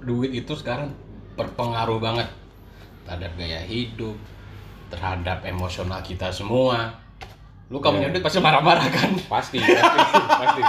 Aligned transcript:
duit 0.00 0.32
itu 0.32 0.52
sekarang 0.56 0.92
berpengaruh 1.36 2.00
banget 2.00 2.28
terhadap 3.06 3.32
gaya 3.36 3.60
hidup, 3.64 4.16
terhadap 4.92 5.44
emosional 5.46 6.00
kita 6.04 6.28
semua. 6.30 6.94
Lu 7.70 7.78
kalau 7.78 8.02
punya 8.02 8.10
Iya. 8.10 8.18
pasti 8.18 8.38
marah-marah 8.42 8.86
kan? 8.90 9.14
Pasti, 9.30 9.62
pasti, 9.62 9.98
pasti. 10.26 10.62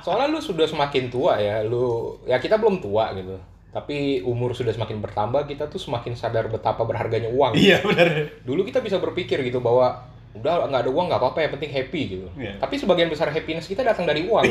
Soalnya 0.00 0.32
lu 0.32 0.40
sudah 0.40 0.64
semakin 0.64 1.12
tua 1.12 1.36
ya, 1.36 1.60
lu 1.60 2.16
ya 2.24 2.40
kita 2.40 2.56
belum 2.56 2.80
tua 2.80 3.12
gitu. 3.12 3.36
Tapi 3.76 4.24
umur 4.24 4.56
sudah 4.56 4.72
semakin 4.72 5.04
bertambah, 5.04 5.44
kita 5.44 5.68
tuh 5.68 5.76
semakin 5.76 6.16
sadar 6.16 6.48
betapa 6.48 6.88
berharganya 6.88 7.28
uang. 7.28 7.52
Iya 7.60 7.84
benar. 7.84 8.32
Dulu 8.48 8.64
kita 8.64 8.80
bisa 8.80 8.96
berpikir 8.96 9.44
gitu 9.44 9.60
bahwa 9.60 10.08
udah 10.36 10.68
nggak 10.68 10.88
ada 10.88 10.90
uang 10.92 11.06
nggak 11.12 11.20
apa-apa 11.20 11.38
yang 11.44 11.52
penting 11.60 11.72
happy 11.72 12.02
gitu. 12.16 12.26
Iya. 12.40 12.56
Tapi 12.56 12.74
sebagian 12.80 13.12
besar 13.12 13.28
happiness 13.28 13.68
kita 13.68 13.84
datang 13.84 14.08
dari 14.08 14.24
uang. 14.24 14.44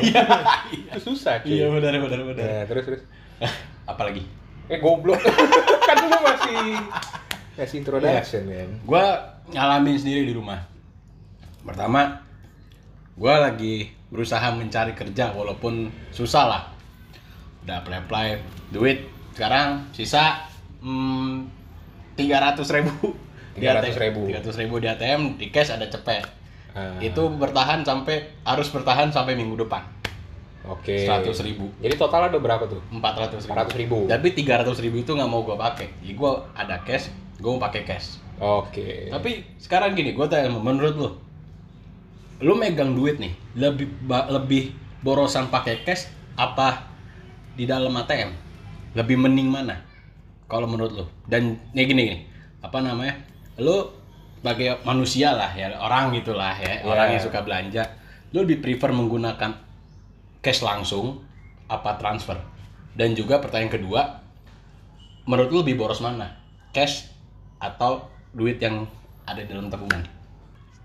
Itu 0.70 1.00
susah 1.02 1.42
cuy. 1.42 1.58
Iya 1.58 1.74
benar 1.74 1.98
benar 1.98 2.22
benar. 2.30 2.46
Nah, 2.46 2.62
terus 2.70 2.84
terus. 2.86 3.02
Apalagi? 3.86 4.26
Eh 4.70 4.82
goblok. 4.82 5.22
kan 5.88 5.96
dulu 6.02 6.18
masih 6.26 6.58
masih 7.56 7.76
introduction 7.82 8.44
kan. 8.50 8.70
Gua 8.84 9.06
ngalamin 9.54 9.98
sendiri 9.98 10.26
di 10.26 10.34
rumah. 10.34 10.66
Pertama, 11.66 12.22
gua 13.18 13.50
lagi 13.50 13.94
berusaha 14.10 14.54
mencari 14.54 14.94
kerja 14.94 15.34
walaupun 15.34 15.90
susah 16.14 16.46
lah. 16.46 16.64
Udah 17.66 17.82
apply-apply 17.82 18.28
duit. 18.70 19.06
Sekarang 19.34 19.90
sisa 19.94 20.46
hmm, 20.82 21.46
300 22.18 22.62
ribu. 22.82 23.14
300.000. 23.56 24.44
300 24.44 24.62
ribu 24.68 24.76
di 24.84 24.88
ATM, 24.92 25.40
di 25.40 25.48
cash 25.48 25.72
ada 25.72 25.88
cepet. 25.88 26.28
Ah, 26.76 27.00
Itu 27.00 27.32
bertahan 27.32 27.88
sampai, 27.88 28.44
harus 28.44 28.68
bertahan 28.68 29.16
sampai 29.16 29.40
minggu 29.40 29.56
depan. 29.64 29.80
Oke. 30.70 31.06
100 31.06 31.32
ribu. 31.46 31.70
Jadi 31.82 31.96
total 31.98 32.34
ada 32.34 32.38
berapa 32.42 32.66
tuh? 32.66 32.82
400 32.90 33.46
ribu. 33.46 33.54
400 33.54 33.82
ribu. 33.82 33.98
Tapi 34.10 34.28
300 34.34 34.84
ribu 34.84 34.96
itu 35.02 35.12
nggak 35.14 35.30
mau 35.30 35.46
gua 35.46 35.58
pakai. 35.58 35.90
Jadi 36.02 36.14
gua 36.18 36.50
ada 36.58 36.82
cash, 36.82 37.14
gua 37.38 37.58
mau 37.58 37.62
pakai 37.62 37.86
cash. 37.86 38.26
Oke. 38.36 39.08
Tapi 39.08 39.48
sekarang 39.56 39.96
gini, 39.96 40.12
gue 40.12 40.28
tanya 40.28 40.52
menurut 40.52 40.96
lu, 41.00 41.10
lu 42.44 42.54
megang 42.60 42.92
duit 42.92 43.16
nih, 43.16 43.32
lebih 43.56 43.88
lebih 44.28 44.76
borosan 45.00 45.48
pakai 45.48 45.88
cash 45.88 46.12
apa 46.36 46.84
di 47.56 47.64
dalam 47.64 47.96
ATM? 47.96 48.36
Lebih 48.92 49.16
mending 49.24 49.48
mana? 49.48 49.80
Kalau 50.52 50.68
menurut 50.68 50.92
lu? 50.92 51.06
Dan 51.24 51.56
nih 51.72 51.86
gini, 51.88 52.02
gini 52.12 52.18
apa 52.60 52.84
namanya? 52.84 53.16
Lu 53.56 53.88
sebagai 54.44 54.84
manusia 54.84 55.34
lah 55.34 55.50
ya, 55.56 55.74
orang 55.80 56.14
gitulah 56.14 56.54
ya, 56.60 56.84
Iya. 56.84 56.86
orang 56.86 57.08
yang 57.18 57.24
suka 57.24 57.40
belanja, 57.42 57.82
lu 58.30 58.46
lebih 58.46 58.62
prefer 58.62 58.92
menggunakan 58.94 59.58
cash 60.46 60.62
langsung 60.62 61.26
apa 61.66 61.98
transfer? 61.98 62.38
Dan 62.94 63.18
juga 63.18 63.42
pertanyaan 63.42 63.74
kedua, 63.74 64.02
menurut 65.26 65.50
lu 65.50 65.58
lebih 65.66 65.82
boros 65.82 66.06
mana? 66.06 66.38
Cash 66.70 67.10
atau 67.58 68.06
duit 68.30 68.62
yang 68.62 68.86
ada 69.26 69.42
di 69.42 69.50
dalam 69.50 69.74
tabungan? 69.74 70.06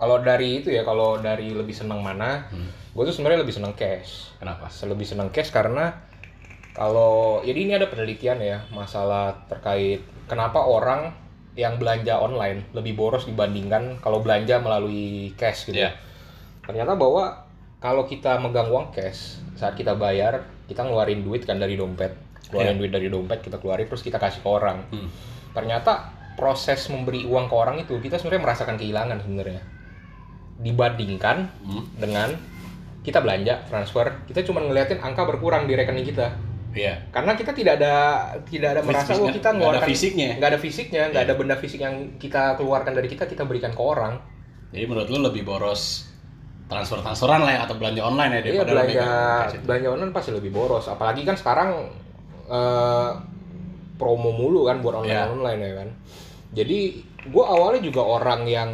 Kalau 0.00 0.16
dari 0.24 0.64
itu 0.64 0.72
ya, 0.72 0.80
kalau 0.80 1.20
dari 1.20 1.52
lebih 1.52 1.76
seneng 1.76 2.00
mana, 2.00 2.48
Hmm. 2.48 2.72
gue 2.96 3.04
tuh 3.04 3.12
sebenarnya 3.12 3.44
lebih 3.44 3.52
seneng 3.52 3.76
cash. 3.76 4.32
Kenapa? 4.40 4.72
Lebih 4.72 5.04
seneng 5.04 5.28
cash 5.28 5.52
karena 5.52 5.92
kalau 6.72 7.44
jadi 7.44 7.58
ini 7.60 7.72
ada 7.76 7.92
penelitian 7.92 8.40
ya 8.40 8.64
masalah 8.72 9.44
terkait 9.50 10.00
kenapa 10.24 10.64
orang 10.64 11.12
yang 11.58 11.76
belanja 11.76 12.16
online 12.16 12.64
lebih 12.72 12.96
boros 12.96 13.26
dibandingkan 13.28 14.00
kalau 14.00 14.24
belanja 14.24 14.56
melalui 14.62 15.36
cash 15.36 15.68
gitu. 15.68 15.84
Iya. 15.84 15.92
Ternyata 16.64 16.96
bahwa 16.96 17.49
kalau 17.80 18.04
kita 18.04 18.36
megang 18.38 18.68
uang 18.68 18.92
cash 18.92 19.40
saat 19.56 19.74
kita 19.74 19.96
bayar 19.96 20.44
kita 20.68 20.84
ngeluarin 20.86 21.24
duit 21.24 21.42
kan 21.42 21.58
dari 21.58 21.74
dompet, 21.74 22.12
keluarin 22.52 22.78
duit 22.78 22.92
dari 22.92 23.08
dompet 23.10 23.40
kita 23.42 23.58
keluarin 23.58 23.88
terus 23.88 24.04
kita 24.04 24.20
kasih 24.20 24.44
ke 24.44 24.48
orang. 24.48 24.84
Hmm. 24.92 25.08
Ternyata 25.50 26.12
proses 26.38 26.86
memberi 26.88 27.26
uang 27.26 27.50
ke 27.50 27.54
orang 27.56 27.76
itu 27.82 27.98
kita 27.98 28.16
sebenarnya 28.16 28.42
merasakan 28.46 28.76
kehilangan 28.78 29.18
sebenarnya 29.20 29.62
dibandingkan 30.60 31.48
Hmm. 31.64 31.84
dengan 31.96 32.28
kita 33.00 33.24
belanja 33.24 33.64
transfer 33.64 34.12
kita 34.28 34.44
cuma 34.44 34.60
ngeliatin 34.60 35.00
angka 35.00 35.24
berkurang 35.24 35.64
di 35.64 35.72
rekening 35.72 36.04
kita 36.04 36.36
Iya. 36.70 37.00
karena 37.10 37.34
kita 37.34 37.50
tidak 37.56 37.80
ada 37.80 37.94
tidak 38.46 38.78
ada 38.78 38.80
merasa 38.84 39.16
bahwa 39.16 39.32
kita 39.32 39.48
nggak 39.50 39.50
ada 39.50 39.56
ngeluarkan 39.58 39.88
fisiknya. 39.90 40.28
Nggak 40.38 40.50
ada 40.52 40.60
fisiknya 40.60 41.02
nggak 41.10 41.24
ada 41.26 41.34
benda 41.34 41.56
fisik 41.58 41.80
yang 41.82 41.94
kita 42.20 42.54
keluarkan 42.60 42.92
dari 42.94 43.08
kita 43.10 43.24
kita 43.26 43.42
berikan 43.48 43.72
ke 43.74 43.82
orang 43.82 44.20
Jadi 44.70 44.84
menurut 44.86 45.08
lu 45.10 45.18
lebih 45.18 45.42
boros 45.42 46.09
transfer 46.70 47.02
transferan 47.02 47.42
lah 47.42 47.52
ya 47.52 47.60
atau 47.66 47.74
belanja 47.74 48.00
online 48.00 48.30
ya 48.30 48.38
iya 48.38 48.44
daripada 48.46 48.70
lu 48.70 48.76
belanja 48.78 49.06
belanja 49.66 49.88
online 49.90 50.12
pasti 50.14 50.30
lebih 50.30 50.50
boros 50.50 50.86
apalagi 50.86 51.26
kan 51.26 51.34
sekarang 51.34 51.90
eh, 52.46 53.10
promo 53.98 54.30
mulu 54.30 54.64
kan 54.64 54.78
buat 54.78 55.02
online 55.02 55.18
Iya. 55.18 55.28
online 55.28 55.60
ya 55.60 55.72
kan 55.76 55.88
jadi 56.50 56.78
gua 57.28 57.44
awalnya 57.52 57.82
juga 57.82 58.00
orang 58.00 58.46
yang 58.46 58.70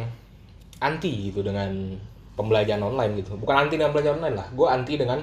anti 0.77 1.33
gitu 1.33 1.41
dengan 1.41 1.97
pembelajaran 2.33 2.85
online 2.85 3.19
gitu 3.19 3.33
bukan 3.35 3.65
anti 3.65 3.75
dengan 3.75 3.91
belanja 3.91 4.11
online 4.13 4.35
lah 4.37 4.47
gua 4.53 4.77
anti 4.77 4.93
dengan 4.95 5.19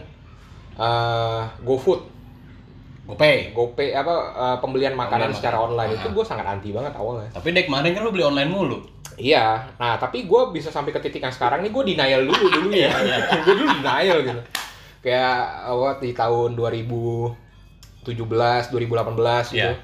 eh, 0.74 1.42
GoFood 1.62 2.12
GoPay. 3.04 3.52
GoPay 3.52 3.92
apa 3.92 4.14
eh, 4.32 4.56
pembelian 4.58 4.96
makanan 4.96 5.28
Pembelian 5.28 5.36
secara 5.36 5.56
online 5.60 5.92
Ah. 5.92 5.98
itu 6.00 6.08
gue 6.08 6.24
sangat 6.24 6.46
anti 6.48 6.72
banget 6.72 6.96
awalnya. 6.96 7.28
Tapi 7.36 7.52
dek 7.52 7.68
kemarin 7.68 7.92
kan 7.92 8.00
lu 8.00 8.10
beli 8.10 8.24
online 8.24 8.48
mulu. 8.48 8.80
Iya, 9.14 9.70
nah 9.78 9.94
tapi 10.00 10.26
gue 10.26 10.40
bisa 10.50 10.74
sampai 10.74 10.90
ke 10.90 10.98
titik 10.98 11.22
yang 11.22 11.34
sekarang 11.34 11.62
nih 11.62 11.70
gue 11.70 11.82
denial 11.94 12.22
dulu 12.26 12.46
dulu 12.50 12.68
ya. 12.74 12.90
gue 13.46 13.54
dulu 13.54 13.68
denial 13.80 14.18
gitu. 14.26 14.42
Kayak 15.04 15.68
awal 15.68 16.00
di 16.00 16.10
tahun 16.16 16.56
2017, 16.58 18.08
2018 18.72 19.54
gitu. 19.54 19.60
Iya. 19.60 19.76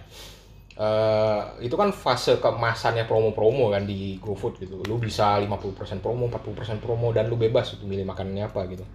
Eh, 0.80 1.41
itu 1.68 1.76
kan 1.76 1.92
fase 1.92 2.41
keemasannya 2.41 3.04
promo-promo 3.04 3.68
kan 3.68 3.84
di 3.84 4.16
GoFood 4.16 4.64
gitu. 4.64 4.80
Lu 4.88 4.96
bisa 4.96 5.36
50% 5.36 6.00
promo, 6.00 6.24
40% 6.32 6.80
promo 6.80 7.12
dan 7.12 7.28
lu 7.28 7.36
bebas 7.36 7.76
untuk 7.76 7.84
milih 7.84 8.08
makanannya 8.08 8.48
apa 8.48 8.64
gitu. 8.72 8.88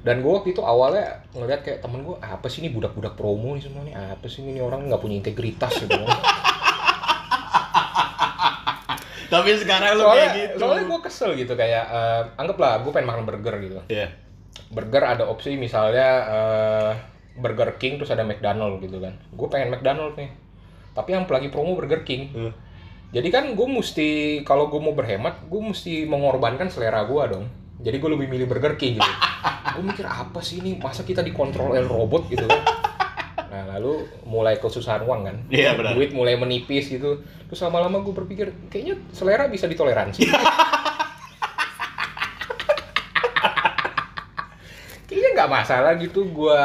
Dan 0.00 0.24
gue 0.24 0.32
waktu 0.32 0.56
itu 0.56 0.64
awalnya 0.64 1.20
ngeliat 1.36 1.60
kayak 1.66 1.84
temen 1.84 2.00
gue, 2.06 2.16
apa 2.16 2.46
sih 2.48 2.64
ini 2.64 2.72
budak-budak 2.72 3.12
promo 3.12 3.52
nih 3.52 3.62
semua 3.66 3.84
nih, 3.84 3.92
apa 3.92 4.24
sih 4.24 4.40
ini 4.40 4.62
orang 4.62 4.88
nggak 4.88 5.02
punya 5.04 5.20
integritas 5.20 5.74
gitu. 5.84 5.92
Tapi 9.28 9.50
sekarang 9.60 10.00
lu 10.00 10.08
soalnya, 10.08 10.28
kayak 10.32 10.36
gitu. 10.40 10.56
soalnya 10.56 10.84
gue 10.88 11.00
kesel 11.04 11.30
gitu 11.36 11.52
kayak, 11.52 11.84
eh, 11.88 12.22
anggaplah 12.40 12.80
gue 12.80 12.92
pengen 12.92 13.08
makan 13.12 13.24
burger 13.28 13.54
gitu. 13.60 13.78
Iya. 13.92 14.08
Burger 14.72 15.04
ada 15.04 15.24
opsi 15.28 15.56
misalnya 15.60 16.08
eh, 16.28 16.90
Burger 17.38 17.76
King 17.76 18.00
terus 18.00 18.10
ada 18.10 18.24
McDonald 18.24 18.80
gitu 18.80 18.98
kan. 18.98 19.14
Gue 19.32 19.48
pengen 19.52 19.68
McDonald 19.72 20.16
nih, 20.16 20.32
tapi 20.96 21.14
yang 21.14 21.28
lagi 21.28 21.48
promo 21.52 21.76
Burger 21.76 22.02
King. 22.02 22.22
Hmm. 22.32 22.52
Jadi 23.08 23.28
kan 23.32 23.44
gue 23.56 23.68
mesti 23.68 24.40
kalau 24.44 24.68
gue 24.68 24.80
mau 24.80 24.92
berhemat, 24.92 25.48
gue 25.48 25.60
mesti 25.60 26.04
mengorbankan 26.04 26.68
selera 26.68 27.04
gue 27.08 27.22
dong. 27.28 27.46
Jadi 27.78 27.96
gue 28.02 28.10
lebih 28.10 28.26
milih 28.28 28.46
Burger 28.50 28.74
King 28.74 28.98
gitu. 28.98 29.12
gue 29.78 29.84
mikir 29.84 30.04
apa 30.08 30.40
sih 30.42 30.60
ini 30.60 30.76
masa 30.80 31.06
kita 31.06 31.24
dikontrol 31.24 31.72
oleh 31.72 31.84
robot 31.84 32.26
gitu 32.28 32.44
kan? 32.44 32.77
Lalu 33.68 34.08
mulai 34.24 34.56
kesusahan 34.56 35.04
uang 35.04 35.20
kan. 35.28 35.36
Iya, 35.52 35.76
benar. 35.76 35.92
Duit 35.92 36.16
mulai 36.16 36.40
menipis 36.40 36.88
gitu. 36.88 37.20
Terus 37.20 37.60
lama-lama 37.68 38.00
gue 38.00 38.14
berpikir 38.16 38.50
kayaknya 38.72 38.96
selera 39.12 39.44
bisa 39.52 39.68
ditoleransi. 39.68 40.24
kayaknya 45.08 45.30
nggak 45.40 45.52
masalah 45.52 45.96
gitu 45.96 46.28
gue 46.28 46.60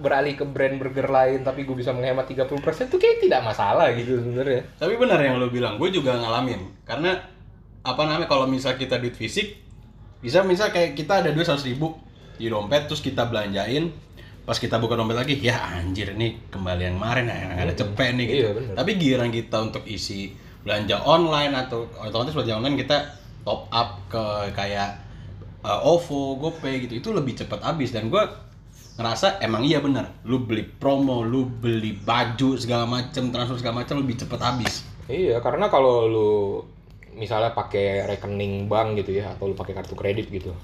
beralih 0.00 0.32
ke 0.32 0.48
brand 0.48 0.80
burger 0.80 1.12
lain 1.12 1.44
tapi 1.44 1.68
gue 1.68 1.76
bisa 1.76 1.92
menghemat 1.92 2.24
30% 2.24 2.48
tuh 2.88 2.96
kayak 2.96 3.20
tidak 3.20 3.40
masalah 3.44 3.88
gitu 3.96 4.20
sebenarnya. 4.20 4.64
Tapi 4.76 4.94
benar 5.00 5.20
yang 5.20 5.40
lu 5.40 5.48
bilang, 5.48 5.80
gue 5.80 5.88
juga 5.88 6.16
ngalamin. 6.16 6.84
Karena 6.84 7.16
apa 7.82 8.02
namanya 8.04 8.28
kalau 8.28 8.48
misal 8.48 8.76
kita 8.76 8.96
duit 9.00 9.16
fisik, 9.16 9.60
bisa 10.22 10.40
misal 10.46 10.70
kayak 10.70 10.94
kita 10.94 11.24
ada 11.24 11.34
duit 11.34 11.44
100 11.44 11.66
ribu 11.74 11.98
di 12.38 12.48
dompet 12.48 12.88
terus 12.88 13.04
kita 13.04 13.28
belanjain 13.28 13.92
pas 14.42 14.58
kita 14.58 14.82
buka 14.82 14.98
dompet 14.98 15.14
lagi 15.14 15.38
ya 15.38 15.54
anjir 15.78 16.18
ini 16.18 16.50
kembali 16.50 16.82
yang 16.82 16.96
kemarin 16.98 17.30
ya 17.30 17.36
yang 17.46 17.52
ada 17.62 17.74
cepet 17.78 18.10
nih 18.18 18.26
gitu. 18.26 18.48
Iya. 18.58 18.74
Tapi 18.74 18.90
giliran 18.98 19.30
kita 19.30 19.56
untuk 19.62 19.82
isi 19.86 20.34
belanja 20.62 21.02
online 21.02 21.52
atau 21.54 21.86
otomatis 22.02 22.34
belanja 22.34 22.58
online 22.58 22.76
kita 22.78 22.96
top 23.42 23.66
up 23.70 24.02
ke 24.10 24.24
kayak 24.54 25.02
uh, 25.66 25.82
OVO, 25.82 26.38
GoPay 26.38 26.86
gitu 26.86 26.98
itu 26.98 27.08
lebih 27.10 27.38
cepat 27.38 27.62
habis 27.62 27.90
dan 27.90 28.10
gue 28.10 28.22
ngerasa 28.98 29.40
emang 29.42 29.64
iya 29.66 29.80
benar 29.80 30.12
lu 30.28 30.44
beli 30.44 30.62
promo 30.62 31.24
lu 31.24 31.48
beli 31.48 31.96
baju 31.96 32.60
segala 32.60 32.84
macem 32.84 33.32
transfer 33.32 33.58
segala 33.58 33.82
macem 33.82 33.98
lebih 33.98 34.20
cepat 34.20 34.38
habis 34.38 34.84
Iya, 35.10 35.42
karena 35.42 35.66
kalau 35.66 36.06
lu 36.06 36.30
misalnya 37.12 37.52
pakai 37.52 38.06
rekening 38.08 38.70
bank 38.70 38.96
gitu 39.02 39.20
ya 39.20 39.34
atau 39.34 39.50
lu 39.50 39.54
pakai 39.58 39.74
kartu 39.76 39.98
kredit 39.98 40.30
gitu. 40.30 40.54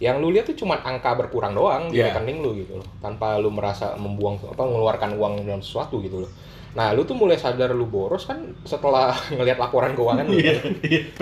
Yang 0.00 0.16
lu 0.16 0.28
lihat 0.30 0.46
tuh 0.46 0.56
cuma 0.56 0.80
angka 0.80 1.12
berkurang 1.14 1.52
doang 1.52 1.88
di 1.88 2.00
Iya. 2.00 2.10
rekening 2.10 2.40
lu 2.40 2.56
gitu 2.56 2.76
loh. 2.76 2.86
Tanpa 2.98 3.36
lu 3.36 3.48
merasa 3.48 3.94
membuang 3.94 4.40
apa 4.42 4.60
mengeluarkan 4.60 5.14
uang 5.14 5.44
dalam 5.44 5.60
sesuatu 5.60 6.00
gitu 6.00 6.24
loh. 6.24 6.30
Nah, 6.70 6.90
lu 6.90 7.02
tuh 7.02 7.12
mulai 7.12 7.34
sadar 7.34 7.70
lu 7.70 7.84
boros 7.84 8.24
kan 8.24 8.38
setelah 8.62 9.10
ngelihat 9.30 9.58
laporan 9.58 9.92
keuangan 9.92 10.24
lu. 10.24 10.38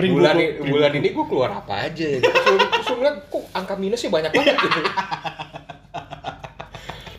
bulan 0.07 0.35
ini, 0.37 0.61
bulan 0.63 0.91
ini 0.93 1.09
gue 1.09 1.25
keluar 1.25 1.49
apa 1.55 1.85
aja 1.85 2.05
gitu. 2.07 2.23
terus 2.23 2.87
lu, 2.87 2.95
ngeliat 2.95 3.17
kok 3.27 3.43
angka 3.51 3.73
minusnya 3.75 4.09
banyak 4.09 4.31
banget 4.31 4.55
gitu 4.55 4.79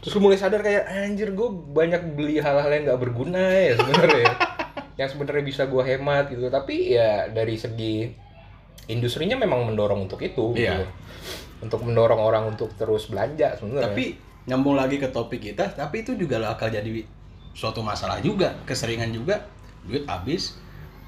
terus 0.00 0.12
lu 0.14 0.22
mulai 0.22 0.38
sadar 0.38 0.60
kayak 0.60 0.84
anjir 0.88 1.28
gue 1.30 1.48
banyak 1.50 2.14
beli 2.14 2.38
hal-hal 2.38 2.70
yang 2.70 2.84
nggak 2.86 3.00
berguna 3.00 3.42
ya 3.52 3.76
sebenarnya 3.76 4.32
yang 4.98 5.08
sebenarnya 5.08 5.44
bisa 5.44 5.62
gue 5.66 5.82
hemat 5.82 6.30
gitu 6.30 6.48
tapi 6.48 6.94
ya 6.94 7.28
dari 7.28 7.54
segi 7.54 8.08
industrinya 8.86 9.36
memang 9.36 9.66
mendorong 9.66 10.06
untuk 10.06 10.18
itu 10.20 10.56
Iya. 10.56 10.80
gitu. 10.80 10.86
Untuk 11.60 11.84
mendorong 11.84 12.20
orang 12.20 12.48
untuk 12.56 12.72
terus 12.74 13.12
belanja 13.12 13.56
sebenarnya 13.60 13.92
Tapi 13.92 14.04
nyambung 14.48 14.76
lagi 14.76 14.96
ke 14.96 15.12
topik 15.12 15.52
kita, 15.52 15.76
tapi 15.76 16.02
itu 16.02 16.16
juga 16.16 16.40
bakal 16.40 16.72
jadi 16.72 17.04
suatu 17.52 17.84
masalah 17.84 18.18
juga, 18.24 18.56
keseringan 18.64 19.12
juga 19.12 19.44
duit 19.84 20.08
habis, 20.08 20.56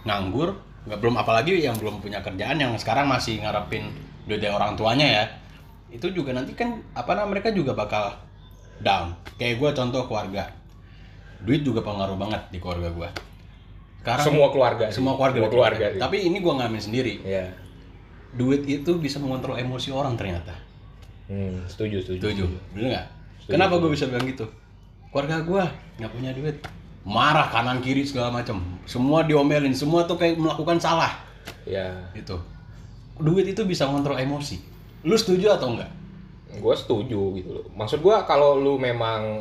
nganggur, 0.04 0.60
nggak 0.84 0.98
belum 1.00 1.16
apalagi 1.16 1.56
yang 1.56 1.74
belum 1.80 2.04
punya 2.04 2.20
kerjaan 2.20 2.60
yang 2.60 2.76
sekarang 2.76 3.08
masih 3.08 3.40
ngarepin 3.40 3.88
duit 4.28 4.38
dari 4.38 4.52
orang 4.52 4.76
tuanya 4.76 5.06
ya. 5.08 5.24
Itu 5.92 6.12
juga 6.12 6.36
nanti 6.36 6.52
kan 6.52 6.84
apa 6.92 7.16
namanya 7.16 7.40
mereka 7.40 7.48
juga 7.52 7.72
bakal 7.72 8.16
down. 8.84 9.16
Kayak 9.40 9.60
gue 9.60 9.70
contoh 9.76 10.02
keluarga. 10.08 10.52
Duit 11.42 11.66
juga 11.66 11.82
pengaruh 11.82 12.16
banget 12.20 12.42
di 12.52 12.58
keluarga 12.60 12.92
gue. 12.92 13.08
Sekarang 14.02 14.24
semua 14.24 14.48
keluarga 14.50 14.86
semua 14.90 15.14
keluarga, 15.16 15.38
semua 15.40 15.48
betul. 15.48 15.56
keluarga 15.56 15.86
sih. 15.94 16.00
Tapi 16.00 16.16
ini 16.28 16.36
gue 16.38 16.52
ngalamin 16.52 16.82
sendiri. 16.82 17.14
ya 17.24 17.46
Duit 18.32 18.64
itu 18.64 18.96
bisa 18.96 19.20
mengontrol 19.20 19.60
emosi 19.60 19.92
orang 19.92 20.16
ternyata. 20.16 20.56
hmm, 21.28 21.68
setuju 21.68 22.00
setuju 22.02 22.20
Setuju, 22.20 22.44
bener 22.76 22.86
nggak? 22.96 23.06
Kenapa 23.48 23.78
gue 23.78 23.90
bisa 23.92 24.08
bilang 24.08 24.24
gitu? 24.24 24.46
Keluarga 25.12 25.44
gue 25.44 25.64
nggak 26.00 26.12
punya 26.12 26.30
duit, 26.32 26.56
marah 27.04 27.52
kanan 27.52 27.84
kiri 27.84 28.02
segala 28.08 28.32
macam, 28.32 28.62
semua 28.88 29.22
diomelin, 29.28 29.76
semua 29.76 30.08
tuh 30.08 30.16
kayak 30.16 30.40
melakukan 30.40 30.80
salah, 30.80 31.12
ya 31.68 31.92
gitu. 32.16 32.40
Duit 33.20 33.44
itu 33.44 33.62
bisa 33.68 33.84
ngontrol 33.84 34.16
emosi. 34.16 34.56
Lu 35.04 35.12
setuju 35.18 35.52
atau 35.52 35.76
enggak? 35.76 36.02
gue 36.52 36.74
setuju 36.76 37.20
gitu 37.40 37.48
loh 37.48 37.64
maksud 37.72 38.04
gue 38.04 38.16
kalau 38.28 38.60
lu 38.60 38.76
memang 38.76 39.40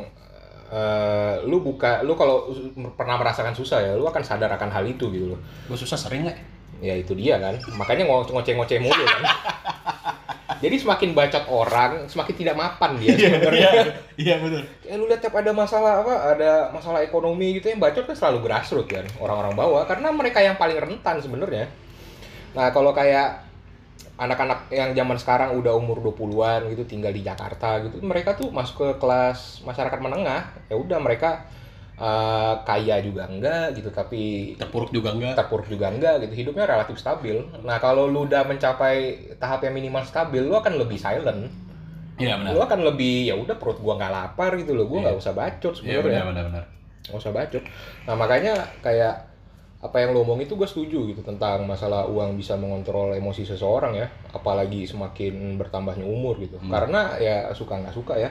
eh, 0.72 1.34
lu 1.44 1.60
buka 1.60 2.00
lu 2.00 2.16
kalau 2.16 2.48
pernah 2.96 3.20
merasakan 3.20 3.52
susah 3.52 3.84
ya 3.84 3.92
lu 4.00 4.08
akan 4.08 4.24
sadar 4.24 4.48
akan 4.56 4.72
hal 4.72 4.84
itu 4.88 5.12
gitu 5.12 5.36
loh 5.36 5.40
Gue 5.68 5.76
susah 5.76 6.00
sering 6.00 6.24
nggak? 6.24 6.38
Ya 6.82 6.98
itu 6.98 7.14
dia 7.14 7.38
kan. 7.38 7.54
Makanya 7.78 8.04
ngo- 8.04 8.28
ngoceh-ngoceh 8.28 8.78
mulu 8.82 9.04
kan. 9.06 9.22
Jadi 10.62 10.78
semakin 10.78 11.10
bacot 11.10 11.44
orang 11.50 12.06
semakin 12.06 12.34
tidak 12.38 12.54
mapan 12.54 12.94
dia 13.02 13.18
sebenarnya. 13.18 13.70
iya 14.14 14.38
betul. 14.38 14.62
ya 14.86 14.94
lu 14.94 15.10
lihat 15.10 15.18
tiap 15.18 15.34
ada 15.34 15.50
masalah 15.50 16.06
apa 16.06 16.14
ada 16.38 16.70
masalah 16.70 17.02
ekonomi 17.02 17.58
gitu 17.58 17.66
yang 17.66 17.82
bacot 17.82 18.06
kan 18.06 18.14
selalu 18.14 18.46
grassroots 18.46 18.90
kan 18.90 19.06
orang-orang 19.18 19.58
bawah. 19.58 19.82
Karena 19.86 20.14
mereka 20.14 20.38
yang 20.38 20.54
paling 20.54 20.78
rentan 20.78 21.18
sebenarnya. 21.18 21.66
Nah 22.54 22.70
kalau 22.70 22.94
kayak 22.94 23.42
anak-anak 24.22 24.70
yang 24.70 24.94
zaman 24.94 25.16
sekarang 25.18 25.50
udah 25.58 25.74
umur 25.74 25.98
20-an 25.98 26.70
gitu 26.70 26.86
tinggal 26.86 27.10
di 27.10 27.26
Jakarta 27.26 27.82
gitu 27.82 27.98
mereka 28.04 28.38
tuh 28.38 28.52
masuk 28.54 28.76
ke 28.78 28.88
kelas 29.02 29.64
masyarakat 29.66 29.98
menengah 29.98 30.52
ya 30.70 30.76
udah 30.78 31.00
mereka 31.02 31.48
eh, 31.94 32.54
kaya 32.62 32.96
juga 33.00 33.28
enggak 33.28 33.76
gitu 33.76 33.88
tapi 33.88 34.54
Terpuruk 34.56 34.90
juga 34.90 35.12
enggak? 35.12 35.34
terpuruk 35.36 35.66
juga 35.66 35.92
enggak 35.92 36.24
gitu. 36.24 36.32
Hidupnya 36.46 36.64
relatif 36.66 36.96
stabil. 36.96 37.36
Nah 37.62 37.76
kalau 37.78 38.06
lu 38.06 38.24
udah 38.24 38.42
mencapai 38.44 38.96
tahap 39.36 39.62
yang 39.62 39.74
minimal 39.74 40.02
stabil 40.02 40.42
lu 40.42 40.54
akan 40.54 40.80
lebih 40.80 40.96
silent. 40.96 41.48
Iya 42.20 42.36
lu 42.38 42.52
benar. 42.54 42.68
akan 42.68 42.80
lebih 42.92 43.28
ya 43.28 43.34
udah 43.34 43.56
perut 43.56 43.80
gua 43.80 43.96
nggak 43.96 44.12
lapar 44.12 44.54
gitu 44.56 44.72
loh. 44.72 44.86
Gua 44.86 45.02
nggak 45.02 45.16
usah 45.16 45.32
bacot 45.32 45.72
Iya 45.80 46.00
sebenarnya. 46.00 46.22
benar 46.22 46.24
benar. 46.28 46.44
Benar. 46.48 46.64
nggak 47.02 47.18
usah 47.18 47.32
bacot. 47.32 47.64
Nah 48.06 48.14
makanya 48.14 48.54
kayak 48.78 49.14
apa 49.82 49.98
yang 49.98 50.14
lo 50.14 50.22
omong 50.22 50.38
itu 50.38 50.54
gue 50.54 50.62
setuju 50.62 51.10
gitu 51.10 51.26
tentang 51.26 51.66
masalah 51.66 52.06
uang 52.06 52.38
bisa 52.38 52.54
mengontrol 52.54 53.10
emosi 53.12 53.42
seseorang 53.42 53.98
ya. 53.98 54.06
Apalagi 54.30 54.86
semakin 54.86 55.58
bertambahnya 55.58 56.06
umur 56.06 56.38
gitu. 56.38 56.54
Hmm. 56.62 56.70
karena 56.70 57.18
ya 57.18 57.50
suka 57.50 57.82
nggak 57.82 57.90
suka 57.90 58.14
ya. 58.14 58.30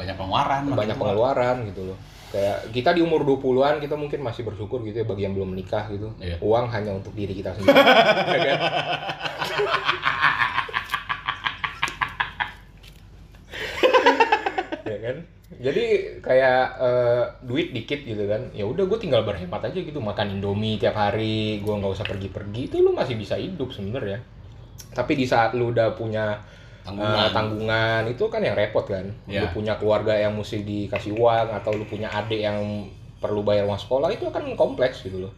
Banyak 0.00 0.16
pengeluaran. 0.16 0.62
banyak 0.72 0.96
pengeluaran 0.96 1.56
gitu 1.68 1.92
loh 1.92 1.98
kayak 2.30 2.70
kita 2.70 2.94
di 2.94 3.02
umur 3.02 3.26
20-an 3.26 3.82
kita 3.82 3.98
mungkin 3.98 4.22
masih 4.22 4.46
bersyukur 4.46 4.86
gitu 4.86 5.02
ya 5.02 5.06
bagi 5.06 5.26
yang 5.26 5.34
belum 5.34 5.50
menikah 5.50 5.90
gitu. 5.90 6.14
Iya. 6.22 6.38
uang 6.38 6.70
hanya 6.70 6.94
untuk 6.94 7.12
diri 7.14 7.34
kita 7.34 7.54
sendiri. 7.54 7.74
Ya 8.30 8.38
kan? 8.40 8.58
ya 14.86 14.98
kan? 14.98 15.16
Jadi 15.60 15.84
kayak 16.22 16.62
eh, 16.78 17.24
duit 17.44 17.74
dikit 17.74 18.00
gitu 18.06 18.24
kan. 18.26 18.48
Ya 18.54 18.64
udah 18.64 18.86
gue 18.86 18.98
tinggal 18.98 19.26
berhemat 19.26 19.60
aja 19.66 19.78
gitu. 19.78 19.98
Makan 19.98 20.38
indomie 20.38 20.78
tiap 20.78 20.94
hari 20.94 21.60
gue 21.60 21.74
nggak 21.74 21.94
usah 21.94 22.06
pergi-pergi. 22.06 22.70
Itu 22.70 22.80
lu 22.80 22.94
masih 22.94 23.18
bisa 23.18 23.36
hidup 23.36 23.74
sebenarnya. 23.74 24.22
Tapi 24.94 25.12
di 25.14 25.26
saat 25.26 25.54
lu 25.54 25.70
udah 25.70 25.94
punya 25.94 26.42
Tanggungan. 26.80 27.16
eh, 27.18 27.30
tanggungan 27.30 28.02
itu 28.06 28.24
kan 28.26 28.40
yang 28.40 28.54
repot 28.54 28.84
kan 28.84 29.06
Ya. 29.24 29.42
lu 29.42 29.52
punya 29.52 29.74
keluarga 29.74 30.12
yang 30.12 30.32
mesti 30.32 30.60
dikasih 30.60 31.12
uang 31.12 31.52
atau 31.52 31.70
lu 31.70 31.84
punya 31.84 32.08
adik 32.08 32.40
yang 32.40 32.88
perlu 33.16 33.40
bayar 33.40 33.64
uang 33.64 33.76
sekolah 33.76 34.08
itu 34.08 34.24
akan 34.24 34.54
kompleks 34.54 35.02
gitu 35.02 35.20
loh 35.20 35.32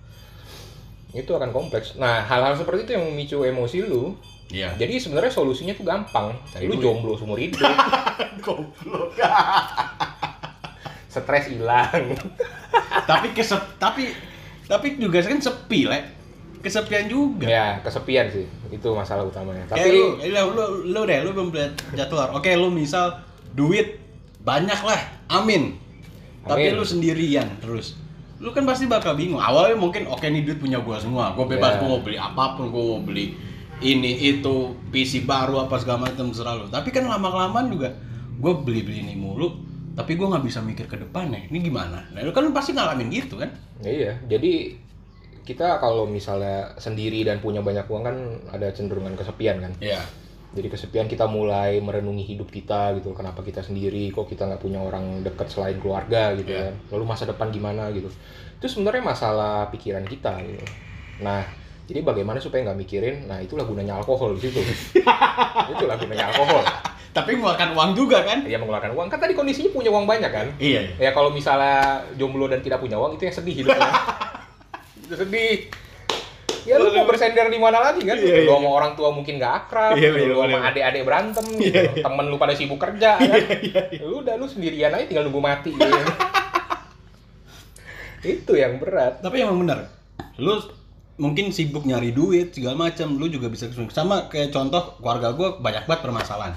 itu 1.11 1.29
akan 1.29 1.51
kompleks 1.51 1.95
nah 1.95 2.23
hal-hal 2.23 2.55
seperti 2.55 2.85
itu 2.85 2.93
yang 2.93 3.05
memicu 3.05 3.39
emosi 3.43 3.79
lu 3.83 4.15
Iya. 4.49 4.77
jadi 4.77 4.97
sebenarnya 4.97 5.33
solusinya 5.33 5.73
tuh 5.73 5.83
gampang 5.83 6.37
Cari 6.47 6.65
lu 6.65 6.75
duit. 6.75 6.85
jomblo 6.85 7.13
seumur 7.15 7.37
hidup 7.37 7.59
Goblok. 8.45 9.17
stres 11.09 11.45
hilang 11.47 12.17
tapi 13.05 13.33
kesep 13.33 13.61
tapi 13.77 14.13
tapi 14.65 14.97
juga 14.97 15.21
kan 15.21 15.37
sepi 15.37 15.85
le 15.85 16.01
kesepian 16.63 17.11
juga 17.11 17.51
ya 17.51 17.67
kesepian 17.83 18.31
sih 18.31 18.47
itu 18.71 18.89
masalah 18.95 19.27
utamanya 19.27 19.67
tapi 19.69 19.93
lu, 19.93 20.17
lu, 20.17 20.43
lu, 20.57 20.65
lu 20.95 21.01
deh, 21.05 21.21
lu 21.21 21.37
belum 21.37 21.53
jadwal. 21.93 22.33
Oke, 22.33 22.57
lu 22.57 22.73
misal 22.73 23.21
duit 23.53 24.01
banyak 24.41 24.81
lah, 24.81 25.01
amin. 25.29 25.77
Tapi 26.43 26.73
Amin. 26.73 26.79
lu 26.81 26.83
sendirian 26.83 27.47
terus. 27.63 27.95
Lu 28.43 28.51
kan 28.51 28.67
pasti 28.67 28.91
bakal 28.91 29.15
bingung. 29.15 29.39
Awalnya 29.39 29.79
mungkin 29.79 30.09
oke 30.11 30.25
nih 30.27 30.43
duit 30.43 30.59
punya 30.59 30.83
gua 30.83 30.99
semua. 30.99 31.31
Gua 31.37 31.47
bebas, 31.47 31.79
Ya. 31.79 31.79
gua 31.85 31.89
mau 31.95 32.03
beli 32.03 32.19
apa 32.19 32.59
pun, 32.59 32.73
gua 32.75 32.99
mau 32.99 33.01
beli 33.05 33.37
ini 33.83 34.19
itu 34.35 34.75
PC 34.91 35.27
baru 35.29 35.67
apa 35.69 35.79
segala 35.79 36.11
macam 36.11 36.33
terserah 36.33 36.59
lu. 36.59 36.67
Tapi 36.67 36.91
kan 36.91 37.07
lama-kelamaan 37.07 37.71
juga 37.71 37.95
gua 38.43 38.59
beli-beli 38.59 39.07
ini 39.07 39.15
mulu, 39.15 39.55
tapi 39.95 40.19
gua 40.19 40.35
nggak 40.35 40.45
bisa 40.49 40.59
mikir 40.59 40.91
ke 40.91 40.99
depannya. 40.99 41.47
Ini 41.47 41.59
gimana? 41.63 42.03
Nah, 42.11 42.25
lu 42.27 42.35
kan 42.35 42.49
pasti 42.51 42.75
ngalamin 42.75 43.13
gitu 43.13 43.39
kan? 43.39 43.51
iya 43.83 44.15
jadi 44.31 44.79
kita 45.43 45.79
kalau 45.79 46.07
misalnya 46.07 46.71
sendiri 46.79 47.27
dan 47.27 47.43
punya 47.43 47.59
banyak 47.61 47.87
uang 47.87 48.03
kan 48.03 48.17
ada 48.51 48.71
cenderungan 48.71 49.15
kesepian 49.15 49.59
kan? 49.59 49.73
Iya. 49.79 49.99
jadi 50.53 50.69
kesepian 50.69 51.09
kita 51.09 51.25
mulai 51.25 51.81
merenungi 51.81 52.29
hidup 52.29 52.53
kita 52.53 52.93
gitu. 53.01 53.17
Kenapa 53.17 53.41
kita 53.41 53.65
sendiri? 53.65 54.13
Kok 54.13 54.29
kita 54.29 54.45
nggak 54.45 54.61
punya 54.61 54.85
orang 54.85 55.25
dekat 55.25 55.49
selain 55.49 55.81
keluarga 55.81 56.37
gitu 56.37 56.53
Iya. 56.53 56.69
kan? 56.69 56.75
Lalu 56.93 57.05
masa 57.09 57.25
depan 57.25 57.49
gimana 57.49 57.89
gitu? 57.89 58.13
Itu 58.61 58.67
sebenarnya 58.69 59.01
masalah 59.01 59.73
pikiran 59.73 60.05
kita 60.05 60.37
gitu. 60.45 60.61
Nah 61.25 61.41
jadi 61.89 62.05
bagaimana 62.05 62.37
supaya 62.39 62.69
nggak 62.69 62.79
mikirin 62.79 63.17
nah 63.27 63.41
itulah 63.41 63.65
gunanya 63.65 63.97
alkohol 63.97 64.37
di 64.37 64.45
situ. 64.45 64.61
Itulah 65.73 65.97
gunanya 65.97 66.29
alkohol. 66.31 66.63
Tapi 67.13 67.37
mengeluarkan 67.37 67.73
uang 67.77 67.91
juga 67.93 68.21
kan? 68.25 68.45
dia 68.45 68.57
mengeluarkan 68.57 68.93
uang. 68.93 69.09
Kan 69.09 69.21
tadi 69.25 69.33
kondisinya 69.33 69.73
punya 69.73 69.89
uang 69.89 70.05
banyak 70.05 70.31
kan? 70.33 70.47
Iya. 70.61 71.01
ya 71.01 71.11
kalau 71.13 71.33
misalnya 71.33 72.01
jomblo 72.21 72.45
dan 72.49 72.61
tidak 72.61 72.81
punya 72.81 73.01
uang 73.01 73.17
itu 73.17 73.25
yang 73.25 73.35
sedih 73.35 73.55
hidupnya 73.65 73.89
sedih 75.11 75.67
ya 76.63 76.79
lu 76.79 76.95
mau 76.95 77.03
bersender 77.11 77.51
di 77.51 77.59
mana 77.59 77.83
lagi 77.83 78.07
kan 78.07 78.15
Iya, 78.15 78.47
iya. 78.47 78.47
lu 78.47 78.55
sama 78.55 78.71
orang 78.71 78.93
tua 78.95 79.11
mungkin 79.11 79.43
nggak 79.43 79.55
akrab 79.67 79.99
Iya, 79.99 80.15
iya, 80.15 80.31
lu 80.31 80.39
sama 80.39 80.59
adik-adik 80.71 81.03
berantem 81.03 81.47
Iya, 81.59 81.59
gitu. 81.59 81.79
iya. 81.99 82.03
temen 82.07 82.25
lu 82.31 82.37
pada 82.39 82.55
sibuk 82.55 82.79
kerja 82.79 83.19
kan 83.19 83.41
lu 83.99 84.23
udah 84.23 84.35
lu 84.39 84.47
sendirian 84.47 84.95
aja 84.95 85.05
tinggal 85.11 85.27
nunggu 85.27 85.43
mati 85.43 85.75
gitu. 85.75 85.83
itu 88.23 88.53
yang 88.55 88.79
berat 88.79 89.19
Tapi 89.19 89.43
emang 89.43 89.59
benar. 89.67 89.91
Lu 90.39 90.63
mungkin 91.19 91.51
sibuk 91.51 91.83
nyari 91.83 92.15
duit 92.15 92.55
segala 92.55 92.89
macam, 92.89 93.19
lu 93.19 93.27
juga 93.27 93.51
bisa 93.51 93.67
sama 93.91 94.31
kayak 94.31 94.55
contoh 94.55 94.95
keluarga 95.03 95.35
gue 95.35 95.49
banyak 95.59 95.85
banget 95.91 96.03
permasalahan. 96.07 96.55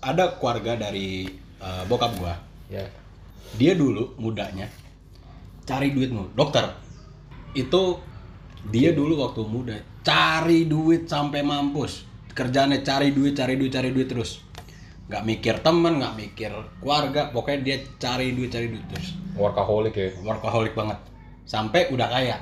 Ada 0.00 0.40
keluarga 0.40 0.74
dari 0.74 1.28
eh, 1.60 1.82
bokap 1.86 2.16
gua, 2.16 2.34
ya 2.72 2.82
dia 3.60 3.76
dulu 3.76 4.16
mudanya 4.16 4.66
cari 5.68 5.92
duit 5.92 6.08
mulu. 6.10 6.32
Dokter. 6.32 6.64
Itu 7.52 8.00
dia 8.68 8.94
dulu 8.96 9.20
waktu 9.20 9.42
muda. 9.44 9.76
Cari 10.02 10.66
duit 10.66 11.06
sampai 11.06 11.44
mampus. 11.44 12.06
Kerjaannya 12.32 12.80
cari 12.80 13.12
duit, 13.12 13.36
cari 13.36 13.60
duit, 13.60 13.72
cari 13.72 13.92
duit 13.92 14.08
terus. 14.08 14.40
Nggak 15.12 15.24
mikir 15.28 15.54
temen, 15.60 16.00
nggak 16.00 16.16
mikir 16.16 16.52
keluarga, 16.80 17.28
pokoknya 17.28 17.58
dia 17.60 17.76
cari 18.00 18.32
duit, 18.32 18.48
cari 18.48 18.72
duit 18.72 18.86
terus. 18.88 19.12
Workaholic 19.36 19.94
ya? 19.94 20.08
Workaholic 20.24 20.72
banget. 20.72 20.98
Sampai 21.44 21.92
udah 21.92 22.08
kaya. 22.08 22.40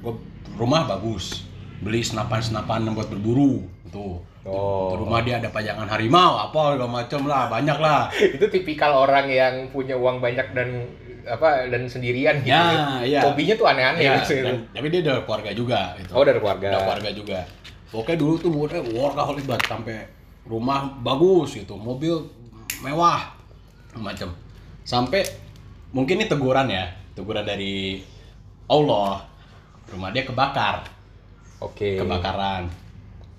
Gue 0.00 0.16
rumah 0.56 0.88
bagus. 0.88 1.44
Beli 1.82 2.00
senapan-senapan 2.00 2.94
buat 2.96 3.10
berburu. 3.12 3.66
Tuh. 3.92 4.22
Oh. 4.42 4.98
Rumah 4.98 5.22
dia 5.22 5.38
ada 5.38 5.54
pajangan 5.54 5.86
harimau 5.86 6.34
apa 6.38 6.74
segala 6.74 6.88
macam 6.88 7.20
lah. 7.28 7.46
Banyak 7.52 7.78
lah. 7.78 8.08
Itu 8.38 8.48
tipikal 8.48 8.96
orang 8.96 9.28
yang 9.28 9.54
punya 9.68 9.94
uang 9.94 10.18
banyak 10.18 10.56
dan 10.56 10.88
apa 11.22 11.70
dan 11.70 11.86
sendirian 11.86 12.40
gitu 12.40 12.50
Ya, 12.50 12.98
iya. 13.02 13.20
hobinya 13.22 13.54
tuh 13.54 13.66
aneh-aneh 13.66 14.02
ya, 14.02 14.18
gitu. 14.18 14.42
dan- 14.42 14.64
tapi 14.70 14.86
dia 14.88 15.00
udah 15.02 15.22
keluarga 15.22 15.50
juga 15.52 15.80
gitu. 15.96 16.10
oh 16.12 16.22
dari 16.22 16.38
keluarga 16.38 16.66
Udah 16.68 16.80
keluarga 16.82 17.10
juga 17.12 17.38
pokoknya 17.88 18.16
dulu 18.16 18.34
tuh 18.36 18.50
gue 18.50 18.66
workaholic 18.92 19.44
banget 19.44 19.64
sampai 19.66 19.96
rumah 20.42 20.80
bagus 20.98 21.54
gitu 21.54 21.74
mobil 21.74 22.26
mewah 22.80 23.30
macam 23.94 24.34
sampai 24.82 25.22
mungkin 25.90 26.18
ini 26.18 26.26
teguran 26.26 26.66
ya 26.66 26.88
teguran 27.12 27.44
dari 27.44 28.00
Allah 28.66 29.22
rumah 29.86 30.08
dia 30.10 30.24
kebakar 30.24 30.82
Oke. 31.60 31.94
kebakaran 31.94 32.66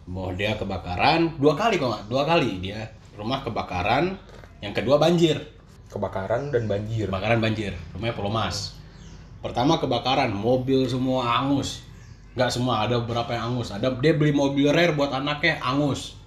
mau 0.05 0.31
dia 0.31 0.53
kebakaran 0.53 1.35
dua 1.35 1.55
kali 1.55 1.75
kok 1.75 1.89
nggak 1.89 2.05
dua 2.07 2.23
kali 2.23 2.61
dia 2.61 2.79
rumah 3.15 3.41
kebakaran 3.41 4.15
yang 4.59 4.71
kedua 4.71 4.95
banjir 4.95 5.35
Kebakaran 5.93 6.49
dan 6.49 6.65
banjir. 6.65 7.05
kebakaran 7.05 7.37
banjir. 7.37 7.77
Rumahnya 7.93 8.17
Pulau 8.17 8.33
Mas. 8.33 8.73
Pertama 9.45 9.77
kebakaran. 9.77 10.33
Mobil 10.33 10.89
semua 10.89 11.37
angus. 11.37 11.85
Nggak 12.33 12.49
semua 12.49 12.81
ada 12.81 12.97
beberapa 12.97 13.29
yang 13.37 13.53
angus. 13.53 13.69
Ada 13.69 13.93
dia 14.01 14.17
beli 14.17 14.33
mobil 14.33 14.73
rare 14.73 14.97
buat 14.97 15.13
anaknya 15.13 15.61
angus. 15.61 16.17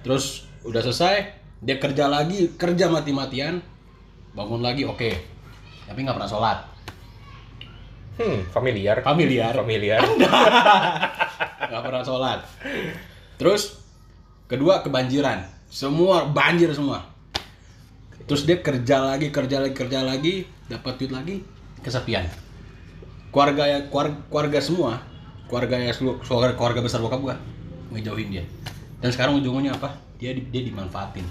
Terus 0.00 0.48
udah 0.64 0.80
selesai 0.80 1.36
dia 1.60 1.76
kerja 1.76 2.08
lagi 2.08 2.56
kerja 2.56 2.88
mati-matian 2.88 3.60
bangun 4.32 4.64
lagi 4.64 4.88
oke. 4.88 5.12
Tapi 5.84 5.98
nggak 6.00 6.16
pernah 6.16 6.32
sholat. 6.32 6.58
Hmm, 8.16 8.48
familiar. 8.48 9.04
Familiar. 9.04 9.52
Familiar. 9.52 10.00
nggak 11.68 11.82
pernah 11.84 12.00
sholat. 12.00 12.40
Terus 13.36 13.76
kedua 14.48 14.80
kebanjiran. 14.80 15.44
Semua 15.68 16.24
banjir 16.24 16.72
semua 16.72 17.09
terus 18.30 18.46
dia 18.46 18.62
kerja 18.62 19.02
lagi 19.02 19.28
kerja 19.28 19.58
lagi 19.58 19.74
kerja 19.74 20.00
lagi 20.00 20.34
dapat 20.64 20.94
duit 20.96 21.10
lagi 21.10 21.36
kesepian 21.82 22.30
keluarga 23.30 23.62
ya 23.64 23.78
keluarga, 23.86 24.16
keluarga 24.26 24.58
semua 24.60 24.92
keluarga 25.46 25.74
ya 25.76 25.90
keluarga, 26.22 26.54
keluarga 26.54 26.80
besar 26.80 27.00
bokap 27.00 27.20
gua 27.20 27.36
ngejauhin 27.90 28.30
dia 28.30 28.44
dan 28.98 29.10
sekarang 29.10 29.34
ujungnya 29.36 29.74
apa 29.74 29.90
dia 30.14 30.30
di- 30.30 30.46
dia 30.46 30.62
dimanfaatin 30.62 31.26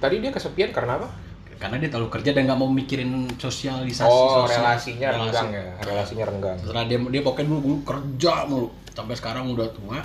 Tadi 0.00 0.16
dia 0.16 0.32
kesepian 0.32 0.72
karena 0.72 0.96
apa? 0.96 1.08
karena 1.60 1.76
dia 1.76 1.92
terlalu 1.92 2.08
kerja 2.10 2.32
dan 2.32 2.48
nggak 2.48 2.56
mau 2.56 2.66
mikirin 2.66 3.10
sosialisasi 3.36 4.08
Oh, 4.08 4.48
sosial- 4.48 4.64
relasinya 4.64 5.08
relasi. 5.12 5.28
renggang 5.28 5.48
ya. 5.52 5.64
Relasinya 5.84 6.24
renggang. 6.24 6.56
Setelah 6.56 6.84
dia 6.88 6.96
dia 6.96 7.20
pokoknya 7.20 7.46
dulu, 7.46 7.60
dulu 7.60 7.76
kerja 7.84 8.32
mulu 8.48 8.66
sampai 8.88 9.12
sekarang 9.12 9.44
udah 9.46 9.68
tua 9.68 10.00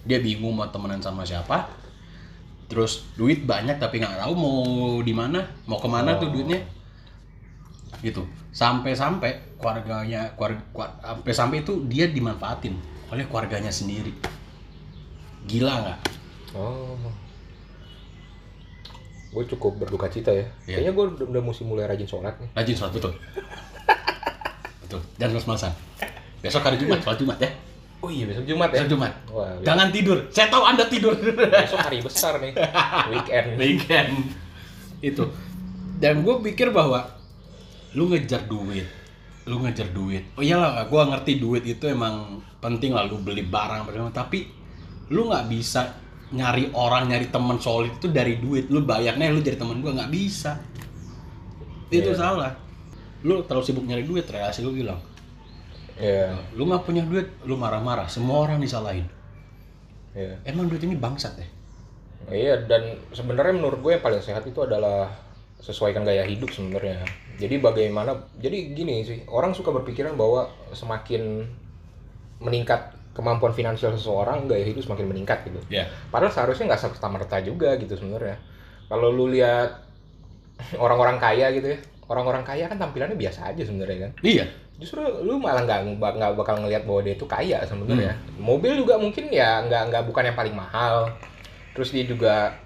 dia 0.00 0.22
bingung 0.22 0.54
mau 0.54 0.70
temenan 0.70 1.02
sama 1.02 1.26
siapa 1.26 1.66
terus 2.70 3.10
duit 3.18 3.42
banyak 3.42 3.82
tapi 3.82 3.98
nggak 3.98 4.22
tahu 4.22 4.32
mau 4.38 4.58
di 5.02 5.10
mana 5.10 5.42
mau 5.66 5.82
ke 5.82 5.88
mana 5.90 6.16
tuh 6.16 6.30
duitnya. 6.30 6.62
Gitu. 8.00 8.24
Sampai-sampai 8.54 9.60
keluarganya 9.60 10.32
keluarga, 10.38 10.62
sampai 11.02 11.32
sampai 11.34 11.56
itu 11.66 11.84
dia 11.90 12.08
dimanfaatin 12.08 12.72
oleh 13.10 13.26
keluarganya 13.26 13.68
sendiri. 13.68 14.14
Gila 15.44 15.74
nggak? 15.84 15.98
Oh. 16.54 16.96
Gue 19.30 19.44
cukup 19.50 19.82
berduka 19.82 20.08
cita 20.08 20.30
ya. 20.30 20.46
Iya. 20.64 20.80
Kayaknya 20.80 20.92
gue 20.94 21.04
udah, 21.04 21.26
udah 21.36 21.42
mesti 21.42 21.62
mulai 21.66 21.84
rajin 21.90 22.08
sholat 22.08 22.34
nih. 22.38 22.50
rajin 22.54 22.76
sholat 22.78 22.92
betul. 22.94 23.12
Betul. 24.86 25.06
Dan 25.22 25.30
mas-masan 25.30 25.70
besok 26.40 26.64
hari 26.64 26.80
Jumat 26.80 27.04
sholat 27.04 27.18
Jumat 27.20 27.36
ya 27.36 27.50
Oh 28.00 28.08
iya 28.08 28.24
besok 28.24 28.48
Jumat 28.48 28.72
ya. 28.72 28.80
besok 28.80 28.96
Jumat. 28.96 29.12
Wah, 29.28 29.44
besok, 29.52 29.64
jangan 29.68 29.88
tidur. 29.92 30.18
Saya 30.32 30.46
tahu 30.48 30.62
anda 30.64 30.84
tidur. 30.88 31.12
Besok 31.20 31.80
hari 31.84 32.00
besar 32.00 32.40
nih. 32.40 32.52
Weekend. 33.12 33.48
weekend. 33.60 34.10
Itu. 35.00 35.24
Dan 36.00 36.24
gue 36.24 36.36
pikir 36.40 36.72
bahwa 36.72 37.04
lu 37.92 38.08
ngejar 38.08 38.48
duit. 38.48 38.88
Lu 39.44 39.60
ngejar 39.60 39.92
duit. 39.92 40.24
Oh 40.32 40.40
iyalah 40.40 40.88
gue 40.88 41.02
ngerti 41.12 41.32
duit 41.36 41.60
itu 41.62 41.84
emang 41.86 42.40
penting 42.60 42.96
lah 42.96 43.04
lu 43.04 43.20
beli 43.20 43.44
barang 43.44 43.88
tapi 44.12 44.48
lu 45.12 45.28
nggak 45.28 45.44
bisa 45.48 45.92
nyari 46.30 46.70
orang 46.72 47.10
nyari 47.10 47.28
teman 47.28 47.60
solid 47.60 48.00
itu 48.00 48.08
dari 48.08 48.40
duit. 48.40 48.72
Lu 48.72 48.80
bayarnya 48.80 49.28
lu 49.28 49.44
jadi 49.44 49.60
teman 49.60 49.84
gue 49.84 49.92
nggak 49.92 50.08
bisa. 50.08 50.56
Itu 51.92 52.12
Iya. 52.12 52.16
salah. 52.16 52.52
Lu 53.28 53.44
terlalu 53.44 53.64
sibuk 53.66 53.84
nyari 53.84 54.08
duit 54.08 54.24
relasi 54.24 54.64
lu 54.64 54.72
hilang 54.72 54.96
Iya. 56.00 56.32
lu 56.56 56.64
nggak 56.64 56.82
punya 56.88 57.04
duit 57.04 57.28
lu 57.44 57.60
marah-marah 57.60 58.08
semua 58.08 58.48
orang 58.48 58.58
disalahin 58.58 59.04
Iya. 60.16 60.40
emang 60.48 60.66
duit 60.66 60.82
ini 60.82 60.96
bangsat 60.98 61.36
ya 61.38 61.48
Iya 62.28 62.68
dan 62.68 63.00
sebenarnya 63.16 63.56
menurut 63.56 63.80
gue 63.80 63.92
yang 63.96 64.04
paling 64.04 64.20
sehat 64.20 64.44
itu 64.44 64.60
adalah 64.60 65.08
sesuaikan 65.60 66.04
gaya 66.04 66.24
hidup 66.24 66.48
sebenarnya. 66.52 67.04
Jadi 67.40 67.56
bagaimana? 67.60 68.16
Jadi 68.36 68.76
gini 68.76 69.04
sih 69.04 69.24
orang 69.28 69.56
suka 69.56 69.72
berpikiran 69.72 70.16
bahwa 70.16 70.48
semakin 70.76 71.48
meningkat 72.40 72.96
kemampuan 73.12 73.52
finansial 73.52 73.92
seseorang 73.96 74.48
gaya 74.48 74.64
hidup 74.64 74.84
semakin 74.84 75.08
meningkat 75.12 75.44
gitu. 75.48 75.60
ya 75.68 75.88
Padahal 76.08 76.32
seharusnya 76.32 76.72
nggak 76.72 76.80
serta 76.80 77.08
merta 77.08 77.36
juga 77.40 77.76
gitu 77.76 77.92
sebenarnya. 77.96 78.40
Kalau 78.88 79.08
lu 79.12 79.28
lihat 79.32 79.80
orang-orang 80.76 81.16
kaya 81.16 81.52
gitu 81.56 81.72
ya, 81.72 81.78
orang-orang 82.08 82.44
kaya 82.44 82.68
kan 82.68 82.76
tampilannya 82.76 83.16
biasa 83.16 83.52
aja 83.52 83.62
sebenarnya 83.64 84.08
kan. 84.08 84.12
iya 84.20 84.44
Justru 84.80 85.00
lu 85.22 85.36
malah 85.36 85.62
nggak 85.68 86.00
nggak 86.00 86.32
bakal 86.40 86.64
ngelihat 86.64 86.88
bahwa 86.88 87.00
dia 87.04 87.14
itu 87.14 87.28
kaya 87.28 87.60
sebenarnya. 87.68 88.16
Mobil 88.40 88.80
juga 88.80 88.96
mungkin 88.96 89.28
ya 89.28 89.60
nggak 89.68 89.92
nggak 89.92 90.02
bukan 90.08 90.32
yang 90.32 90.36
paling 90.36 90.56
mahal. 90.56 91.12
Terus 91.76 91.92
dia 91.92 92.04
juga 92.08 92.56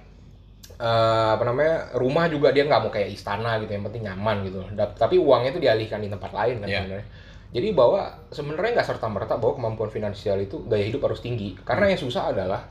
eh, 0.78 1.28
apa 1.35 1.42
namanya 1.42 1.90
rumah 1.99 2.30
juga 2.30 2.54
dia 2.54 2.64
nggak 2.64 2.80
mau 2.87 2.90
kayak 2.94 3.11
istana 3.12 3.59
gitu, 3.61 3.75
yang 3.75 3.85
penting 3.85 4.06
nyaman 4.06 4.47
gitu. 4.47 4.62
Tapi 4.78 5.18
uangnya 5.18 5.50
itu 5.54 5.61
dialihkan 5.61 6.00
di 6.00 6.09
tempat 6.09 6.30
lain 6.30 6.62
kan 6.62 6.68
Iya. 6.71 6.78
sebenarnya. 6.87 7.06
Jadi 7.54 7.68
bahwa 7.71 8.00
sebenarnya 8.35 8.71
nggak 8.80 8.88
serta 8.94 9.06
merta 9.06 9.35
bahwa 9.38 9.54
kemampuan 9.59 9.90
finansial 9.90 10.38
itu 10.42 10.62
gaya 10.66 10.87
hidup 10.87 11.02
harus 11.06 11.23
tinggi. 11.23 11.54
Karena 11.62 11.90
yang 11.90 11.99
susah 11.99 12.30
adalah 12.35 12.66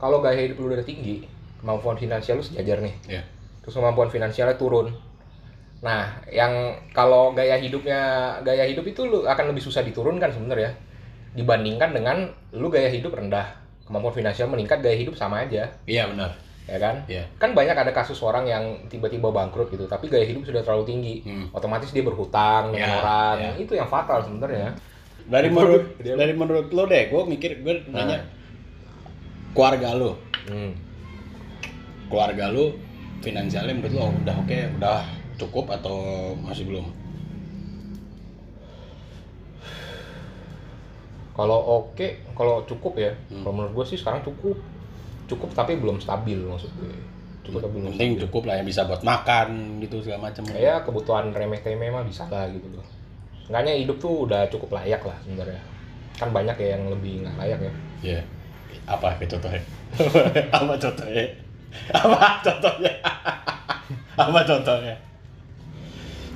kalau 0.00 0.20
gaya 0.24 0.40
hidup 0.48 0.60
lu 0.60 0.72
udah 0.72 0.84
tinggi, 0.84 1.24
kemampuan 1.60 1.96
finansial 1.96 2.40
lu 2.40 2.44
sejajar 2.44 2.80
nih 2.80 2.96
ya 3.08 3.22
terus 3.62 3.78
kemampuan 3.78 4.10
finansialnya 4.10 4.58
turun. 4.58 4.90
Nah, 5.82 6.02
yang 6.30 6.52
kalau 6.90 7.34
gaya 7.34 7.58
hidupnya 7.58 7.98
gaya 8.40 8.62
hidup 8.64 8.86
itu 8.86 9.02
lu 9.02 9.26
akan 9.26 9.50
lebih 9.50 9.60
susah 9.60 9.82
diturunkan 9.82 10.30
sebenarnya 10.30 10.70
dibandingkan 11.34 11.90
dengan 11.90 12.30
lu 12.54 12.70
gaya 12.70 12.86
hidup 12.86 13.10
rendah, 13.12 13.50
kemampuan 13.82 14.14
finansial 14.14 14.46
meningkat, 14.46 14.78
gaya 14.78 14.94
hidup 14.94 15.18
sama 15.18 15.42
aja, 15.42 15.66
iya 15.84 16.06
benar 16.06 16.38
ya 16.62 16.78
kan? 16.78 17.02
Iya. 17.10 17.26
Kan 17.34 17.58
banyak 17.58 17.74
ada 17.74 17.90
kasus 17.90 18.22
orang 18.22 18.46
yang 18.46 18.62
tiba-tiba 18.86 19.26
bangkrut 19.28 19.66
gitu, 19.68 19.90
tapi 19.90 20.06
gaya 20.06 20.22
hidup 20.22 20.46
sudah 20.46 20.62
terlalu 20.62 20.86
tinggi. 20.86 21.14
Hmm. 21.26 21.50
Otomatis 21.50 21.90
dia 21.90 22.06
berhutang 22.06 22.70
dengan 22.70 22.86
Ya, 22.86 22.98
orang. 23.02 23.36
ya. 23.36 23.50
Itu 23.58 23.74
yang 23.74 23.90
fatal 23.90 24.22
sebenarnya. 24.22 24.70
dari 25.22 25.50
menurut 25.50 25.98
dari 25.98 26.34
menurut 26.34 26.70
lo 26.70 26.82
deh 26.84 27.06
gue 27.06 27.22
mikir 27.24 27.62
gue 27.62 27.86
nanya 27.88 28.18
Nah. 28.18 28.22
keluarga 29.50 29.94
lo 29.94 30.18
Hmm. 30.46 30.74
keluarga 32.06 32.50
lo 32.50 32.74
finansialnya 33.22 33.70
menurut 33.72 33.94
lo 33.94 34.06
udah 34.18 34.34
oke 34.42 34.58
udah 34.82 35.00
cukup 35.42 35.74
atau 35.74 35.96
masih 36.38 36.64
belum 36.68 36.86
Kalau 41.32 41.56
oke, 41.56 42.36
kalau 42.36 42.60
cukup 42.68 42.92
ya. 43.00 43.12
Hmm. 43.32 43.40
Kalau 43.40 43.54
menurut 43.56 43.72
gue 43.72 43.86
sih 43.88 43.96
sekarang 43.96 44.20
cukup. 44.20 44.52
Cukup 45.24 45.48
tapi 45.56 45.80
belum 45.80 45.96
stabil 45.96 46.36
maksud 46.36 46.68
gue. 46.76 46.92
Cukup 47.42 47.64
tapi 47.64 47.74
belum 47.80 47.96
penting 47.96 48.20
cukup 48.28 48.52
lah 48.52 48.60
yang 48.60 48.68
bisa 48.68 48.84
buat 48.84 49.00
makan 49.02 49.80
gitu 49.82 49.98
segala 49.98 50.30
macam 50.30 50.46
ya 50.54 50.78
kebutuhan 50.86 51.34
remeh 51.34 51.58
temeh 51.58 51.90
mah 51.90 52.06
bisa 52.06 52.22
lah 52.30 52.46
gitu 52.46 52.70
loh 52.70 52.86
Enggaknya 53.50 53.82
hidup 53.82 53.98
tuh 53.98 54.30
udah 54.30 54.46
cukup 54.46 54.78
layak 54.78 55.02
lah 55.02 55.18
sebenarnya 55.26 55.58
kan 56.14 56.30
banyak 56.30 56.54
ya 56.54 56.78
yang 56.78 56.86
lebih 56.86 57.26
nggak 57.26 57.34
layak 57.42 57.58
ya 57.58 57.72
Iya. 58.02 58.20
apa 58.86 59.18
kayak 59.18 59.30
contohnya 59.34 59.62
apa 60.54 60.74
contohnya 60.78 61.24
apa 61.90 62.28
contohnya 62.46 62.92
apa 64.22 64.40
contohnya 64.46 64.94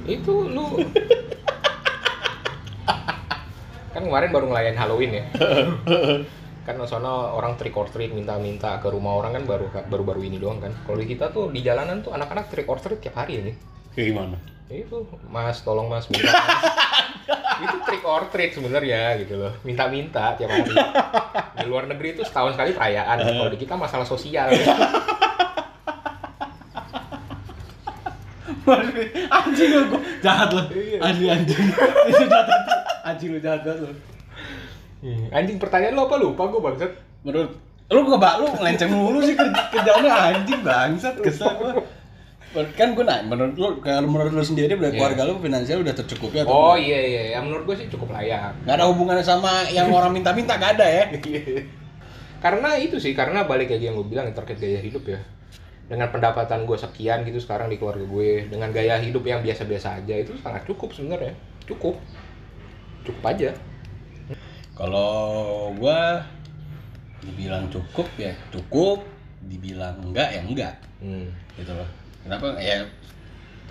itu 0.07 0.35
lu. 0.47 0.81
Kan 3.93 4.03
kemarin 4.05 4.31
baru 4.31 4.47
ngelayan 4.53 4.77
Halloween 4.77 5.13
ya? 5.21 5.25
Kan 6.67 6.83
sono 6.85 7.31
orang 7.39 7.55
trick 7.55 7.79
or 7.79 7.87
treat 7.87 8.11
minta-minta 8.11 8.83
ke 8.83 8.91
rumah 8.91 9.15
orang 9.17 9.39
kan 9.39 9.45
baru 9.47 9.71
baru 9.87 10.03
baru 10.03 10.21
ini 10.27 10.37
doang 10.43 10.59
kan. 10.59 10.75
Kalau 10.83 10.99
di 10.99 11.07
kita 11.07 11.31
tuh 11.31 11.55
di 11.55 11.63
jalanan 11.63 12.03
tuh 12.03 12.11
anak-anak 12.11 12.51
trick 12.51 12.67
or 12.67 12.79
treat 12.83 12.99
tiap 12.99 13.15
hari 13.19 13.39
ini. 13.39 13.53
Kayak 13.95 14.07
gimana? 14.13 14.37
Itu 14.67 15.07
mas 15.31 15.63
tolong 15.63 15.87
mas 15.87 16.11
minta 16.11 16.27
mas. 16.27 16.63
itu 17.57 17.77
trick 17.87 18.05
or 18.05 18.27
treat 18.35 18.51
sebenarnya 18.53 19.15
gitu 19.23 19.39
loh. 19.39 19.53
Minta-minta 19.63 20.35
tiap 20.35 20.51
hari. 20.51 20.75
Di 21.57 21.65
luar 21.71 21.87
negeri 21.87 22.19
itu 22.19 22.23
setahun 22.27 22.59
sekali 22.59 22.75
perayaan. 22.75 23.17
Kalau 23.23 23.49
di 23.49 23.59
kita 23.63 23.79
masalah 23.79 24.05
sosial 24.05 24.51
anjing 29.31 29.71
lu 29.71 29.83
gua 29.91 30.01
jahat 30.21 30.49
lu. 30.51 30.63
Anjing 30.99 31.29
anjing. 31.31 31.67
Itu 32.11 32.25
jahat. 32.27 32.49
Anjing 33.07 33.31
lu 33.35 33.39
jahat 33.39 33.61
banget 33.63 33.81
lu. 33.87 33.93
Hmm, 35.07 35.27
anjing 35.31 35.57
pertanyaan 35.63 35.95
lo 35.95 36.11
apa? 36.11 36.17
Lupa 36.19 36.43
gue 36.51 36.61
bangsat. 36.61 36.93
Menurut 37.23 37.51
lu 37.87 38.01
gak 38.03 38.19
bak 38.19 38.35
lu 38.43 38.47
ngelenceng 38.51 38.91
mulu 38.91 39.19
sih 39.23 39.39
kerja 39.39 39.63
kerjaannya 39.71 40.11
anjing 40.11 40.61
bangsat. 40.67 41.15
Kesel 41.23 41.55
gua. 41.55 41.73
Kan 42.75 42.97
gue 42.97 43.05
nanya 43.05 43.23
menurut 43.29 43.55
lu 43.61 43.69
kalau 43.85 44.09
menurut 44.09 44.33
lu 44.33 44.41
sendiri 44.41 44.75
berarti 44.81 44.97
Iya. 44.97 45.01
keluarga 45.05 45.23
lu 45.29 45.35
finansial 45.45 45.85
udah 45.85 45.93
tercukupi 45.93 46.41
atau 46.41 46.51
oh 46.51 46.77
iya 46.81 46.99
iya 47.05 47.23
ya 47.37 47.39
menurut 47.45 47.69
gue 47.69 47.85
sih 47.85 47.87
cukup 47.93 48.17
layak. 48.17 48.57
Nggak 48.65 48.75
ada 48.81 48.85
hubungannya 48.89 49.21
sama 49.21 49.69
yang 49.69 49.93
orang 49.93 50.11
minta-minta 50.17 50.57
gak 50.57 50.81
ada 50.81 50.87
ya. 50.89 51.05
Karena 52.45 52.77
itu 52.81 52.97
sih 52.97 53.13
karena 53.17 53.45
balik 53.45 53.69
lagi 53.73 53.89
yang 53.91 53.97
gue 54.01 54.07
bilang 54.07 54.29
yang 54.31 54.37
terkait 54.37 54.61
gaya 54.61 54.81
hidup 54.81 55.03
ya 55.09 55.19
dengan 55.87 56.11
pendapatan 56.11 56.67
gue 56.67 56.75
sekian 56.75 57.23
gitu 57.23 57.39
sekarang 57.39 57.71
di 57.71 57.79
keluarga 57.79 58.03
gue 58.03 58.51
dengan 58.51 58.75
gaya 58.75 58.99
hidup 58.99 59.23
yang 59.23 59.41
biasa-biasa 59.43 60.03
aja 60.03 60.15
itu 60.19 60.35
sangat 60.43 60.67
cukup 60.67 60.91
sebenarnya 60.91 61.35
cukup 61.67 61.95
cukup 63.07 63.23
aja 63.31 63.55
Kalau 64.77 65.73
gua 65.73 66.21
dibilang 67.25 67.65
cukup 67.73 68.05
ya 68.21 68.37
cukup, 68.53 69.01
dibilang 69.49 69.97
enggak 70.05 70.37
ya 70.37 70.41
enggak 70.45 70.75
hmm. 71.01 71.33
gitu 71.57 71.73
loh. 71.73 71.89
Kenapa? 72.21 72.61
Ya 72.61 72.85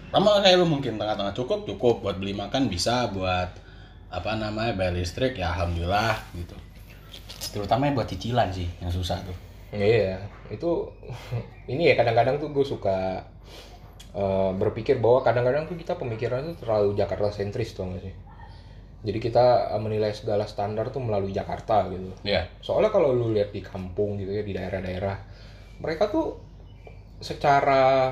sama 0.10 0.42
kayak 0.42 0.64
lu 0.64 0.66
mungkin 0.66 0.98
tengah-tengah 0.98 1.36
cukup 1.38 1.70
cukup 1.70 2.02
buat 2.02 2.18
beli 2.18 2.34
makan 2.34 2.72
bisa 2.72 3.12
buat 3.14 3.52
apa 4.10 4.32
namanya 4.40 4.74
bayar 4.74 4.98
listrik 4.98 5.38
ya 5.38 5.54
alhamdulillah 5.54 6.18
gitu. 6.34 6.58
Terutama 7.54 7.94
buat 7.94 8.10
cicilan 8.10 8.50
sih 8.50 8.66
yang 8.82 8.90
susah 8.90 9.22
tuh. 9.22 9.38
Iya, 9.76 10.18
itu 10.50 10.92
ini 11.72 11.90
ya 11.92 11.96
kadang-kadang 11.98 12.38
tuh 12.38 12.50
gue 12.54 12.66
suka 12.66 13.26
eh, 14.14 14.52
berpikir 14.56 15.02
bahwa 15.02 15.26
kadang-kadang 15.26 15.66
tuh 15.66 15.78
kita 15.78 15.98
pemikiran 15.98 16.54
tuh 16.54 16.56
terlalu 16.66 16.98
Jakarta 16.98 17.30
sentris 17.34 17.74
tuh 17.74 17.90
gak 17.90 18.04
sih? 18.04 18.16
Jadi 19.06 19.20
kita 19.22 19.78
eh, 19.78 19.82
menilai 19.82 20.12
segala 20.12 20.50
standar 20.50 20.90
tuh 20.90 21.02
melalui 21.02 21.32
Jakarta 21.32 21.86
gitu. 21.94 22.10
Iya. 22.26 22.50
Soalnya 22.60 22.90
kalau 22.90 23.14
lu 23.14 23.32
lihat 23.32 23.54
di 23.54 23.62
kampung 23.62 24.18
gitu 24.18 24.34
ya 24.34 24.42
di 24.42 24.54
daerah-daerah, 24.54 25.16
mereka 25.82 26.10
tuh 26.10 26.42
secara 27.22 28.12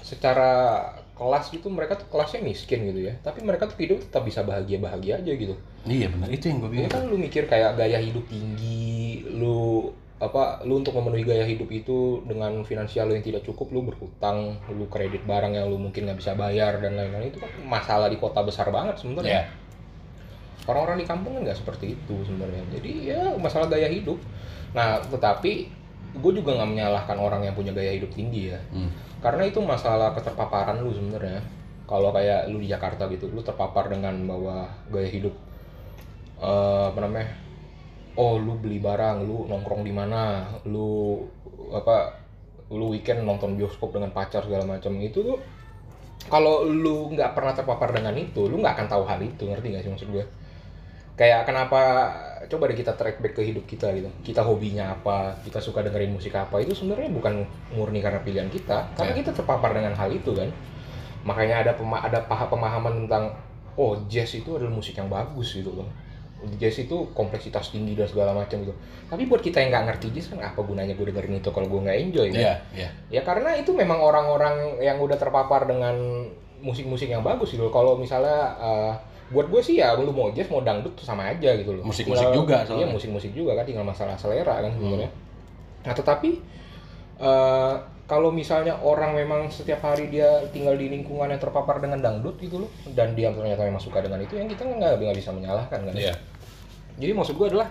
secara 0.00 0.80
kelas 1.12 1.52
gitu 1.52 1.68
mereka 1.68 2.00
tuh 2.00 2.08
kelasnya 2.08 2.40
miskin 2.40 2.88
gitu 2.88 3.10
ya. 3.10 3.14
Tapi 3.20 3.44
mereka 3.44 3.68
tuh 3.68 3.76
hidup 3.76 4.00
tetap 4.00 4.24
bisa 4.24 4.40
bahagia-bahagia 4.40 5.20
aja 5.20 5.32
gitu. 5.34 5.54
Iya 5.84 6.12
benar 6.12 6.28
itu 6.28 6.48
yang 6.48 6.58
gue 6.60 6.70
bilang. 6.72 6.92
kan 6.92 7.04
lu 7.08 7.16
mikir 7.16 7.44
kayak 7.44 7.76
gaya 7.76 8.00
hidup 8.00 8.24
tinggi, 8.28 9.24
lu 9.28 9.92
apa 10.20 10.60
lu 10.68 10.84
untuk 10.84 10.92
memenuhi 11.00 11.24
gaya 11.24 11.48
hidup 11.48 11.72
itu 11.72 12.20
dengan 12.28 12.60
finansial 12.60 13.08
lu 13.08 13.16
yang 13.16 13.24
tidak 13.24 13.40
cukup 13.40 13.72
lu 13.72 13.80
berhutang 13.88 14.60
lu 14.68 14.84
kredit 14.92 15.24
barang 15.24 15.56
yang 15.56 15.72
lu 15.72 15.80
mungkin 15.80 16.04
nggak 16.04 16.20
bisa 16.20 16.36
bayar 16.36 16.76
dan 16.76 16.92
lain-lain 16.92 17.32
itu 17.32 17.40
kan 17.40 17.48
masalah 17.64 18.12
di 18.12 18.20
kota 18.20 18.44
besar 18.44 18.68
banget 18.68 19.00
sebenarnya. 19.00 19.48
Orang-orang 20.68 21.00
di 21.00 21.08
kampung 21.08 21.40
kan 21.40 21.48
nggak 21.48 21.56
seperti 21.56 21.96
itu 21.96 22.14
sebenarnya. 22.28 22.60
Jadi 22.68 22.92
ya 23.08 23.32
masalah 23.40 23.72
gaya 23.72 23.88
hidup. 23.88 24.20
Nah 24.76 25.00
tetapi 25.08 25.72
gue 26.20 26.32
juga 26.36 26.52
nggak 26.52 26.68
menyalahkan 26.68 27.16
orang 27.16 27.40
yang 27.48 27.56
punya 27.56 27.72
gaya 27.72 27.96
hidup 27.96 28.12
tinggi 28.12 28.52
ya. 28.52 28.60
Hmm. 28.76 28.92
karena 29.20 29.44
itu 29.44 29.60
masalah 29.60 30.12
keterpaparan 30.12 30.84
lu 30.84 30.92
sebenarnya. 30.92 31.40
Kalau 31.88 32.12
kayak 32.12 32.52
lu 32.52 32.60
di 32.60 32.68
Jakarta 32.68 33.08
gitu 33.08 33.32
lu 33.32 33.40
terpapar 33.40 33.88
dengan 33.88 34.20
bahwa 34.28 34.68
gaya 34.92 35.08
hidup 35.08 35.32
eh, 36.44 36.84
apa 36.92 37.00
namanya 37.00 37.49
oh 38.18 38.38
lu 38.40 38.58
beli 38.58 38.82
barang 38.82 39.22
lu 39.22 39.46
nongkrong 39.46 39.86
di 39.86 39.92
mana 39.94 40.50
lu 40.66 41.20
apa 41.70 42.16
lu 42.70 42.94
weekend 42.94 43.22
nonton 43.26 43.54
bioskop 43.58 43.94
dengan 43.94 44.10
pacar 44.14 44.46
segala 44.46 44.62
macam 44.66 44.94
itu 45.02 45.22
tuh 45.22 45.38
kalau 46.30 46.62
lu 46.68 47.10
nggak 47.16 47.32
pernah 47.34 47.54
terpapar 47.56 47.90
dengan 47.90 48.14
itu 48.14 48.46
lu 48.46 48.60
nggak 48.60 48.74
akan 48.76 48.86
tahu 48.90 49.02
hal 49.08 49.18
itu 49.22 49.42
ngerti 49.46 49.66
nggak 49.72 49.82
sih 49.86 49.90
maksud 49.90 50.08
gue? 50.12 50.24
Kayak 51.16 51.44
kenapa 51.48 51.80
coba 52.48 52.72
deh 52.72 52.76
kita 52.80 52.96
track 52.96 53.20
back 53.20 53.36
ke 53.36 53.42
hidup 53.44 53.64
kita 53.68 53.92
gitu. 53.92 54.08
Kita 54.24 54.40
hobinya 54.40 54.96
apa 54.96 55.36
kita 55.44 55.60
suka 55.60 55.84
dengerin 55.84 56.12
musik 56.16 56.32
apa 56.32 56.60
itu 56.64 56.72
sebenarnya 56.72 57.12
bukan 57.12 57.44
murni 57.76 58.00
karena 58.00 58.20
pilihan 58.24 58.48
kita 58.48 58.88
karena 58.96 59.12
Ya. 59.12 59.18
kita 59.24 59.30
terpapar 59.36 59.76
dengan 59.76 59.92
hal 59.96 60.08
itu 60.12 60.32
kan. 60.32 60.48
Makanya 61.24 61.64
ada 61.66 61.72
pema 61.76 62.00
ada 62.00 62.24
paha 62.24 62.48
pemahaman 62.48 63.04
tentang 63.04 63.36
oh 63.76 63.96
jazz 64.08 64.32
itu 64.36 64.56
adalah 64.56 64.72
musik 64.72 64.96
yang 64.96 65.08
bagus 65.08 65.56
gitu 65.56 65.72
loh 65.72 65.88
jazz 66.56 66.80
itu 66.80 66.96
kompleksitas 67.12 67.68
tinggi 67.72 67.92
dan 67.92 68.08
segala 68.08 68.32
macam 68.32 68.64
gitu 68.64 68.72
tapi 69.10 69.26
buat 69.26 69.42
kita 69.42 69.58
yang 69.58 69.74
nggak 69.74 69.84
ngerti 69.90 70.06
jazz 70.14 70.30
kan 70.30 70.38
apa 70.38 70.62
gunanya 70.62 70.94
gue 70.94 71.06
dengerin 71.10 71.42
itu 71.42 71.50
kalau 71.50 71.66
gue 71.66 71.80
nggak 71.82 71.98
enjoy 71.98 72.26
kan? 72.30 72.40
Iya, 72.40 72.54
iya. 72.70 72.88
Ya 73.10 73.20
karena 73.26 73.58
itu 73.58 73.74
memang 73.74 73.98
orang-orang 73.98 74.78
yang 74.78 75.02
udah 75.02 75.18
terpapar 75.18 75.66
dengan 75.66 76.30
musik-musik 76.62 77.10
yang 77.10 77.26
bagus 77.26 77.50
gitu. 77.50 77.66
Kalau 77.74 77.98
misalnya 77.98 78.54
eh, 78.62 78.92
buat 79.34 79.50
gue 79.50 79.58
sih 79.58 79.82
ya 79.82 79.98
lu 79.98 80.14
mau 80.14 80.30
jazz 80.30 80.46
mau 80.46 80.62
dangdut 80.62 80.94
sama 81.02 81.26
aja 81.34 81.58
gitu 81.58 81.74
loh. 81.74 81.82
Musik-musik 81.82 82.30
juga 82.30 82.62
Iya 82.62 82.70
soalnya. 82.70 82.88
musik-musik 82.94 83.32
juga 83.34 83.58
kan 83.58 83.66
tinggal 83.66 83.82
masalah 83.82 84.14
selera 84.14 84.62
kan 84.62 84.70
sebenarnya. 84.70 85.10
Nah 85.82 85.94
tetapi 85.98 86.30
eh, 87.18 87.74
kalau 88.06 88.30
misalnya 88.30 88.78
orang 88.82 89.14
memang 89.14 89.50
setiap 89.50 89.86
hari 89.86 90.06
dia 90.10 90.42
tinggal 90.54 90.78
di 90.78 90.86
lingkungan 90.86 91.30
yang 91.30 91.38
terpapar 91.42 91.82
dengan 91.82 91.98
dangdut 91.98 92.38
gitu 92.42 92.62
loh 92.66 92.70
dan 92.94 93.14
dia 93.14 93.30
ternyata 93.30 93.62
memang 93.66 93.78
suka 93.82 94.02
dengan 94.02 94.18
itu 94.18 94.34
yang 94.34 94.46
kita 94.46 94.66
nggak 94.66 95.02
nggak 95.02 95.18
bisa 95.18 95.34
menyalahkan 95.34 95.78
kan. 95.90 95.94
Iya. 95.94 96.14
Jadi 97.00 97.12
maksud 97.16 97.34
gue 97.34 97.48
adalah 97.48 97.68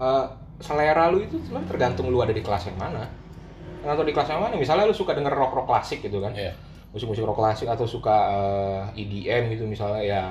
eh, 0.00 0.24
selera 0.58 1.12
lu 1.12 1.20
itu 1.20 1.36
sebenarnya 1.44 1.68
tergantung 1.68 2.08
lu 2.08 2.18
ada 2.24 2.32
di 2.32 2.40
kelas 2.40 2.72
yang 2.72 2.78
mana. 2.80 3.04
Tergantung 3.84 4.06
di 4.08 4.14
kelas 4.16 4.28
yang 4.32 4.40
mana. 4.40 4.54
Misalnya 4.56 4.88
lu 4.88 4.96
suka 4.96 5.12
denger 5.12 5.34
rock 5.36 5.52
rock 5.52 5.66
klasik 5.68 6.00
gitu 6.00 6.18
kan, 6.24 6.32
Iya. 6.32 6.56
musik-musik 6.92 7.24
rock 7.24 7.40
klasik 7.40 7.68
atau 7.68 7.84
suka 7.88 8.16
eh, 8.94 9.00
EDM 9.04 9.52
gitu 9.56 9.64
misalnya 9.64 10.00
ya 10.04 10.22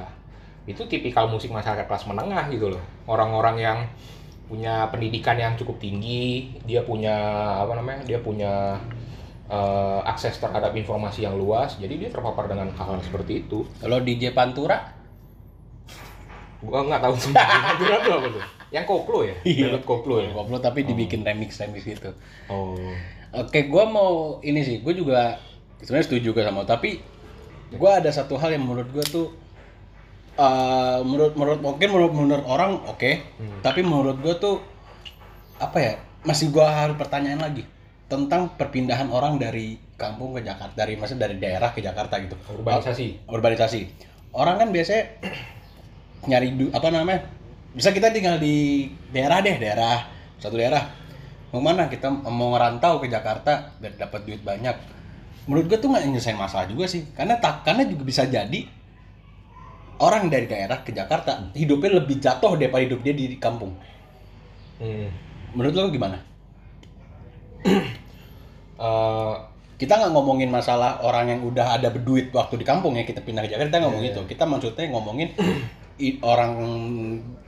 itu 0.70 0.86
tipikal 0.86 1.26
musik 1.26 1.50
masyarakat 1.50 1.90
kelas 1.90 2.06
menengah 2.10 2.46
gitu 2.54 2.70
loh. 2.74 2.82
Orang-orang 3.10 3.56
yang 3.58 3.78
punya 4.46 4.86
pendidikan 4.94 5.40
yang 5.40 5.56
cukup 5.58 5.80
tinggi, 5.82 6.54
dia 6.68 6.84
punya 6.86 7.16
apa 7.66 7.74
namanya? 7.78 8.06
Dia 8.06 8.20
punya 8.22 8.78
eh, 9.50 10.00
akses 10.06 10.38
terhadap 10.40 10.72
informasi 10.78 11.26
yang 11.28 11.36
luas, 11.36 11.76
jadi 11.82 11.98
dia 11.98 12.10
terpapar 12.14 12.48
dengan 12.48 12.70
hal-hal 12.72 13.02
seperti 13.04 13.44
itu. 13.48 13.66
Kalau 13.82 14.00
DJ 14.00 14.32
Pantura 14.32 15.01
Gua 16.62 16.86
nggak 16.86 17.02
tahu 17.02 17.15
sih. 17.17 17.34
Jujur 17.82 17.89
apa 17.91 18.28
tuh? 18.30 18.43
Yang 18.71 18.86
koplo 18.88 19.19
ya? 19.28 19.36
Dangdut 19.43 19.84
koplo 19.84 20.15
ya? 20.21 20.30
Koplo 20.32 20.58
tapi 20.62 20.88
dibikin 20.88 21.26
remix 21.26 21.60
remix 21.60 21.84
gitu. 21.84 22.13
Oh. 22.47 22.78
Oke, 23.32 23.67
gua 23.67 23.88
mau 23.88 24.38
ini 24.43 24.62
sih, 24.63 24.80
gua 24.84 24.93
juga 24.95 25.19
sebenarnya 25.84 26.08
setuju 26.08 26.21
juga 26.32 26.41
sama, 26.47 26.67
tapi 26.67 27.00
gua 27.76 28.00
ada 28.04 28.12
satu 28.12 28.36
hal 28.39 28.56
yang 28.56 28.63
menurut 28.67 28.91
gua 28.91 29.06
tuh 29.08 29.28
eh, 30.36 31.00
menurut 31.04 31.34
menurut 31.36 31.60
mungkin 31.63 31.89
menurut 31.91 32.13
menurut 32.13 32.45
orang 32.47 32.71
oke, 32.88 33.12
tapi 33.63 33.82
menurut 33.84 34.19
gua 34.19 34.36
tuh 34.39 34.60
apa 35.60 35.78
ya? 35.80 35.93
Masih 36.21 36.54
gua 36.54 36.69
harus 36.69 36.95
pertanyaan 37.00 37.41
lagi 37.41 37.65
tentang 38.12 38.52
perpindahan 38.60 39.08
orang 39.08 39.39
dari 39.39 39.80
kampung 39.95 40.36
ke 40.36 40.43
Jakarta, 40.43 40.76
dari 40.76 41.00
maksudnya 41.00 41.32
dari 41.32 41.39
daerah 41.39 41.71
ke 41.71 41.80
Jakarta 41.80 42.19
gitu. 42.19 42.36
Urbanisasi. 42.52 43.32
urbanisasi. 43.32 43.82
Orang 44.36 44.60
kan 44.60 44.69
biasanya 44.76 45.24
nyari 46.28 46.54
du, 46.58 46.66
apa 46.74 46.88
namanya? 46.94 47.26
Bisa 47.72 47.90
kita 47.96 48.12
tinggal 48.12 48.38
di 48.38 48.90
daerah 49.16 49.40
deh, 49.40 49.56
daerah 49.58 50.06
satu 50.42 50.58
daerah. 50.60 50.84
Mau 51.54 51.62
mana 51.64 51.88
kita 51.92 52.08
mau 52.10 52.56
ngerantau 52.56 53.00
ke 53.04 53.08
Jakarta 53.12 53.76
dan 53.80 53.96
dapat 54.00 54.24
duit 54.28 54.42
banyak. 54.44 54.76
Menurut 55.48 55.68
gue 55.68 55.78
tuh 55.82 55.90
nggak 55.92 56.04
nyelesain 56.08 56.38
masalah 56.38 56.66
juga 56.70 56.86
sih, 56.88 57.10
karena 57.16 57.38
tak 57.42 57.66
karena 57.66 57.84
juga 57.88 58.04
bisa 58.06 58.24
jadi 58.30 58.62
orang 60.02 60.34
dari 60.34 60.50
daerah 60.50 60.82
ke 60.82 60.90
Jakarta 60.92 61.54
hidupnya 61.54 62.02
lebih 62.02 62.18
jatuh 62.18 62.58
daripada 62.58 62.82
hidup 62.84 63.00
dia 63.06 63.14
di 63.14 63.38
kampung. 63.38 63.78
Hmm. 64.82 65.10
Menurut 65.54 65.74
lo 65.78 65.90
gimana? 65.94 66.18
Eh, 68.82 69.36
Kita 69.78 69.94
nggak 69.98 70.14
ngomongin 70.14 70.50
masalah 70.50 71.02
orang 71.06 71.30
yang 71.30 71.42
udah 71.46 71.78
ada 71.78 71.94
berduit 71.94 72.34
waktu 72.34 72.58
di 72.62 72.66
kampung 72.66 72.98
ya 72.98 73.06
kita 73.06 73.22
pindah 73.22 73.46
ke 73.46 73.50
Jakarta 73.54 73.78
kita 73.78 73.82
ngomong 73.86 74.02
Iya, 74.02 74.14
itu. 74.14 74.22
Kita 74.26 74.44
maksudnya 74.50 74.90
ngomongin 74.90 75.30
orang 76.24 76.54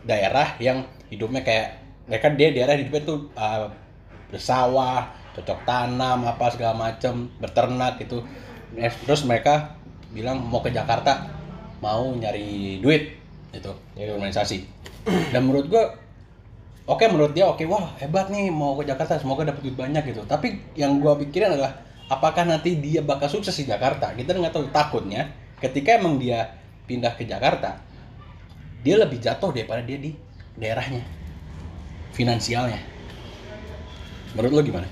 daerah 0.03 0.55
yang 0.59 0.83
hidupnya 1.09 1.41
kayak 1.41 1.67
mereka 2.07 2.27
dia 2.35 2.51
daerah 2.51 2.75
hidupnya 2.75 3.03
tuh 3.07 3.19
uh, 3.39 3.67
bersawah, 4.27 5.13
cocok 5.37 5.59
tanam 5.63 6.25
apa 6.25 6.45
segala 6.51 6.73
macam, 6.75 7.29
beternak 7.39 8.01
gitu. 8.01 8.25
Eh, 8.73 8.89
Terus 9.05 9.23
mereka 9.29 9.77
bilang 10.09 10.41
mau 10.41 10.59
ke 10.59 10.73
Jakarta, 10.73 11.29
mau 11.79 12.11
nyari 12.13 12.81
duit 12.81 13.13
itu, 13.53 13.71
Iya. 13.93 14.17
organisasi. 14.17 14.65
Dan 15.29 15.45
menurut 15.45 15.69
gua 15.69 15.93
oke 16.89 17.05
menurut 17.07 17.31
dia 17.37 17.47
oke 17.47 17.63
wah 17.69 17.95
hebat 18.01 18.27
nih 18.27 18.49
mau 18.51 18.75
ke 18.75 18.83
Jakarta 18.87 19.21
semoga 19.21 19.45
dapat 19.45 19.61
duit 19.61 19.77
banyak 19.77 20.03
gitu. 20.09 20.25
Tapi 20.25 20.73
yang 20.73 20.97
gua 20.99 21.15
pikirin 21.15 21.53
adalah 21.53 21.77
apakah 22.09 22.43
nanti 22.43 22.81
dia 22.81 23.05
bakal 23.05 23.29
sukses 23.29 23.53
di 23.53 23.69
Jakarta? 23.69 24.11
Kita 24.17 24.33
nggak 24.33 24.53
tahu 24.53 24.65
takutnya 24.73 25.29
ketika 25.61 26.01
emang 26.01 26.17
dia 26.19 26.51
pindah 26.89 27.15
ke 27.15 27.23
Jakarta 27.23 27.92
dia 28.83 28.95
lebih 28.99 29.17
jatuh 29.17 29.49
daripada 29.49 29.81
dia 29.81 29.97
di 29.97 30.11
daerahnya 30.53 31.01
finansialnya 32.11 32.77
menurut 34.33 34.51
lo 34.53 34.61
gimana 34.61 34.87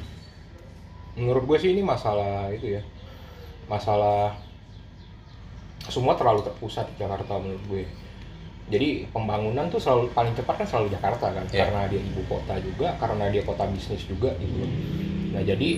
menurut 1.12 1.44
gue 1.44 1.58
sih 1.60 1.76
ini 1.76 1.84
masalah 1.84 2.48
itu 2.56 2.80
ya. 2.80 2.82
Masalah 3.68 4.32
semua 5.88 6.16
terlalu 6.16 6.40
terpusat 6.44 6.88
di 6.96 7.04
Jakarta 7.04 7.36
menurut 7.36 7.60
gue. 7.68 7.84
Jadi 8.72 9.12
pembangunan 9.12 9.68
tuh 9.68 9.76
selalu 9.76 10.08
paling 10.16 10.32
cepat 10.32 10.64
kan 10.64 10.68
selalu 10.68 10.88
Jakarta 10.96 11.36
kan, 11.36 11.44
Iya. 11.52 11.68
karena 11.68 11.82
dia 11.92 12.00
ibu 12.00 12.24
kota 12.32 12.56
juga, 12.64 12.96
karena 12.96 13.28
dia 13.28 13.44
kota 13.44 13.68
bisnis 13.68 14.08
juga 14.08 14.32
gitu. 14.40 14.64
Nah 15.36 15.44
jadi 15.44 15.70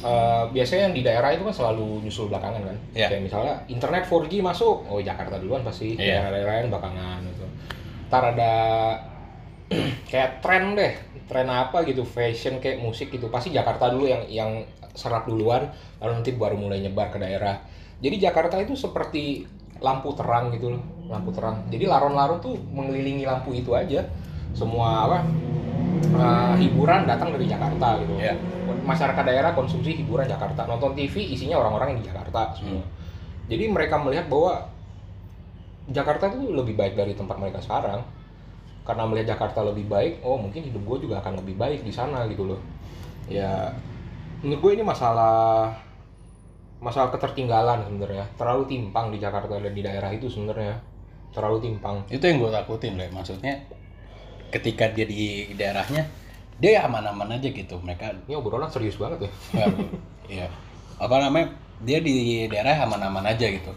eh, 0.00 0.44
biasanya 0.48 0.88
yang 0.88 0.94
di 0.96 1.02
daerah 1.04 1.28
itu 1.36 1.44
kan 1.44 1.52
selalu 1.52 2.00
nyusul 2.00 2.32
belakangan 2.32 2.64
kan. 2.64 2.76
Iya. 2.96 3.06
Kayak 3.12 3.22
misalnya 3.28 3.54
internet 3.68 4.08
4G 4.08 4.32
masuk, 4.40 4.88
oh 4.88 5.00
Jakarta 5.04 5.36
duluan 5.36 5.60
pasti, 5.60 5.92
Iya. 6.00 6.24
daerah-daerah 6.24 6.52
lain 6.56 6.68
belakangan 6.72 7.20
gitu. 7.28 7.44
Ntar 8.10 8.34
ada 8.34 8.52
kayak 10.10 10.42
tren 10.42 10.74
deh, 10.74 10.98
tren 11.30 11.46
apa 11.46 11.86
gitu, 11.86 12.02
fashion 12.02 12.58
kayak 12.58 12.82
musik 12.82 13.14
gitu, 13.14 13.30
pasti 13.30 13.54
Jakarta 13.54 13.94
dulu 13.94 14.10
yang 14.10 14.26
yang 14.26 14.50
serap 14.90 15.30
duluan 15.30 15.70
lalu 16.02 16.12
nanti 16.18 16.34
baru 16.34 16.58
mulai 16.58 16.82
nyebar 16.82 17.14
ke 17.14 17.22
daerah. 17.22 17.62
Jadi 18.02 18.16
Jakarta 18.18 18.58
itu 18.58 18.74
seperti 18.74 19.46
lampu 19.80 20.12
terang 20.18 20.52
gitu 20.52 20.74
loh 20.76 20.82
lampu 21.10 21.34
terang. 21.34 21.66
Jadi 21.68 21.84
laron-laron 21.86 22.38
tuh 22.38 22.54
mengelilingi 22.74 23.26
lampu 23.26 23.54
itu 23.54 23.74
aja. 23.74 24.06
Semua 24.50 25.06
apa 25.06 25.18
uh, 26.14 26.54
hiburan 26.58 27.06
datang 27.06 27.34
dari 27.34 27.46
Jakarta 27.46 27.98
gitu. 28.02 28.14
Iya. 28.18 28.34
masyarakat 28.80 29.22
daerah 29.26 29.52
konsumsi 29.52 29.92
hiburan 29.98 30.26
Jakarta. 30.26 30.64
Nonton 30.66 30.96
TV 30.96 31.34
isinya 31.34 31.58
orang-orang 31.60 31.94
yang 31.94 32.00
di 32.02 32.06
Jakarta 32.10 32.54
semua. 32.56 32.80
Hmm. 32.80 32.86
jadi 33.50 33.66
mereka 33.66 33.98
melihat 33.98 34.30
bahwa 34.30 34.70
Jakarta 35.88 36.28
itu 36.28 36.52
lebih 36.52 36.76
baik 36.76 36.98
dari 36.98 37.16
tempat 37.16 37.40
mereka 37.40 37.64
sekarang. 37.64 38.04
Karena 38.84 39.06
melihat 39.06 39.36
Jakarta 39.36 39.64
lebih 39.64 39.86
baik 39.86 40.24
oh 40.26 40.36
mungkin 40.40 40.66
hidup 40.66 40.82
gue 40.82 41.08
juga 41.08 41.22
akan 41.22 41.40
lebih 41.44 41.56
baik 41.56 41.80
di 41.86 41.92
sana 41.94 42.26
gitu 42.28 42.44
loh. 42.44 42.60
Ya 43.30 43.72
menurut 44.44 44.60
gue 44.60 44.72
ini 44.80 44.84
masalah 44.84 45.72
masalah 46.80 47.08
ketertinggalan 47.14 47.86
sebenarnya. 47.86 48.24
Terlalu 48.36 48.62
timpang 48.68 49.12
di 49.14 49.18
Jakarta 49.20 49.56
dan 49.56 49.72
di 49.72 49.82
daerah 49.84 50.10
itu 50.12 50.26
sebenarnya. 50.28 50.80
Terlalu 51.30 51.70
timpang. 51.70 52.02
Itu 52.10 52.24
yang 52.26 52.42
gue 52.42 52.50
takutin 52.50 52.98
loh 52.98 53.08
maksudnya 53.14 53.62
ketika 54.50 54.90
dia 54.90 55.06
di 55.06 55.54
daerahnya 55.54 56.02
dia 56.58 56.70
ya 56.76 56.90
aman-aman 56.90 57.38
aja 57.38 57.48
gitu. 57.48 57.78
Mereka 57.80 58.26
ini 58.26 58.34
obrolan 58.34 58.68
serius 58.68 58.98
banget 58.98 59.28
ya. 59.28 59.32
Ya, 59.54 59.66
ya 60.28 60.46
apa 61.00 61.16
namanya 61.16 61.56
dia 61.80 61.98
di 62.04 62.44
daerah 62.44 62.76
aman-aman 62.84 63.24
aja 63.24 63.48
gitu 63.48 63.72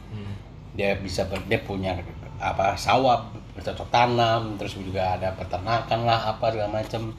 dia 0.74 0.98
bisa 0.98 1.30
ber- 1.30 1.46
dia 1.46 1.62
punya 1.62 1.98
apa 2.42 2.74
sawah 2.76 3.30
bercocok 3.54 3.88
tanam 3.94 4.58
terus 4.58 4.76
juga 4.76 5.16
ada 5.16 5.32
peternakan 5.38 6.00
lah 6.04 6.34
apa 6.34 6.50
segala 6.50 6.82
macam 6.82 7.14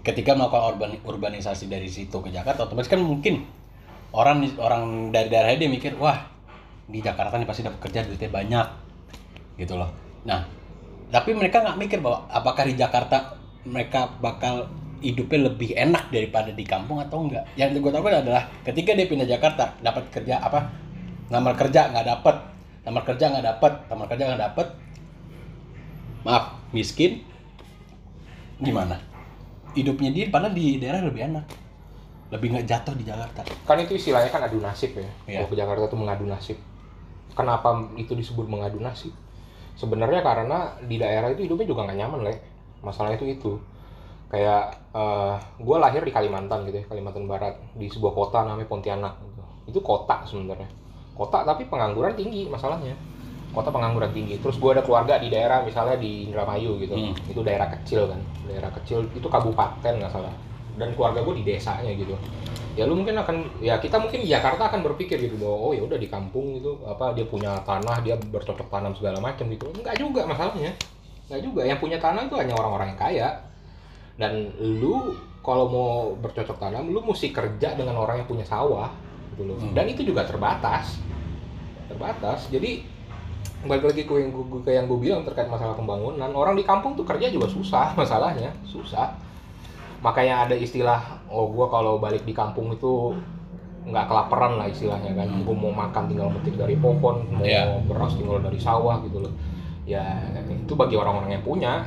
ketika 0.00 0.32
melakukan 0.32 0.64
urban, 0.74 0.90
urbanisasi 1.04 1.68
dari 1.68 1.90
situ 1.90 2.14
ke 2.22 2.30
Jakarta 2.32 2.64
otomatis 2.64 2.88
kan 2.88 3.02
mungkin 3.02 3.44
orang 4.14 4.46
orang 4.56 5.12
dari 5.12 5.28
daerahnya 5.28 5.66
dia 5.66 5.70
mikir 5.70 5.92
wah 5.98 6.24
di 6.90 6.98
Jakarta 7.04 7.36
nih 7.36 7.46
pasti 7.46 7.62
dapat 7.62 7.78
kerja 7.78 8.02
duitnya 8.02 8.30
banyak 8.32 8.66
gitu 9.60 9.76
loh. 9.76 9.90
Nah 10.24 10.46
tapi 11.10 11.34
mereka 11.34 11.60
nggak 11.60 11.78
mikir 11.78 11.98
bahwa 12.00 12.24
apakah 12.30 12.64
di 12.64 12.78
Jakarta 12.78 13.34
mereka 13.66 14.08
bakal 14.22 14.70
hidupnya 15.02 15.50
lebih 15.52 15.74
enak 15.74 16.12
daripada 16.12 16.54
di 16.54 16.64
kampung 16.64 17.00
atau 17.02 17.24
enggak 17.24 17.44
yang 17.56 17.72
gue 17.72 17.92
tahu 17.92 18.04
adalah 18.08 18.46
ketika 18.62 18.92
dia 18.92 19.08
pindah 19.08 19.26
Jakarta 19.26 19.74
dapat 19.80 20.06
kerja 20.12 20.38
apa 20.38 20.70
ngamar 21.32 21.56
kerja 21.56 21.88
nggak 21.88 22.06
dapat 22.06 22.36
lamar 22.80 23.04
kerja 23.04 23.28
nggak 23.28 23.44
dapat 23.44 23.72
lamar 23.92 24.06
kerja 24.08 24.24
nggak 24.32 24.42
dapat 24.50 24.66
maaf 26.24 26.56
miskin. 26.72 27.24
Gimana? 28.60 29.00
Hidupnya 29.72 30.12
dia 30.12 30.28
padahal 30.28 30.52
di 30.52 30.76
daerah 30.76 31.00
lebih 31.00 31.28
enak. 31.32 31.44
Lebih 32.30 32.46
nggak 32.52 32.66
jatuh 32.68 32.94
di 32.94 33.04
Jakarta. 33.08 33.40
Kan 33.64 33.80
itu 33.80 33.96
istilahnya 33.96 34.28
kan 34.28 34.44
adu 34.44 34.60
nasib 34.60 34.96
ya. 34.96 35.08
Kalau 35.26 35.48
ke 35.48 35.56
Jakarta 35.56 35.88
tuh 35.88 35.98
mengadu 36.00 36.24
nasib. 36.28 36.56
Kenapa 37.32 37.88
itu 37.96 38.12
disebut 38.12 38.44
mengadu 38.48 38.82
nasib? 38.82 39.16
Sebenarnya 39.78 40.20
karena 40.20 40.76
di 40.84 41.00
daerah 41.00 41.32
itu 41.32 41.48
hidupnya 41.48 41.66
juga 41.68 41.88
nggak 41.88 41.98
nyaman 42.04 42.20
lah 42.26 42.36
masalah 42.84 43.16
itu 43.16 43.24
itu. 43.28 43.56
Kayak 44.28 44.76
gue 45.56 45.76
lahir 45.80 46.04
di 46.04 46.12
Kalimantan 46.12 46.68
gitu 46.68 46.80
ya 46.80 46.84
Kalimantan 46.84 47.24
Barat. 47.24 47.56
Di 47.76 47.88
sebuah 47.88 48.12
kota 48.12 48.44
namanya 48.44 48.68
Pontianak 48.68 49.14
gitu. 49.24 49.42
itu 49.70 49.80
kota 49.80 50.26
sebenarnya 50.26 50.79
kota 51.20 51.44
tapi 51.44 51.68
pengangguran 51.68 52.16
tinggi 52.16 52.48
masalahnya. 52.48 52.96
Kota 53.52 53.68
pengangguran 53.68 54.08
tinggi. 54.16 54.40
Terus 54.40 54.56
gue 54.56 54.70
ada 54.72 54.80
keluarga 54.80 55.20
di 55.20 55.28
daerah 55.28 55.60
misalnya 55.60 56.00
di 56.00 56.32
Indramayu 56.32 56.80
gitu. 56.80 56.96
Hmm. 56.96 57.12
itu 57.28 57.40
daerah 57.44 57.68
kecil 57.68 58.08
kan 58.08 58.20
daerah 58.48 58.72
kecil. 58.80 59.04
Itu 59.12 59.28
kabupaten 59.28 60.00
nggak 60.00 60.08
salah. 60.08 60.32
Dan 60.80 60.96
keluarga 60.96 61.20
gue 61.20 61.34
di 61.36 61.44
desanya 61.44 61.92
gitu. 61.92 62.16
Ya 62.72 62.88
lu 62.88 62.96
mungkin 62.96 63.20
akan 63.20 63.60
ya 63.60 63.76
kita 63.76 64.00
mungkin 64.00 64.24
di 64.24 64.32
Jakarta 64.32 64.72
akan 64.72 64.80
berpikir 64.80 65.20
gitu 65.20 65.36
bahwa 65.36 65.56
oh 65.68 65.72
ya 65.76 65.84
udah 65.84 65.98
di 66.00 66.08
kampung 66.08 66.56
gitu 66.56 66.80
apa 66.86 67.12
dia 67.12 67.26
punya 67.28 67.58
tanah 67.66 68.00
dia 68.00 68.16
bercocok 68.16 68.72
tanam 68.72 68.96
segala 68.96 69.20
macam 69.20 69.44
gitu. 69.52 69.68
Enggak 69.76 70.00
juga 70.00 70.24
masalahnya. 70.24 70.72
Enggak 71.28 71.40
juga. 71.44 71.60
Yang 71.68 71.78
punya 71.84 71.98
tanah 72.00 72.22
itu 72.30 72.36
hanya 72.40 72.54
orang-orang 72.56 72.96
yang 72.96 73.00
kaya. 73.02 73.28
Dan 74.16 74.32
lu 74.80 75.12
kalau 75.44 75.66
mau 75.68 75.90
bercocok 76.16 76.56
tanam 76.56 76.88
lu 76.88 77.02
mesti 77.04 77.28
kerja 77.34 77.76
dengan 77.76 77.98
orang 77.98 78.24
yang 78.24 78.28
punya 78.30 78.46
sawah 78.46 78.88
gitu 79.40 79.42
loh. 79.48 79.56
Hmm. 79.56 79.72
dan 79.72 79.88
itu 79.88 80.04
juga 80.04 80.28
terbatas 80.28 81.00
terbatas. 82.00 82.48
Jadi 82.48 82.88
balik 83.68 83.92
lagi 83.92 84.08
ke 84.08 84.14
yang 84.16 84.32
gue 84.32 84.64
ke 84.64 84.72
yang 84.72 84.88
gue 84.88 84.96
bilang 84.96 85.20
terkait 85.20 85.44
masalah 85.52 85.76
pembangunan 85.76 86.32
orang 86.32 86.56
di 86.56 86.64
kampung 86.64 86.96
tuh 86.96 87.04
kerja 87.04 87.28
juga 87.28 87.44
susah 87.52 87.92
masalahnya 88.00 88.56
susah. 88.64 89.12
Makanya 90.00 90.48
ada 90.48 90.56
istilah 90.56 91.20
oh 91.28 91.52
gue 91.52 91.66
kalau 91.68 92.00
balik 92.00 92.24
di 92.24 92.32
kampung 92.32 92.72
itu 92.72 93.12
nggak 93.84 94.08
kelaparan 94.08 94.56
lah 94.56 94.64
istilahnya 94.64 95.12
kan. 95.12 95.28
Gue 95.44 95.52
mau 95.52 95.68
makan 95.68 96.08
tinggal 96.08 96.32
metik 96.32 96.56
dari 96.56 96.80
pohon 96.80 97.28
mau 97.36 97.44
Iya. 97.44 97.84
beras 97.84 98.16
tinggal 98.16 98.40
dari 98.40 98.56
sawah 98.56 99.04
gitu 99.04 99.20
loh. 99.20 99.32
Ya 99.84 100.24
itu 100.48 100.72
bagi 100.72 100.96
orang-orang 100.96 101.36
yang 101.36 101.44
punya. 101.44 101.84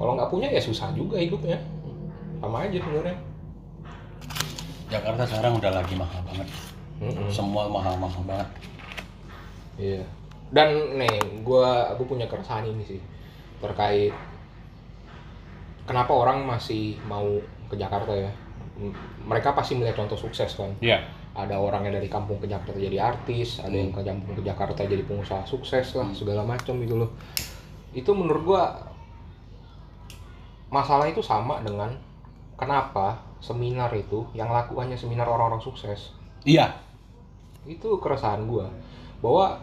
Kalau 0.00 0.16
nggak 0.16 0.32
punya 0.32 0.48
ya 0.48 0.56
susah 0.64 0.88
juga 0.96 1.20
hidupnya. 1.20 1.60
Sama 2.40 2.64
aja 2.64 2.80
sebenarnya. 2.80 3.16
Jakarta 4.88 5.22
sekarang 5.28 5.60
udah 5.60 5.70
lagi 5.76 5.94
mahal 6.00 6.24
banget. 6.24 6.48
Mm-mm. 7.00 7.32
semua 7.32 7.64
mahal-mahal 7.64 8.20
banget 8.28 8.48
Iya. 9.80 10.04
Dan 10.52 11.00
nih, 11.00 11.40
gua 11.40 11.88
aku 11.96 12.04
punya 12.04 12.28
keresahan 12.28 12.68
ini 12.68 12.84
sih 12.84 13.00
terkait 13.60 14.12
kenapa 15.88 16.12
orang 16.12 16.44
masih 16.44 17.00
mau 17.08 17.26
ke 17.72 17.80
Jakarta 17.80 18.12
ya. 18.12 18.28
Mereka 19.24 19.56
pasti 19.56 19.76
melihat 19.76 20.04
contoh 20.04 20.20
sukses 20.20 20.52
kan. 20.52 20.68
Iya 20.84 21.00
Ada 21.32 21.56
orang 21.56 21.88
yang 21.88 21.96
dari 21.96 22.10
kampung 22.10 22.36
ke 22.42 22.50
Jakarta 22.50 22.76
jadi 22.76 22.98
artis, 23.00 23.62
ada 23.64 23.72
yang 23.72 23.94
ke 23.94 24.04
kampung 24.04 24.36
ke 24.36 24.42
Jakarta 24.44 24.84
jadi 24.84 25.00
pengusaha 25.06 25.46
sukses 25.46 25.96
lah, 25.96 26.10
segala 26.12 26.44
macam 26.44 26.76
gitu 26.82 27.00
loh. 27.00 27.10
Itu 27.96 28.12
menurut 28.12 28.42
gua 28.44 28.90
masalah 30.70 31.10
itu 31.10 31.18
sama 31.20 31.58
dengan 31.66 31.90
kenapa 32.54 33.18
seminar 33.42 33.90
itu 33.96 34.22
yang 34.36 34.48
laku 34.54 34.78
hanya 34.78 34.94
seminar 34.94 35.26
orang-orang 35.26 35.58
sukses 35.58 36.14
iya 36.46 36.78
itu 37.66 37.98
keresahan 37.98 38.46
gua 38.46 38.70
bahwa 39.18 39.58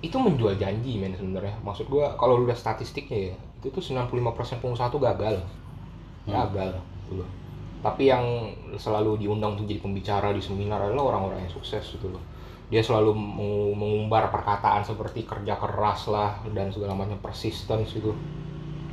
itu 0.00 0.16
menjual 0.16 0.56
janji 0.56 0.96
men 0.96 1.12
sebenarnya. 1.12 1.60
Maksud 1.60 1.92
gua 1.92 2.16
kalau 2.16 2.40
lu 2.40 2.48
udah 2.48 2.56
statistiknya 2.56 3.32
ya 3.32 3.34
itu 3.60 3.68
tuh 3.68 3.84
95% 3.84 4.64
pengusaha 4.64 4.88
tuh 4.88 5.00
gagal. 5.00 5.36
Gagal 6.24 6.80
gitu 7.04 7.20
loh. 7.20 7.28
Tapi 7.80 8.12
yang 8.12 8.24
selalu 8.76 9.24
diundang 9.24 9.56
untuk 9.56 9.68
jadi 9.68 9.80
pembicara 9.80 10.32
di 10.32 10.40
seminar 10.40 10.84
adalah 10.84 11.16
orang-orang 11.16 11.44
yang 11.44 11.52
sukses 11.52 11.84
gitu 11.96 12.12
loh. 12.12 12.20
Dia 12.72 12.80
selalu 12.84 13.12
mengu- 13.16 13.76
mengumbar 13.76 14.30
perkataan 14.30 14.84
seperti 14.84 15.24
kerja 15.24 15.56
keras 15.56 16.08
lah 16.08 16.40
dan 16.52 16.72
segala 16.72 16.96
macam 16.96 17.16
persistence 17.20 17.96
gitu. 17.96 18.12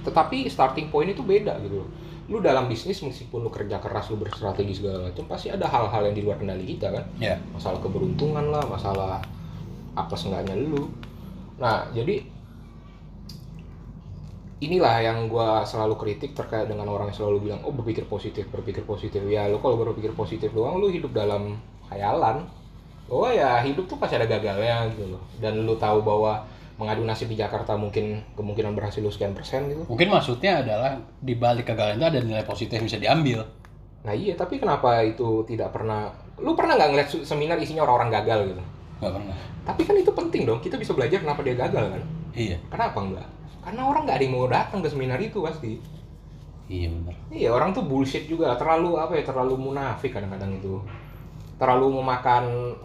Tetapi 0.03 0.47
starting 0.47 0.87
point 0.87 1.11
itu 1.11 1.23
beda 1.23 1.59
gitu 1.63 1.83
loh. 1.83 1.89
Lu 2.27 2.43
dalam 2.43 2.67
bisnis 2.67 2.99
meskipun 2.99 3.47
lu 3.47 3.51
kerja 3.51 3.79
keras 3.79 4.11
lu 4.11 4.19
berstrategi 4.19 4.83
segala 4.83 5.07
macam 5.07 5.23
pasti 5.31 5.47
ada 5.47 5.63
hal-hal 5.67 6.11
yang 6.11 6.15
di 6.15 6.23
luar 6.23 6.39
kendali 6.39 6.75
kita 6.75 6.91
kan? 6.91 7.03
Iya. 7.19 7.39
Masalah 7.55 7.79
keberuntungan 7.79 8.51
lah 8.51 8.63
masalah 8.67 9.23
apa 9.97 10.13
seenggaknya 10.13 10.53
lu. 10.53 10.85
Nah 11.57 11.89
jadi 11.89 12.21
inilah 14.57 14.95
yang 15.01 15.29
gua 15.29 15.61
selalu 15.65 15.97
kritik 15.97 16.33
terkait 16.33 16.65
dengan 16.65 16.89
orang 16.89 17.13
yang 17.13 17.17
selalu 17.17 17.49
bilang 17.49 17.61
oh 17.65 17.73
berpikir 17.73 18.05
positif 18.05 18.45
berpikir 18.53 18.85
positif. 18.85 19.21
Ya 19.25 19.49
lu 19.49 19.57
kalau 19.57 19.81
berpikir 19.81 20.13
positif 20.13 20.53
doang 20.53 20.77
lu 20.77 20.93
hidup 20.93 21.13
dalam 21.13 21.57
khayalan. 21.89 22.45
Bahwa 23.07 23.31
ya 23.31 23.63
hidup 23.63 23.87
tuh 23.87 23.95
pasti 23.95 24.19
ada 24.19 24.27
gagalnya 24.27 24.91
gitu 24.93 25.15
loh. 25.15 25.23
Dan 25.39 25.63
lu 25.63 25.79
tahu 25.79 26.03
bahwa 26.03 26.43
mengadu 26.77 27.01
nasib 27.07 27.31
di 27.31 27.39
Jakarta 27.39 27.73
mungkin 27.73 28.21
kemungkinan 28.37 28.77
berhasil 28.77 29.01
lu 29.01 29.09
sekian 29.09 29.33
persen 29.33 29.65
gitu. 29.71 29.87
Mungkin 29.89 30.13
maksudnya 30.13 30.61
adalah 30.61 30.99
di 31.17 31.33
balik 31.33 31.71
kegagalan 31.71 31.97
itu 31.97 32.05
ada 32.05 32.19
nilai 32.21 32.45
positif 32.45 32.77
yang 32.77 32.85
bisa 32.85 32.99
diambil. 33.01 33.39
Nah 34.05 34.13
iya 34.13 34.37
tapi 34.37 34.61
kenapa 34.61 35.01
itu 35.01 35.41
tidak 35.49 35.73
pernah 35.73 36.13
lu 36.37 36.53
pernah 36.53 36.77
nggak 36.77 36.89
ngeliat 36.93 37.09
seminar 37.25 37.57
isinya 37.57 37.81
orang-orang 37.87 38.13
gagal 38.21 38.39
gitu 38.53 38.63
nggak 38.97 39.13
pernah 39.13 39.37
tapi 39.63 39.81
kan 39.85 39.95
itu 39.97 40.11
penting 40.11 40.43
dong 40.43 40.59
kita 40.59 40.75
bisa 40.75 40.91
belajar 40.97 41.21
kenapa 41.21 41.41
dia 41.45 41.55
gagal 41.55 41.85
kan 41.93 42.01
iya 42.33 42.57
Kenapa 42.69 42.97
enggak? 43.01 43.27
Karena 43.63 43.81
orang 43.83 44.07
nggak 44.07 44.15
ada 44.15 44.23
yang 44.23 44.33
mau 44.33 44.47
datang 44.47 44.79
ke 44.79 44.87
seminar 44.87 45.19
itu 45.19 45.43
pasti. 45.43 45.75
iya 46.67 46.87
benar 46.91 47.15
Iya, 47.31 47.49
orang 47.51 47.71
tuh 47.75 47.83
bullshit 47.83 48.27
juga. 48.27 48.55
Terlalu 48.55 48.95
apa 48.95 49.13
ya? 49.19 49.23
Terlalu 49.23 49.55
munafik 49.59 50.11
kadang-kadang 50.15 50.55
itu. 50.55 50.79
Terlalu 51.59 51.99
memakan 51.99 52.43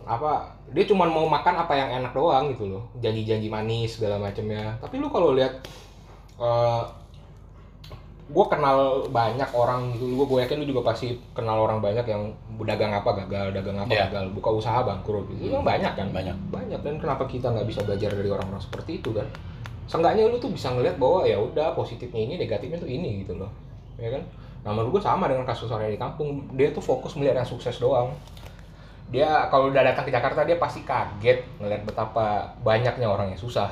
apa? 0.09 0.57
Dia 0.73 0.85
cuma 0.89 1.05
mau 1.07 1.29
makan 1.29 1.55
apa 1.63 1.73
yang 1.77 1.89
enak 2.03 2.13
doang 2.17 2.49
gitu 2.51 2.65
loh. 2.73 2.83
Janji-janji 2.99 3.47
manis 3.53 4.01
segala 4.01 4.17
macamnya. 4.19 4.75
Tapi 4.81 4.97
lu 4.99 5.07
kalau 5.13 5.37
lihat 5.37 5.61
eh 6.41 6.83
gue 8.33 8.47
kenal 8.49 9.05
banyak 9.13 9.51
orang 9.53 9.93
gitu, 9.93 10.09
gue 10.09 10.27
gue 10.27 10.39
yakin 10.41 10.57
lu 10.65 10.67
juga 10.73 10.89
pasti 10.93 11.13
kenal 11.37 11.69
orang 11.69 11.85
banyak 11.85 12.05
yang 12.09 12.33
dagang 12.65 12.93
apa 12.97 13.13
gagal, 13.25 13.53
dagang 13.53 13.77
apa 13.77 13.93
Iya. 13.93 14.09
gagal, 14.09 14.33
buka 14.33 14.51
usaha 14.57 14.81
bangkrut 14.81 15.29
gitu, 15.37 15.53
kan 15.53 15.61
banyak 15.61 15.93
kan? 15.93 16.09
banyak 16.09 16.37
banyak 16.49 16.81
dan 16.81 16.95
kenapa 16.97 17.29
kita 17.29 17.53
nggak 17.53 17.69
bisa 17.69 17.85
belajar 17.85 18.09
dari 18.09 18.31
orang-orang 18.33 18.63
seperti 18.65 19.05
itu 19.05 19.13
kan 19.13 19.29
seenggaknya 19.85 20.25
lu 20.33 20.41
tuh 20.41 20.49
bisa 20.49 20.73
ngeliat 20.73 20.97
bahwa 20.97 21.29
ya 21.29 21.37
udah 21.37 21.77
positifnya 21.77 22.25
ini 22.25 22.35
negatifnya 22.41 22.81
tuh 22.81 22.89
ini 22.89 23.27
gitu 23.27 23.37
loh 23.37 23.51
ya 24.01 24.09
kan 24.09 24.25
Nah 24.63 24.71
menurut 24.71 24.99
gue 24.99 25.03
sama 25.03 25.27
dengan 25.27 25.43
kasus 25.43 25.67
orang 25.75 25.91
di 25.91 25.99
kampung, 25.99 26.47
dia 26.55 26.71
tuh 26.71 26.83
fokus 26.83 27.19
melihat 27.19 27.43
yang 27.43 27.49
sukses 27.49 27.83
doang. 27.83 28.15
Dia 29.11 29.51
kalau 29.51 29.69
udah 29.69 29.83
datang 29.85 30.07
ke 30.09 30.15
Jakarta 30.15 30.47
dia 30.47 30.57
pasti 30.57 30.87
kaget 30.87 31.43
ngeliat 31.59 31.83
betapa 31.85 32.55
banyaknya 32.63 33.11
orang 33.11 33.35
yang 33.35 33.41
susah. 33.41 33.69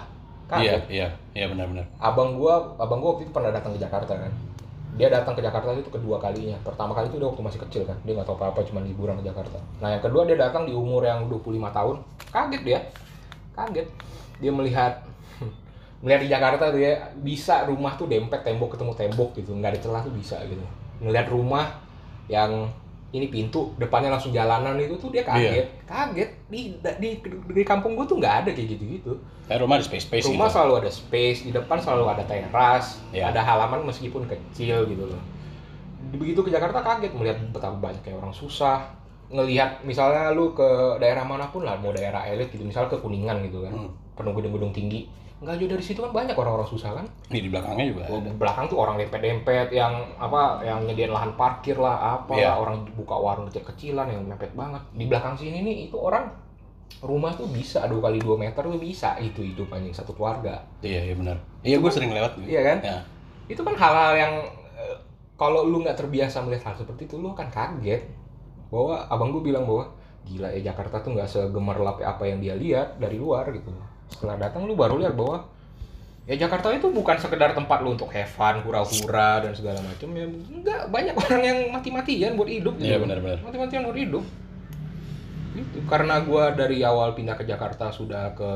Iya, 0.51 0.83
iya, 0.91 1.09
iya 1.31 1.47
benar-benar. 1.47 1.87
Abang 2.03 2.35
gua, 2.35 2.75
abang 2.75 2.99
gua 2.99 3.15
waktu 3.15 3.31
itu 3.31 3.33
pernah 3.33 3.55
datang 3.55 3.71
ke 3.71 3.79
Jakarta 3.79 4.19
kan. 4.19 4.33
Dia 4.99 5.09
datang 5.13 5.39
ke 5.39 5.43
Jakarta 5.45 5.71
itu 5.77 5.91
kedua 5.91 6.19
kalinya. 6.19 6.59
Pertama 6.67 6.97
kali 6.97 7.13
itu 7.13 7.23
dia 7.23 7.29
waktu 7.31 7.43
masih 7.43 7.61
kecil 7.69 7.83
kan. 7.87 7.97
Dia 8.03 8.19
nggak 8.19 8.27
tahu 8.27 8.37
apa-apa 8.41 8.67
cuma 8.67 8.83
liburan 8.83 9.19
ke 9.23 9.25
Jakarta. 9.31 9.59
Nah, 9.79 9.95
yang 9.95 10.03
kedua 10.03 10.27
dia 10.27 10.37
datang 10.41 10.67
di 10.67 10.75
umur 10.75 11.07
yang 11.07 11.31
25 11.31 11.71
tahun. 11.71 11.97
Kaget 12.31 12.63
dia. 12.67 12.79
Kaget. 13.55 13.87
Dia 14.43 14.51
melihat 14.51 14.93
melihat 16.03 16.21
di 16.27 16.29
Jakarta 16.33 16.75
tuh 16.75 16.81
ya 16.81 17.15
bisa 17.21 17.69
rumah 17.69 17.95
tuh 17.95 18.11
dempet 18.11 18.43
tembok 18.43 18.75
ketemu 18.75 18.93
tembok 18.97 19.31
gitu. 19.39 19.55
nggak 19.55 19.77
ada 19.77 19.81
celah 19.81 20.01
tuh 20.03 20.15
bisa 20.17 20.41
gitu. 20.49 20.65
Ngelihat 21.05 21.29
rumah 21.31 21.71
yang 22.27 22.67
ini 23.11 23.27
pintu 23.27 23.75
depannya 23.79 24.11
langsung 24.11 24.31
jalanan 24.35 24.75
itu 24.81 24.99
tuh 24.99 25.13
dia 25.15 25.23
kaget. 25.23 25.67
Kaget 25.87 26.40
di 26.51 26.61
di 26.99 27.11
di 27.49 27.63
kampung 27.63 27.95
gua 27.95 28.05
tuh 28.05 28.19
nggak 28.19 28.35
ada 28.43 28.51
kayak 28.51 28.69
gitu-gitu 28.71 29.15
Kayak 29.47 29.63
rumah 29.63 29.77
ada 29.77 29.85
space-space 29.85 30.25
rumah 30.27 30.47
gitu. 30.47 30.55
selalu 30.57 30.73
ada 30.77 30.91
space 30.91 31.39
di 31.43 31.51
depan 31.51 31.79
selalu 31.79 32.05
ada 32.09 32.23
teras 32.25 32.99
Ya. 33.11 33.31
ada 33.31 33.41
halaman 33.41 33.83
meskipun 33.85 34.27
kecil 34.27 34.85
gitu 34.85 35.05
loh 35.05 35.23
begitu 36.13 36.41
ke 36.41 36.51
Jakarta 36.51 36.81
kaget 36.81 37.13
melihat 37.13 37.39
betapa 37.49 37.79
banyaknya 37.81 38.13
orang 38.13 38.33
susah 38.33 38.83
ngelihat 39.29 39.79
misalnya 39.81 40.31
lu 40.31 40.51
ke 40.51 40.67
daerah 40.99 41.23
mana 41.23 41.47
pun 41.47 41.63
lah 41.63 41.79
mau 41.79 41.91
daerah 41.91 42.27
elit 42.27 42.51
gitu 42.51 42.63
misalnya 42.63 42.91
ke 42.91 42.99
kuningan 42.99 43.47
gitu 43.47 43.63
kan 43.63 43.71
Hmm. 43.73 43.91
penuh 44.13 44.35
gedung-gedung 44.35 44.71
tinggi 44.71 45.07
nggak 45.41 45.57
jauh 45.57 45.71
dari 45.71 45.81
situ 45.81 45.99
kan 45.99 46.13
banyak 46.13 46.37
orang-orang 46.37 46.69
susah 46.69 46.91
kan 46.93 47.07
Nih 47.29 47.41
di 47.41 47.49
belakangnya 47.49 47.87
juga. 47.89 48.03
Ada. 48.07 48.31
belakang 48.37 48.65
tuh 48.67 48.79
orang 48.79 48.97
dempet-dempet 48.97 49.69
yang 49.71 49.93
apa 50.15 50.61
yang 50.61 50.85
nyediain 50.85 51.09
lahan 51.09 51.33
parkir 51.33 51.75
lah 51.75 51.97
apa 52.19 52.33
Iya. 52.35 52.45
lah 52.47 52.57
orang 52.61 52.77
buka 52.93 53.17
warung 53.17 53.47
kecil-kecilan 53.47 54.07
yang 54.07 54.21
mepet 54.23 54.53
banget 54.53 54.85
di 54.91 55.05
belakang 55.05 55.35
sini 55.35 55.61
nih 55.61 55.89
itu 55.89 55.97
orang 55.97 56.29
rumah 57.01 57.33
tuh 57.33 57.49
bisa 57.49 57.87
dua 57.87 58.05
kali 58.05 58.21
dua 58.21 58.37
meter 58.37 58.61
tuh 58.61 58.77
bisa 58.77 59.17
itu 59.17 59.41
hidup 59.41 59.71
anjing 59.71 59.91
satu 59.91 60.13
keluarga 60.13 60.61
Iya, 60.81 61.01
iya 61.03 61.15
benar. 61.15 61.37
Iya, 61.63 61.77
gue 61.79 61.91
sering 61.91 62.11
lewat. 62.11 62.37
gitu. 62.37 62.49
Iya 62.51 62.61
kan? 62.63 62.79
Ya. 62.83 62.99
Itu 63.49 63.61
kan 63.63 63.75
hal-hal 63.75 64.13
yang 64.15 64.35
eh, 64.77 64.97
kalau 65.35 65.65
lu 65.65 65.81
nggak 65.81 65.97
terbiasa 65.97 66.41
melihat 66.41 66.69
hal 66.69 66.77
seperti 66.77 67.05
itu, 67.07 67.17
lu 67.17 67.31
akan 67.31 67.49
kaget. 67.49 68.05
Bahwa 68.69 69.03
abang 69.07 69.33
gue 69.33 69.41
bilang 69.41 69.65
bahwa 69.65 69.89
gila 70.23 70.53
ya 70.53 70.61
Jakarta 70.67 71.01
tuh 71.01 71.17
nggak 71.17 71.27
segemerlap 71.27 71.97
apa 71.99 72.23
yang 72.23 72.39
dia 72.39 72.53
lihat 72.55 72.97
dari 72.97 73.17
luar 73.17 73.49
gitu. 73.51 73.73
Setelah 74.11 74.37
datang 74.37 74.67
lu 74.67 74.75
baru 74.75 74.99
lihat 75.01 75.15
bahwa 75.15 75.47
ya 76.29 76.37
Jakarta 76.37 76.71
itu 76.71 76.91
bukan 76.91 77.17
sekedar 77.17 77.55
tempat 77.55 77.83
lu 77.83 77.95
untuk 77.95 78.11
have 78.11 78.29
fun, 78.29 78.61
hura-hura 78.63 79.43
dan 79.43 79.53
segala 79.55 79.81
macam 79.83 80.09
ya. 80.15 80.27
Enggak, 80.27 80.83
banyak 80.91 81.15
orang 81.17 81.43
yang 81.43 81.59
mati-matian 81.71 82.35
buat 82.35 82.51
hidup 82.51 82.75
gitu. 82.77 82.91
Iya, 82.91 82.99
benar-benar. 83.01 83.39
Mati-matian 83.43 83.87
buat 83.87 83.99
hidup. 83.99 84.25
Gitu. 85.51 85.79
Karena 85.91 86.23
gua 86.23 86.55
dari 86.55 86.83
awal 86.87 87.15
pindah 87.15 87.35
ke 87.35 87.43
Jakarta 87.47 87.91
sudah 87.91 88.35
ke 88.39 88.51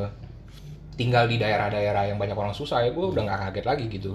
tinggal 0.95 1.27
di 1.27 1.37
daerah-daerah 1.43 2.07
yang 2.11 2.19
banyak 2.19 2.39
orang 2.39 2.55
susah 2.55 2.87
ya 2.87 2.95
gue 2.95 3.03
udah 3.03 3.23
nggak 3.27 3.41
kaget 3.51 3.67
lagi 3.67 3.85
gitu 3.91 4.15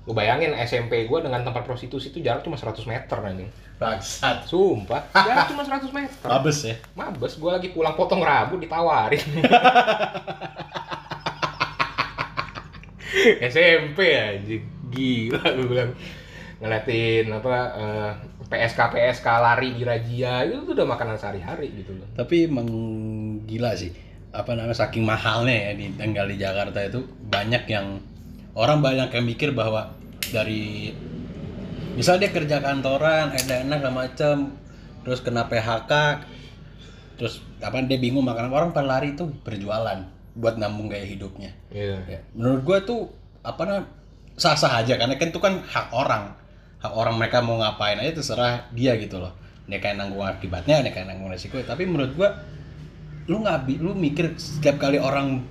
gue 0.00 0.14
bayangin 0.16 0.56
SMP 0.56 1.04
gue 1.04 1.18
dengan 1.20 1.44
tempat 1.44 1.62
prostitusi 1.68 2.08
itu 2.08 2.24
jarak 2.24 2.40
cuma 2.40 2.56
100 2.56 2.76
meter 2.88 3.18
nanti 3.20 3.46
Bangsat. 3.80 4.44
sumpah. 4.44 5.08
Jarak 5.16 5.48
cuma 5.48 5.64
100 5.64 5.88
meter. 5.88 6.28
Mabes 6.28 6.58
ya. 6.68 6.76
mabes. 6.92 7.40
Gue 7.40 7.48
lagi 7.48 7.72
pulang 7.72 7.96
potong 7.96 8.20
rambut 8.20 8.60
ditawarin. 8.60 9.24
SMP 13.40 13.98
anjing. 14.12 14.68
Gila 14.92 15.40
gue 15.40 15.64
bilang. 15.64 15.96
Ngeliatin 16.60 17.32
apa 17.32 17.56
eh, 17.72 18.12
PSK 18.52 18.80
PSK 18.92 19.24
lari 19.24 19.72
di 19.72 19.80
Rajia 19.80 20.44
itu 20.44 20.60
tuh 20.68 20.76
udah 20.76 20.84
makanan 20.84 21.16
sehari-hari 21.16 21.72
gitu 21.72 21.96
loh. 21.96 22.04
Tapi 22.12 22.52
emang 22.52 22.68
gila 23.48 23.72
sih. 23.80 23.96
Apa 24.28 24.52
namanya 24.52 24.76
saking 24.76 25.08
mahalnya 25.08 25.72
ya 25.72 25.72
di 25.72 25.88
tinggal 25.96 26.28
di 26.28 26.36
Jakarta 26.36 26.84
itu 26.84 27.00
banyak 27.32 27.64
yang 27.64 27.96
orang 28.60 28.84
banyak 28.84 29.08
yang 29.08 29.24
mikir 29.24 29.56
bahwa 29.56 29.96
dari 30.28 30.92
misal 31.96 32.20
dia 32.20 32.28
kerja 32.28 32.60
kantoran, 32.60 33.32
enak 33.32 33.80
segala 33.80 33.90
macam, 33.96 34.36
terus 35.02 35.24
kena 35.24 35.48
PHK, 35.48 35.92
terus 37.16 37.40
apa 37.64 37.80
dia 37.88 37.96
bingung 37.96 38.24
makan 38.24 38.52
orang 38.52 38.70
pada 38.76 39.00
lari 39.00 39.16
tuh 39.16 39.32
berjualan 39.32 40.04
buat 40.36 40.60
nambung 40.60 40.92
gaya 40.92 41.08
hidupnya. 41.08 41.56
iya 41.72 41.98
Ya, 42.06 42.20
menurut 42.36 42.60
gua 42.62 42.78
tuh 42.84 43.08
apa 43.40 43.64
namanya 43.64 43.88
sah-sah 44.36 44.84
aja 44.84 45.00
karena 45.00 45.16
kan 45.16 45.28
itu 45.32 45.40
kan 45.40 45.64
hak 45.64 45.88
orang. 45.96 46.36
Hak 46.80 46.96
orang 46.96 47.20
mereka 47.20 47.44
mau 47.44 47.60
ngapain 47.60 48.00
aja 48.00 48.16
terserah 48.16 48.68
dia 48.72 48.96
gitu 48.96 49.20
loh. 49.20 49.36
Mereka 49.68 49.92
yang 49.92 49.98
nanggung 50.00 50.24
akibatnya, 50.24 50.80
mereka 50.80 51.04
yang 51.04 51.12
nanggung 51.12 51.28
resiko. 51.28 51.60
Tapi 51.60 51.84
menurut 51.84 52.12
gua 52.16 52.36
lu 53.28 53.44
nggak 53.44 53.68
lu 53.80 53.92
mikir 53.92 54.36
setiap 54.40 54.80
kali 54.80 54.96
orang 54.96 55.44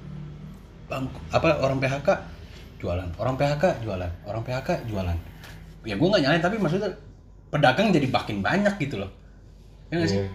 apa 1.30 1.62
orang 1.62 1.78
PHK 1.78 2.39
jualan, 2.80 3.10
orang 3.20 3.36
PHK 3.36 3.84
jualan, 3.84 4.12
orang 4.26 4.42
PHK 4.42 4.70
jualan. 4.88 5.18
Ya 5.84 5.96
gua 5.96 6.08
nggak 6.12 6.24
nyalain 6.24 6.42
tapi 6.42 6.56
maksudnya 6.58 6.92
pedagang 7.50 7.92
jadi 7.92 8.08
makin 8.08 8.40
banyak 8.40 8.74
gitu 8.80 9.00
loh. 9.00 9.12
Ya 9.90 10.00
nggak 10.00 10.10
sih? 10.10 10.20
Iya. 10.20 10.30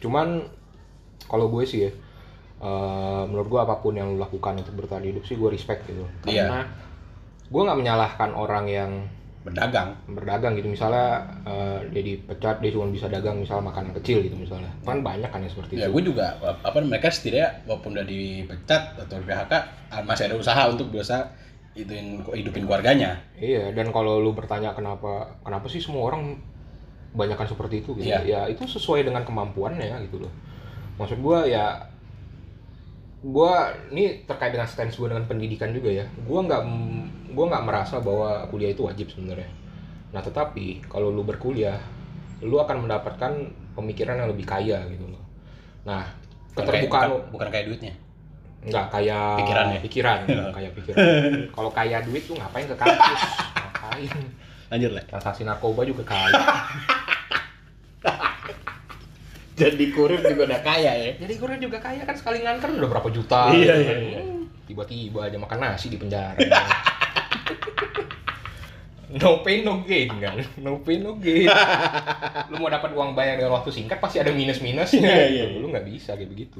Cuman 0.00 0.44
kalau 1.24 1.48
gue 1.48 1.64
sih 1.64 1.88
ya, 1.88 1.90
eh, 2.60 3.22
menurut 3.26 3.48
gue 3.48 3.60
apa 3.60 3.80
pun 3.80 3.92
yang 3.92 4.12
lu 4.12 4.20
lakukan 4.20 4.60
untuk 4.60 4.76
bertahan 4.76 5.02
hidup 5.02 5.24
sih 5.24 5.34
gue 5.34 5.48
respect 5.48 5.84
gitu. 5.88 6.04
Iya. 6.24 6.46
Karena 6.46 6.60
gue 7.44 7.60
nggak 7.64 7.78
menyalahkan 7.80 8.30
orang 8.32 8.66
yang 8.68 8.92
Berdagang. 9.44 9.92
berdagang 10.08 10.56
gitu. 10.56 10.72
Misalnya 10.72 11.20
eh, 11.44 11.78
dia 11.92 12.00
dipecat 12.02 12.64
dia 12.64 12.70
cuma 12.72 12.88
bisa 12.88 13.08
dagang 13.08 13.40
misalnya 13.40 13.68
makanan 13.68 13.92
kecil 14.00 14.24
gitu 14.24 14.36
misalnya. 14.36 14.72
Kan 14.84 15.04
banyak 15.04 15.28
kan 15.28 15.44
yang 15.44 15.52
seperti 15.52 15.76
Ya 15.76 15.88
itu. 15.88 16.00
gue 16.00 16.02
juga 16.12 16.32
apa 16.40 16.80
mereka 16.80 17.12
setidaknya 17.12 17.64
walaupun 17.68 17.92
udah 17.92 18.06
dipecat 18.08 18.82
atau 19.00 19.16
di 19.16 19.24
PHK 19.24 19.52
masih 20.04 20.24
ada 20.28 20.36
usaha 20.36 20.62
untuk 20.64 20.88
bisa 20.88 21.28
ituin 21.74 22.22
hidupin 22.22 22.64
keluarganya. 22.66 23.18
Iya. 23.38 23.74
Dan 23.74 23.90
kalau 23.90 24.22
lu 24.22 24.30
bertanya 24.34 24.74
kenapa 24.74 25.38
kenapa 25.42 25.66
sih 25.66 25.82
semua 25.82 26.10
orang 26.10 26.38
banyakkan 27.14 27.46
seperti 27.46 27.82
itu 27.82 27.98
gitu? 27.98 28.10
Iya. 28.10 28.22
Ya 28.24 28.40
itu 28.50 28.66
sesuai 28.66 29.06
dengan 29.06 29.26
kemampuannya 29.26 30.06
gitu 30.06 30.22
loh. 30.22 30.32
Maksud 30.98 31.18
gue 31.18 31.38
ya 31.50 31.90
gua 33.24 33.72
ini 33.88 34.20
terkait 34.28 34.52
dengan 34.52 34.68
stance 34.68 35.00
gue 35.00 35.08
dengan 35.08 35.24
pendidikan 35.24 35.72
juga 35.72 35.88
ya 35.88 36.04
gua 36.28 36.44
nggak 36.44 36.62
gua 37.32 37.44
nggak 37.48 37.64
merasa 37.64 37.96
bahwa 37.96 38.44
kuliah 38.52 38.76
itu 38.76 38.84
wajib 38.84 39.08
sebenarnya 39.08 39.48
nah 40.12 40.20
tetapi 40.20 40.84
kalau 40.92 41.08
lu 41.08 41.24
berkuliah 41.24 41.80
lu 42.44 42.60
akan 42.60 42.84
mendapatkan 42.84 43.32
pemikiran 43.72 44.20
yang 44.20 44.28
lebih 44.28 44.44
kaya 44.44 44.84
gitu 44.92 45.08
loh 45.08 45.24
nah 45.88 46.04
keterbukaan 46.54 47.32
bukan 47.34 47.48
kayak 47.50 47.66
duitnya. 47.66 47.94
Nggak 48.64 48.86
kaya 48.88 49.20
Pikirannya. 49.36 49.78
pikiran 49.80 50.18
kaya 50.56 50.68
pikiran 50.70 51.04
kalau 51.50 51.70
kaya 51.70 52.00
duit 52.00 52.22
tuh 52.22 52.34
ngapain 52.34 52.64
ke 52.64 52.74
kampus 52.74 53.20
ngapain 53.54 54.10
Lanjut 54.66 54.90
lah. 54.90 55.04
transaksi 55.06 55.42
narkoba 55.42 55.82
juga 55.82 56.02
kaya 56.04 56.32
Jadi 59.54 59.86
kurir 59.88 60.18
juga 60.18 60.50
udah 60.50 60.60
kaya 60.60 60.92
ya. 60.92 61.10
jadi 61.16 61.34
kurir 61.36 61.58
juga 61.58 61.78
kaya 61.78 62.02
kan 62.02 62.12
sekali 62.12 62.42
nganter 62.42 62.74
udah 62.74 62.90
berapa 62.90 63.06
juta 63.08 63.48
Iya, 63.48 63.54
gitu 63.54 63.70
iya, 63.78 63.86
kan. 63.86 63.98
iya. 64.02 64.20
Tiba-tiba 64.64 65.18
aja 65.22 65.36
makan 65.36 65.58
nasi 65.62 65.86
di 65.86 65.96
penjara 65.96 66.34
no 69.14 69.38
pain 69.38 69.62
no 69.62 69.78
gain 69.80 70.10
kan 70.10 70.34
no 70.58 70.82
pain 70.82 70.98
no 70.98 71.14
gain 71.14 71.46
lu 72.50 72.58
mau 72.58 72.66
dapat 72.66 72.90
uang 72.90 73.14
banyak 73.14 73.38
dengan 73.38 73.54
waktu 73.54 73.70
singkat 73.70 74.02
pasti 74.02 74.18
ada 74.18 74.34
minus 74.34 74.58
minusnya 74.58 75.06
Iya, 75.06 75.24
iya, 75.30 75.44
iya. 75.46 75.54
lu 75.54 75.70
nggak 75.70 75.86
bisa 75.86 76.18
kayak 76.18 76.26
begitu 76.26 76.58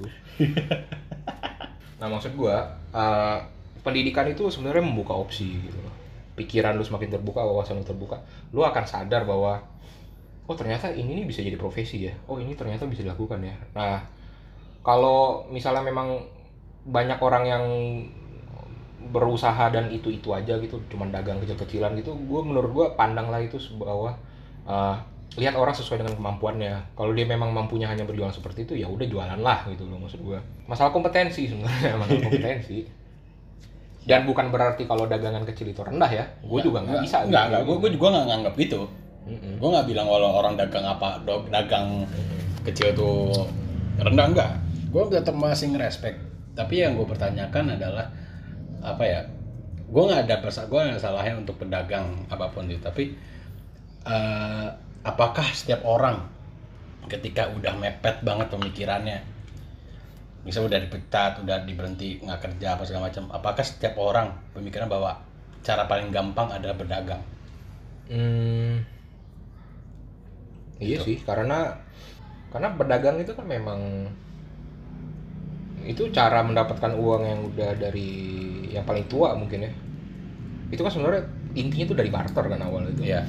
nah 2.05 2.12
maksud 2.12 2.37
gua 2.37 2.69
eh, 2.93 3.38
pendidikan 3.81 4.29
itu 4.29 4.45
sebenarnya 4.53 4.85
membuka 4.85 5.17
opsi 5.17 5.57
gitu 5.57 5.81
loh. 5.81 5.95
Pikiran 6.37 6.77
lu 6.77 6.85
semakin 6.85 7.17
terbuka 7.17 7.40
wawasan 7.40 7.81
lu 7.81 7.87
terbuka 7.87 8.21
lu 8.53 8.61
akan 8.61 8.85
sadar 8.85 9.25
bahwa 9.25 9.57
oh 10.45 10.57
ternyata 10.57 10.93
ini 10.93 11.25
nih 11.25 11.25
bisa 11.25 11.40
jadi 11.40 11.57
profesi 11.57 12.05
ya. 12.05 12.12
Oh 12.29 12.37
ini 12.37 12.53
ternyata 12.53 12.85
bisa 12.85 13.01
dilakukan 13.01 13.40
ya. 13.40 13.57
Nah 13.73 14.05
kalau 14.85 15.49
misalnya 15.49 15.81
memang 15.81 16.21
banyak 16.85 17.17
orang 17.25 17.45
yang 17.49 17.64
berusaha 19.09 19.73
dan 19.73 19.88
itu 19.88 20.12
itu 20.12 20.29
aja 20.37 20.61
gitu 20.61 20.77
cuman 20.93 21.09
dagang 21.09 21.40
kecil-kecilan 21.40 21.97
gitu 22.01 22.12
gue 22.17 22.40
menurut 22.45 22.71
gue 22.73 22.87
pandanglah 22.97 23.40
itu 23.40 23.57
bahwa 23.81 24.12
eh, 24.69 24.97
lihat 25.35 25.59
orang 25.59 25.75
sesuai 25.75 25.99
dengan 26.05 26.14
kemampuannya 26.14 26.94
kalau 26.94 27.11
dia 27.11 27.27
memang 27.27 27.51
mampunya 27.51 27.90
hanya 27.90 28.07
berjualan 28.07 28.31
seperti 28.31 28.70
itu 28.70 28.79
ya 28.79 28.87
udah 28.87 29.03
jualan 29.09 29.40
lah 29.42 29.66
gitu 29.66 29.83
loh 29.88 29.99
maksud 29.99 30.23
gue 30.23 30.38
masalah 30.70 30.94
kompetensi 30.94 31.51
sebenarnya 31.51 31.97
masalah 32.01 32.23
kompetensi 32.23 32.87
dan 34.05 34.29
bukan 34.29 34.53
berarti 34.53 34.85
kalau 34.85 35.09
dagangan 35.09 35.42
kecil 35.49 35.73
itu 35.73 35.81
rendah 35.81 36.07
ya 36.07 36.25
gue 36.44 36.61
juga 36.61 36.85
nggak 36.85 37.03
bisa 37.03 37.25
Enggak, 37.25 37.44
gitu. 37.49 37.51
enggak. 37.51 37.62
Gue 37.64 37.77
gue 37.81 37.90
juga 37.97 38.07
nggak 38.12 38.27
nganggap 38.29 38.55
gitu. 38.61 38.81
Mm-mm. 39.25 39.53
Gue 39.57 39.68
nggak 39.73 39.87
bilang 39.88 40.07
kalau 40.12 40.29
orang 40.37 40.55
dagang 40.61 40.85
apa, 40.85 41.09
dagang 41.49 41.88
kecil 42.68 42.92
tuh 42.92 43.49
rendah 43.97 44.27
enggak. 44.29 44.53
Gue 44.92 45.09
tetap 45.09 45.33
masih 45.33 45.73
ngerespek. 45.73 46.20
Tapi 46.53 46.85
yang 46.85 47.01
gue 47.01 47.09
pertanyakan 47.09 47.81
adalah 47.81 48.12
apa 48.85 49.05
ya? 49.09 49.25
Gue 49.88 50.03
nggak 50.05 50.29
ada 50.29 50.37
persa, 50.44 50.68
gue 50.68 50.77
nggak 50.77 51.01
salahnya 51.01 51.40
untuk 51.40 51.57
pedagang 51.57 52.29
apa 52.29 52.53
pun 52.53 52.68
itu. 52.68 52.85
Tapi 52.85 53.16
eh, 54.05 54.68
apakah 55.11 55.47
setiap 55.59 55.81
orang 55.95 56.17
ketika 57.12 57.43
udah 57.57 57.75
mepet 57.83 58.17
banget 58.29 58.49
pemikirannya 58.55 59.19
bisa 60.47 60.61
udah 60.67 60.77
dipecat 60.85 61.33
udah 61.43 61.57
diberhenti 61.69 62.21
nggak 62.25 62.40
kerja 62.45 62.67
apa 62.77 62.83
segala 62.85 63.09
macam 63.09 63.25
apakah 63.33 63.64
setiap 63.64 63.95
orang 64.09 64.29
pemikiran 64.53 64.88
bahwa 64.93 65.12
cara 65.67 65.83
paling 65.90 66.09
gampang 66.12 66.49
adalah 66.53 66.77
berdagang 66.81 67.23
Hmm, 68.09 68.85
iya 70.85 70.97
Gitu. 70.97 71.05
sih, 71.07 71.17
karena 71.29 71.59
karena 72.53 72.69
berdagang 72.79 73.17
itu 73.23 73.33
kan 73.38 73.47
memang 73.55 73.81
itu 75.85 76.09
cara 76.17 76.40
mendapatkan 76.40 76.93
uang 76.97 77.23
yang 77.29 77.40
udah 77.53 77.71
dari 77.77 78.11
yang 78.73 78.85
paling 78.88 79.05
tua 79.11 79.37
mungkin 79.37 79.69
ya. 79.69 79.73
Itu 80.73 80.81
kan 80.83 80.93
sebenarnya 80.93 81.23
intinya 81.55 81.85
itu 81.87 81.95
dari 81.97 82.11
barter 82.11 82.45
kan 82.51 82.61
awal 82.64 82.90
itu. 82.90 83.03
ya 83.05 83.23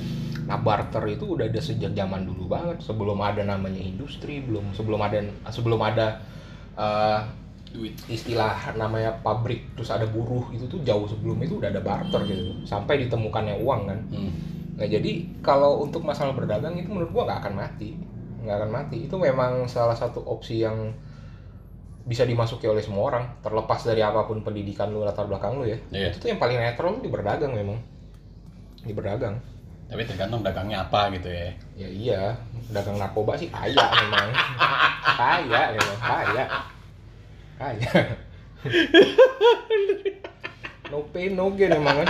Nah 0.45 0.57
barter 0.61 1.01
itu 1.09 1.25
udah 1.37 1.49
ada 1.49 1.61
sejak 1.61 1.97
zaman 1.97 2.29
dulu 2.29 2.45
banget 2.49 2.77
sebelum 2.81 3.17
ada 3.21 3.41
namanya 3.41 3.81
industri, 3.81 4.45
belum 4.45 4.77
sebelum 4.77 5.01
ada 5.01 5.25
sebelum 5.49 5.81
ada 5.81 6.21
duit 7.75 7.91
istilah 8.07 8.71
namanya 8.79 9.19
pabrik 9.19 9.75
terus 9.75 9.91
ada 9.91 10.07
buruh 10.07 10.47
itu 10.55 10.63
tuh 10.71 10.79
jauh 10.87 11.03
sebelum 11.11 11.35
itu 11.43 11.59
udah 11.59 11.67
ada 11.67 11.83
barter 11.83 12.23
gitu 12.23 12.63
sampai 12.63 13.03
ditemukannya 13.03 13.59
uang 13.59 13.81
kan. 13.91 13.99
Hmm. 14.15 14.31
Nah 14.79 14.87
jadi 14.87 15.27
kalau 15.43 15.83
untuk 15.83 16.07
masalah 16.07 16.31
berdagang 16.31 16.79
itu 16.79 16.87
menurut 16.87 17.11
gua 17.11 17.23
nggak 17.27 17.39
akan 17.43 17.53
mati, 17.55 17.99
nggak 18.43 18.55
akan 18.63 18.71
mati. 18.71 18.97
Itu 19.07 19.19
memang 19.19 19.67
salah 19.67 19.95
satu 19.95 20.23
opsi 20.23 20.63
yang 20.63 20.95
bisa 22.05 22.21
dimasuki 22.21 22.69
oleh 22.69 22.85
semua 22.85 23.09
orang, 23.09 23.25
terlepas 23.41 23.81
dari 23.81 24.05
apa 24.05 24.29
pun 24.29 24.45
pendidikan 24.45 24.93
lu 24.93 25.01
latar 25.01 25.25
belakang 25.25 25.57
lu 25.57 25.65
ya. 25.65 25.77
Iya. 25.89 26.13
Itu 26.13 26.21
tuh 26.21 26.29
yang 26.29 26.39
paling 26.39 26.61
netral 26.61 27.01
di 27.01 27.09
berdagang 27.09 27.51
memang, 27.57 27.81
di 28.85 28.93
berdagang. 28.93 29.41
Tapi 29.85 30.01
tergantung 30.03 30.41
dagangnya 30.41 30.89
apa 30.89 31.13
gitu 31.13 31.29
ya. 31.29 31.49
Ya 31.77 31.87
iya, 31.89 32.21
dagang 32.73 32.97
narkoba 32.97 33.37
sih 33.37 33.49
kaya 33.53 33.85
memang, 34.01 34.27
kaya 35.19 35.61
memang 35.77 35.99
kaya, 36.01 36.43
kaya. 37.61 37.91
no 40.89 41.05
pain 41.13 41.33
no 41.37 41.53
gain 41.53 41.77
memang 41.77 42.05
kan, 42.05 42.09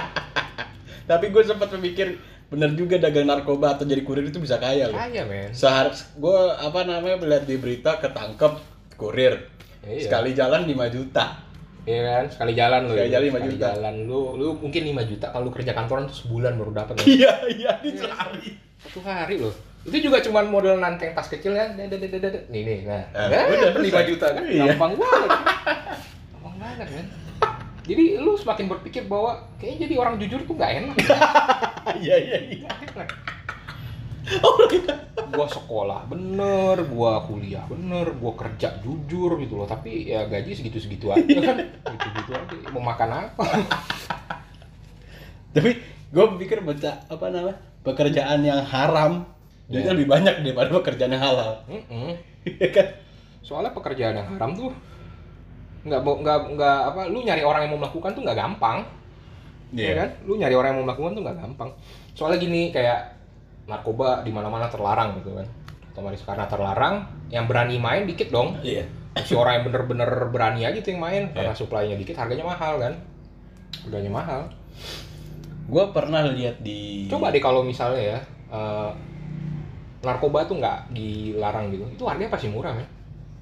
tapi 1.03 1.31
gue 1.31 1.43
sempat 1.43 1.71
memikir 1.75 2.15
bener 2.47 2.71
juga 2.77 2.95
dagang 3.01 3.27
narkoba 3.27 3.75
atau 3.75 3.83
jadi 3.83 4.01
kurir 4.07 4.29
itu 4.31 4.39
bisa 4.39 4.55
kaya 4.61 4.87
loh. 4.87 4.95
Kaya 4.95 5.27
men. 5.27 5.51
sehari 5.51 5.91
gue 6.15 6.39
apa 6.55 6.79
namanya 6.87 7.19
melihat 7.19 7.43
di 7.43 7.55
berita 7.59 7.99
ketangkep 7.99 8.53
kurir. 8.95 9.55
Iya. 9.85 10.09
sekali 10.09 10.33
jalan 10.33 10.65
5 10.65 10.95
juta 10.97 11.44
Iya 11.85 12.01
kan, 12.03 12.25
sekali 12.27 12.51
jalan 12.51 12.81
lu. 12.83 12.93
Sekali 12.93 13.09
jalan 13.09 13.25
lima 13.25 13.37
Sekali 13.37 13.51
juta. 13.51 13.65
jalan 13.69 13.95
lu, 14.03 14.19
lu 14.35 14.47
mungkin 14.57 14.81
5 14.97 15.05
juta 15.05 15.25
kalau 15.29 15.43
lu 15.45 15.51
kerja 15.53 15.71
kantoran 15.71 16.03
tuh 16.05 16.17
sebulan 16.19 16.53
baru 16.55 16.71
dapat. 16.73 16.93
ya. 16.97 17.05
iya 17.05 17.31
iya 17.47 17.71
di 17.79 17.93
sehari 17.93 18.57
Satu 18.75 18.99
hari 18.99 19.37
loh. 19.37 19.53
Itu 19.81 19.97
juga 20.01 20.17
cuma 20.19 20.41
model 20.41 20.77
nanteng 20.77 21.13
tas 21.13 21.25
kecil 21.25 21.53
ya. 21.53 21.69
Nih 21.71 21.85
nih, 22.49 22.79
nah. 22.83 23.05
Eh, 23.07 23.27
Nah, 23.27 23.43
udah, 23.47 23.71
lima 23.77 24.01
selesai. 24.01 24.09
juta 24.09 24.27
kan, 24.31 24.43
Iya. 24.43 24.65
gampang 24.67 24.93
banget. 24.95 25.29
gampang 26.33 26.55
banget 26.57 26.87
kan. 26.89 27.05
Jadi 27.85 28.03
lu 28.17 28.33
semakin 28.33 28.65
berpikir 28.67 29.05
bahwa 29.05 29.31
kayaknya 29.55 29.85
jadi 29.85 29.95
orang 29.95 30.17
jujur 30.17 30.41
tuh 30.41 30.57
nggak 30.57 30.71
enak. 30.75 30.95
iya 32.01 32.15
iya 32.17 32.37
iya. 32.49 32.69
Oh 34.41 34.57
gitu 34.73 34.89
Gua 35.35 35.51
sekolah 35.51 36.07
bener, 36.07 36.79
gua 36.87 37.19
kuliah 37.27 37.67
bener, 37.67 38.07
gua 38.15 38.31
kerja 38.39 38.71
jujur 38.79 39.35
gitu 39.35 39.59
loh. 39.59 39.67
Tapi 39.67 40.07
ya 40.07 40.23
gaji 40.31 40.55
segitu-segitu 40.55 41.11
aja 41.11 41.27
kan. 41.43 41.59
Gitu-gitu 41.91 42.31
aja. 42.31 42.55
Mau 42.71 42.79
makan 42.79 43.09
apa? 43.27 43.43
tapi 45.55 45.79
gue 46.11 46.25
pikir 46.39 46.59
baca 46.63 46.91
apa 47.07 47.25
namanya 47.31 47.57
pekerjaan 47.83 48.39
yang 48.43 48.61
haram 48.63 49.23
duitnya 49.67 49.91
Iya. 49.91 49.95
lebih 49.97 50.07
banyak 50.07 50.35
daripada 50.43 50.69
pekerjaan 50.71 51.11
yang 51.15 51.23
halal. 51.23 51.51
Iya 52.45 52.69
kan 52.69 52.87
soalnya 53.41 53.73
pekerjaan 53.73 54.13
yang 54.21 54.27
haram 54.37 54.53
tuh 54.53 54.69
nggak 55.85 56.01
nggak 56.01 56.39
nggak 56.57 56.77
apa 56.93 57.01
lu 57.09 57.25
nyari 57.25 57.41
orang 57.41 57.65
yang 57.65 57.71
mau 57.73 57.81
melakukan 57.85 58.13
tuh 58.13 58.21
nggak 58.21 58.37
gampang 58.37 58.77
Iya. 59.73 59.85
ya 59.85 59.93
kan 59.97 60.09
lu 60.29 60.37
nyari 60.37 60.53
orang 60.53 60.69
yang 60.73 60.79
mau 60.81 60.87
melakukan 60.93 61.11
tuh 61.17 61.23
nggak 61.25 61.37
gampang 61.41 61.69
soalnya 62.13 62.37
gini 62.37 62.69
kayak 62.69 63.14
narkoba 63.65 64.21
di 64.21 64.29
mana 64.29 64.47
mana 64.47 64.67
terlarang 64.67 65.17
gitu 65.19 65.33
kan. 65.33 65.47
Otomatis 65.91 66.21
karena 66.21 66.45
terlarang 66.45 66.95
yang 67.29 67.45
berani 67.45 67.77
main 67.77 68.03
dikit 68.03 68.29
dong. 68.29 68.57
Iya. 68.61 68.85
Si 69.23 69.31
orang 69.31 69.59
yang 69.59 69.71
bener-bener 69.71 70.09
berani 70.27 70.63
aja 70.63 70.75
tuh 70.77 70.91
yang 70.91 71.01
main 71.01 71.23
karena 71.31 71.51
Iya. 71.51 71.57
supply-nya 71.57 71.95
dikit 71.95 72.15
harganya 72.15 72.43
mahal 72.43 72.77
kan. 72.77 72.93
Harganya 73.87 74.11
mahal. 74.11 74.41
Gue 75.65 75.83
pernah 75.89 76.21
lihat 76.21 76.61
di 76.61 77.09
coba 77.09 77.33
deh 77.33 77.39
kalau 77.39 77.65
misalnya 77.65 78.17
ya 78.17 78.19
eh, 78.51 78.89
narkoba 80.01 80.45
tuh 80.45 80.61
nggak 80.61 80.93
dilarang 80.93 81.73
gitu 81.73 81.81
itu 81.89 82.03
harganya 82.05 82.29
pasti 82.29 82.45
murah 82.45 82.77
kan 82.77 82.85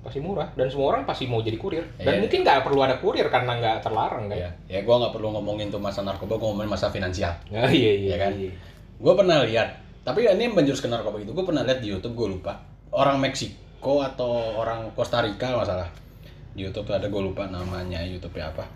pasti 0.04 0.20
murah 0.20 0.48
dan 0.56 0.68
semua 0.68 0.96
orang 0.96 1.04
pasti 1.04 1.28
mau 1.28 1.40
jadi 1.40 1.56
kurir. 1.56 1.84
Dan 1.96 2.20
Iya. 2.20 2.22
mungkin 2.24 2.40
nggak 2.44 2.64
perlu 2.64 2.80
ada 2.80 2.96
kurir 3.00 3.24
karena 3.28 3.56
nggak 3.56 3.78
terlarang 3.82 4.28
kan. 4.28 4.36
Ya, 4.36 4.50
ya 4.68 4.80
gue 4.84 4.96
nggak 4.96 5.12
perlu 5.12 5.32
ngomongin 5.32 5.72
tuh 5.72 5.80
masa 5.80 6.04
narkoba 6.04 6.36
gue 6.36 6.48
ngomongin 6.48 6.72
masa 6.72 6.92
finansial. 6.92 7.32
Ya, 7.48 7.64
iya 7.72 7.92
iya 7.98 8.10
Ya 8.16 8.18
kan? 8.20 8.32
iya. 8.36 8.52
gue 9.00 9.14
pernah 9.16 9.44
lihat 9.44 9.83
tapi 10.04 10.28
ini 10.28 10.52
menjurus 10.52 10.84
ke 10.84 10.92
narkoba 10.92 11.24
itu 11.24 11.32
gue 11.32 11.48
pernah 11.48 11.64
lihat 11.64 11.80
di 11.80 11.88
YouTube 11.88 12.20
gue 12.20 12.28
lupa. 12.36 12.60
Orang 12.92 13.24
Meksiko 13.24 14.04
atau 14.04 14.60
orang 14.60 14.92
Costa 14.92 15.24
Rica 15.24 15.48
kalau 15.48 15.64
nggak 15.64 15.72
salah. 15.72 15.90
Di 16.52 16.68
YouTube 16.68 16.92
tuh 16.92 16.96
ada 17.00 17.08
gue 17.08 17.22
lupa 17.24 17.48
namanya 17.48 18.04
YouTube 18.04 18.36
ya 18.36 18.52
apa. 18.52 18.68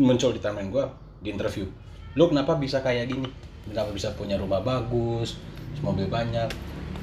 Muncul 0.00 0.32
di 0.32 0.40
timeline 0.40 0.72
gue 0.72 0.84
di 1.20 1.28
interview. 1.28 1.68
Lu 2.16 2.24
kenapa 2.32 2.56
bisa 2.56 2.80
kayak 2.80 3.12
gini? 3.12 3.28
Kenapa 3.68 3.92
bisa 3.92 4.16
punya 4.16 4.40
rumah 4.40 4.64
bagus 4.64 5.36
mobil 5.84 6.08
banyak? 6.08 6.48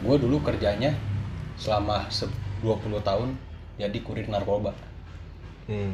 Gue 0.02 0.18
dulu 0.18 0.42
kerjanya 0.42 0.90
selama 1.54 2.10
se- 2.10 2.34
20 2.66 3.06
tahun 3.06 3.38
jadi 3.78 3.98
kurir 4.02 4.26
narkoba. 4.34 4.74
Hmm. 5.70 5.94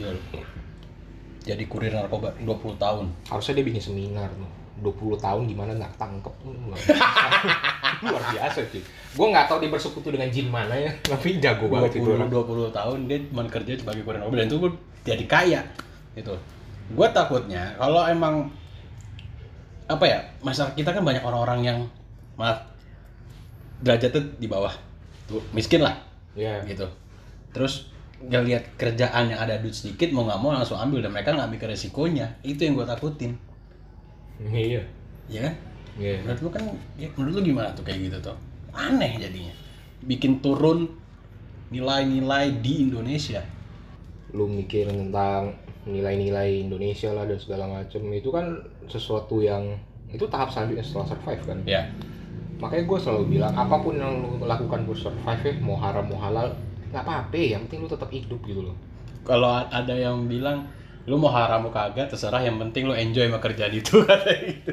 Iya. 0.00 0.16
Jadi 1.44 1.68
kurir 1.68 1.92
narkoba 1.92 2.32
20 2.40 2.80
tahun. 2.80 3.12
Harusnya 3.28 3.60
dia 3.60 3.66
bikin 3.68 3.84
seminar 3.84 4.32
tuh 4.32 4.67
20 4.80 5.18
tahun 5.18 5.42
gimana 5.50 5.72
nggak 5.74 5.94
tangkep. 5.98 6.34
Luar 6.68 6.80
biasa, 6.82 8.04
luar 8.04 8.24
biasa 8.30 8.60
sih 8.70 8.82
gue 9.08 9.26
nggak 9.26 9.46
tahu 9.48 9.58
dia 9.64 9.70
bersekutu 9.72 10.08
dengan 10.12 10.28
jin 10.28 10.46
mana 10.52 10.74
ya 10.76 10.92
tapi 11.12 11.40
jago 11.40 11.66
banget 11.66 11.98
itu. 11.98 12.06
20, 12.06 12.18
orang 12.20 12.30
20 12.30 12.70
tahun 12.76 12.98
dia 13.08 13.18
cuma 13.32 13.42
kerja 13.48 13.72
sebagai 13.80 14.02
kurir 14.04 14.18
narkoba 14.20 14.36
dan 14.38 14.46
itu 14.46 14.56
gue 14.60 14.72
jadi 15.02 15.24
kaya 15.24 15.60
gitu. 16.14 16.34
Gue 16.92 17.08
takutnya 17.10 17.72
kalau 17.80 18.04
emang 18.04 18.52
apa 19.88 20.04
ya 20.04 20.18
masyarakat 20.44 20.76
kita 20.76 20.92
kan 20.92 21.00
banyak 21.00 21.24
orang-orang 21.24 21.60
yang 21.64 21.78
maaf 22.36 22.68
derajatnya 23.80 24.22
di 24.36 24.46
bawah. 24.46 24.74
Tuh 25.26 25.40
miskin 25.56 25.80
lah 25.80 25.96
ya 26.36 26.60
gitu. 26.68 26.84
Terus 27.56 27.88
nggak 28.18 28.42
lihat 28.44 28.64
kerjaan 28.76 29.30
yang 29.30 29.40
ada 29.40 29.56
duit 29.62 29.72
sedikit 29.72 30.10
mau 30.10 30.26
nggak 30.26 30.40
mau 30.42 30.50
langsung 30.52 30.76
ambil 30.76 31.00
dan 31.00 31.16
mereka 31.16 31.32
nggak 31.32 31.48
mikir 31.48 31.68
resikonya. 31.72 32.36
Itu 32.44 32.68
yang 32.68 32.76
gue 32.76 32.84
takutin 32.84 33.40
iya. 34.46 34.82
Ya 35.28 35.40
kan? 35.48 35.54
Iya. 35.98 36.22
Menurut 36.22 36.40
lu 36.42 36.50
kan 36.54 36.64
ya 36.94 37.08
menurut 37.18 37.34
lu 37.38 37.42
gimana 37.52 37.68
tuh 37.74 37.84
kayak 37.84 37.98
gitu 38.10 38.18
tuh? 38.30 38.36
Aneh 38.74 39.18
jadinya. 39.18 39.54
Bikin 40.06 40.38
turun 40.38 40.86
nilai-nilai 41.74 42.62
di 42.62 42.86
Indonesia. 42.86 43.42
Lu 44.32 44.46
mikir 44.46 44.88
tentang 44.88 45.56
nilai-nilai 45.88 46.68
Indonesia 46.68 47.10
lah 47.16 47.24
dan 47.24 47.38
segala 47.40 47.64
macam 47.66 48.02
itu 48.12 48.28
kan 48.28 48.60
sesuatu 48.86 49.40
yang 49.40 49.74
itu 50.12 50.24
tahap 50.28 50.52
selanjutnya 50.52 50.84
setelah 50.84 51.06
survive 51.12 51.42
kan? 51.44 51.58
Ya 51.64 51.88
makanya 52.58 52.84
gue 52.90 52.98
selalu 52.98 53.24
bilang 53.38 53.54
apa 53.54 53.76
pun 53.78 53.94
yang 53.94 54.18
lu 54.18 54.42
lakukan 54.42 54.82
buat 54.82 54.98
survive 54.98 55.42
ya 55.46 55.54
mau 55.62 55.78
haram 55.78 56.10
mau 56.10 56.18
halal 56.18 56.50
nggak 56.90 57.02
apa-apa 57.06 57.38
yang 57.38 57.62
penting 57.70 57.86
lu 57.86 57.90
tetap 57.90 58.10
hidup 58.10 58.40
gitu 58.42 58.66
loh. 58.66 58.76
Kalau 59.22 59.62
ada 59.62 59.94
yang 59.94 60.26
bilang 60.26 60.66
lu 61.08 61.16
mau 61.16 61.32
haram 61.32 61.64
mau 61.64 61.72
kagak 61.72 62.12
terserah 62.12 62.44
yang 62.44 62.60
penting 62.60 62.84
lu 62.84 62.92
enjoy 62.92 63.24
sama 63.24 63.40
kerjaan 63.40 63.72
itu 63.72 63.96
kata 64.04 64.32
gitu. 64.44 64.72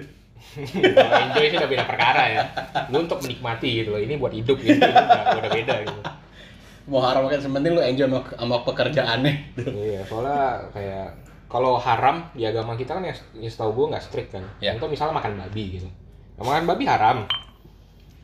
Kalau 0.92 1.16
enjoy 1.32 1.46
sih 1.48 1.58
udah 1.58 1.70
beda 1.72 1.84
perkara 1.88 2.24
ya. 2.28 2.44
Lu 2.92 3.08
untuk 3.08 3.24
menikmati 3.24 3.84
gitu 3.84 3.96
loh 3.96 4.02
ini 4.04 4.20
buat 4.20 4.36
hidup 4.36 4.60
gitu 4.60 4.76
udah, 4.76 5.40
udah 5.40 5.52
beda 5.52 5.76
gitu. 5.88 6.02
Mau 6.92 7.02
haram 7.02 7.26
kan 7.32 7.40
yang 7.40 7.56
penting 7.56 7.72
lu 7.72 7.82
enjoy 7.82 8.06
sama, 8.12 8.20
sama 8.36 8.58
pekerjaannya. 8.68 9.34
Iya 9.64 10.02
soalnya 10.04 10.70
kayak 10.76 11.08
kalau 11.48 11.80
haram 11.80 12.28
di 12.36 12.44
agama 12.44 12.76
kita 12.76 13.00
kan 13.00 13.04
ya, 13.08 13.16
ya 13.40 13.48
setahu 13.48 13.72
gue 13.72 13.86
nggak 13.96 14.04
strict 14.04 14.36
kan. 14.36 14.44
Ya. 14.60 14.76
contoh 14.76 14.92
misalnya 14.92 15.16
makan 15.16 15.40
babi 15.40 15.80
gitu. 15.80 15.88
Nah, 16.36 16.44
makan 16.44 16.64
babi 16.68 16.84
haram. 16.84 17.18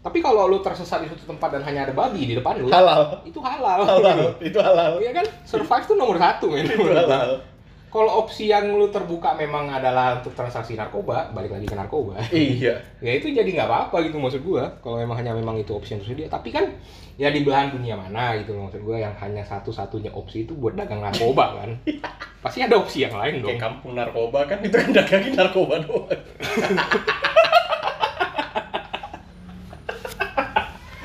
Tapi 0.01 0.17
kalau 0.19 0.49
lu 0.49 0.59
tersesat 0.59 1.05
di 1.05 1.07
suatu 1.07 1.29
tempat 1.29 1.53
dan 1.53 1.63
hanya 1.63 1.87
ada 1.87 1.93
babi 1.95 2.27
di 2.27 2.33
depan 2.35 2.59
lu 2.59 2.67
halal. 2.67 3.23
itu 3.23 3.39
halal. 3.39 3.87
Halal 3.87 4.35
itu 4.43 4.59
halal. 4.59 4.99
Iya 4.99 5.11
kan? 5.15 5.25
Survive 5.47 5.85
tuh 5.87 5.95
nomor 5.95 6.19
satu 6.19 6.51
men. 6.51 6.67
Itu 6.67 6.91
halal 6.91 7.50
kalau 7.91 8.23
opsi 8.23 8.47
yang 8.47 8.71
lu 8.71 8.87
terbuka 8.87 9.35
memang 9.35 9.67
adalah 9.67 10.23
untuk 10.23 10.31
transaksi 10.31 10.79
narkoba 10.79 11.27
balik 11.35 11.51
lagi 11.51 11.67
ke 11.67 11.75
narkoba. 11.75 12.23
Iya. 12.31 12.79
Ya 13.03 13.17
itu 13.17 13.33
jadi 13.33 13.49
nggak 13.49 13.67
apa-apa 13.67 14.07
gitu 14.07 14.15
maksud 14.15 14.41
gua. 14.47 14.71
Kalau 14.79 14.95
memang 14.95 15.19
hanya 15.19 15.35
memang 15.35 15.59
itu 15.59 15.75
opsi 15.75 15.97
yang 15.97 16.01
tersedia. 16.05 16.31
Tapi 16.31 16.55
kan 16.55 16.71
ya 17.19 17.27
di 17.27 17.43
belahan 17.43 17.75
dunia 17.75 17.99
mana 17.99 18.39
gitu 18.39 18.55
loh 18.55 18.71
maksud 18.71 18.79
gua 18.87 18.95
yang 18.95 19.11
hanya 19.19 19.43
satu-satunya 19.43 20.15
opsi 20.15 20.47
itu 20.47 20.55
buat 20.55 20.79
dagang 20.79 21.03
narkoba 21.03 21.59
kan. 21.59 21.69
Pasti 22.45 22.63
ada 22.63 22.79
opsi 22.79 23.03
yang 23.03 23.11
lain 23.11 23.43
dong. 23.43 23.51
Kayak 23.51 23.63
kampung 23.67 23.93
narkoba 23.99 24.39
kan 24.47 24.63
itu 24.63 24.75
kan 24.79 24.89
dagangin 24.95 25.33
narkoba 25.35 25.83
doang. 25.83 26.07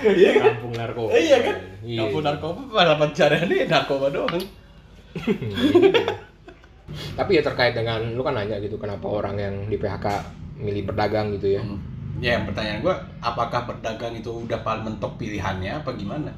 Iya 0.06 0.38
kan? 0.38 0.54
kampung 0.54 0.74
narkoba. 0.78 1.10
Iya 1.18 1.38
kan? 1.42 1.56
Iya. 1.82 1.98
Kampung 2.06 2.22
narkoba 2.22 2.60
pada 2.70 2.94
pencariannya 2.94 3.66
narkoba 3.66 4.06
doang. 4.14 4.38
Tapi 7.16 7.40
ya 7.40 7.42
terkait 7.42 7.72
dengan 7.72 8.04
lu 8.12 8.20
kan 8.20 8.36
nanya 8.36 8.60
gitu 8.60 8.76
kenapa 8.76 9.08
orang 9.08 9.40
yang 9.40 9.54
di 9.66 9.80
PHK 9.80 10.06
milih 10.60 10.92
berdagang 10.92 11.32
gitu 11.34 11.56
ya 11.56 11.62
Hmm. 11.64 11.96
Ya, 12.16 12.40
yang 12.40 12.48
pertanyaan 12.48 12.80
gua, 12.80 12.96
apakah 13.20 13.68
berdagang 13.68 14.16
itu 14.16 14.32
udah 14.48 14.64
paling 14.64 14.88
mentok 14.88 15.20
pilihannya 15.20 15.84
apa 15.84 15.92
gimana? 16.00 16.32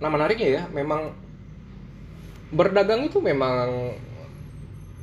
Nah 0.00 0.08
menariknya 0.08 0.48
ya, 0.48 0.62
memang 0.72 1.12
berdagang 2.48 3.04
itu 3.04 3.20
memang 3.20 3.92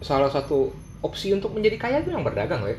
salah 0.01 0.25
satu 0.25 0.73
opsi 1.05 1.37
untuk 1.37 1.53
menjadi 1.53 1.77
kaya 1.77 1.97
itu 2.01 2.09
yang 2.09 2.25
berdagang, 2.25 2.65
ya. 2.65 2.73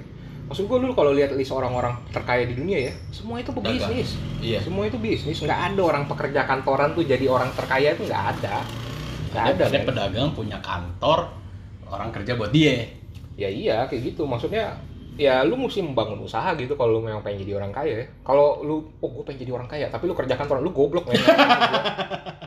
Maksud 0.51 0.67
gue 0.67 0.79
dulu 0.83 0.93
kalau 0.99 1.15
lihat 1.15 1.31
list 1.39 1.55
orang-orang 1.55 1.95
terkaya 2.11 2.43
di 2.43 2.59
dunia 2.59 2.91
ya, 2.91 2.95
semua 3.15 3.39
itu 3.39 3.55
pebisnis. 3.55 4.19
Iya. 4.43 4.59
Semua 4.67 4.91
itu 4.91 4.99
bisnis, 4.99 5.39
nggak 5.39 5.61
ada 5.73 5.83
orang 5.87 6.11
pekerja 6.11 6.43
kantoran 6.43 6.91
tuh 6.99 7.07
jadi 7.07 7.23
orang 7.31 7.55
terkaya 7.55 7.95
itu 7.95 8.11
nggak 8.11 8.25
ada. 8.35 8.67
Nggak 9.33 9.45
ada, 9.57 9.65
Ada 9.67 9.79
men. 9.81 9.87
pedagang 9.89 10.29
punya 10.37 10.59
kantor, 10.61 11.33
orang 11.89 12.11
kerja 12.13 12.37
buat 12.37 12.53
dia. 12.53 12.85
Ya 13.41 13.49
iya, 13.49 13.89
kayak 13.89 14.13
gitu. 14.13 14.29
Maksudnya 14.29 14.77
ya 15.17 15.45
lu 15.45 15.61
mesti 15.61 15.85
membangun 15.85 16.25
usaha 16.25 16.57
gitu 16.57 16.73
kalau 16.73 16.97
lu 16.97 17.01
memang 17.05 17.21
pengen 17.21 17.45
jadi 17.45 17.57
orang 17.61 17.73
kaya 17.73 18.05
ya. 18.05 18.07
Kalau 18.25 18.61
lu 18.61 18.85
oh 19.01 19.09
gue 19.09 19.25
pengen 19.25 19.49
jadi 19.49 19.53
orang 19.57 19.69
kaya, 19.69 19.87
tapi 19.89 20.05
lu 20.09 20.15
kerja 20.17 20.37
kantoran 20.37 20.61
lu 20.61 20.73
goblok 20.73 21.09
men. 21.09 21.17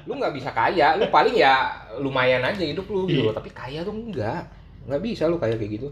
lu 0.07 0.13
nggak 0.21 0.33
bisa 0.37 0.53
kaya, 0.53 0.97
lu 0.97 1.09
paling 1.09 1.33
ya 1.33 1.73
lumayan 1.97 2.45
aja 2.45 2.61
hidup 2.61 2.85
lu 2.89 3.09
gitu 3.09 3.25
loh. 3.25 3.33
Tapi 3.33 3.49
kaya 3.49 3.81
tuh 3.81 3.93
enggak. 3.93 4.45
Nggak 4.85 5.01
bisa 5.01 5.25
lu 5.25 5.41
kaya 5.41 5.57
kayak 5.57 5.81
gitu. 5.81 5.87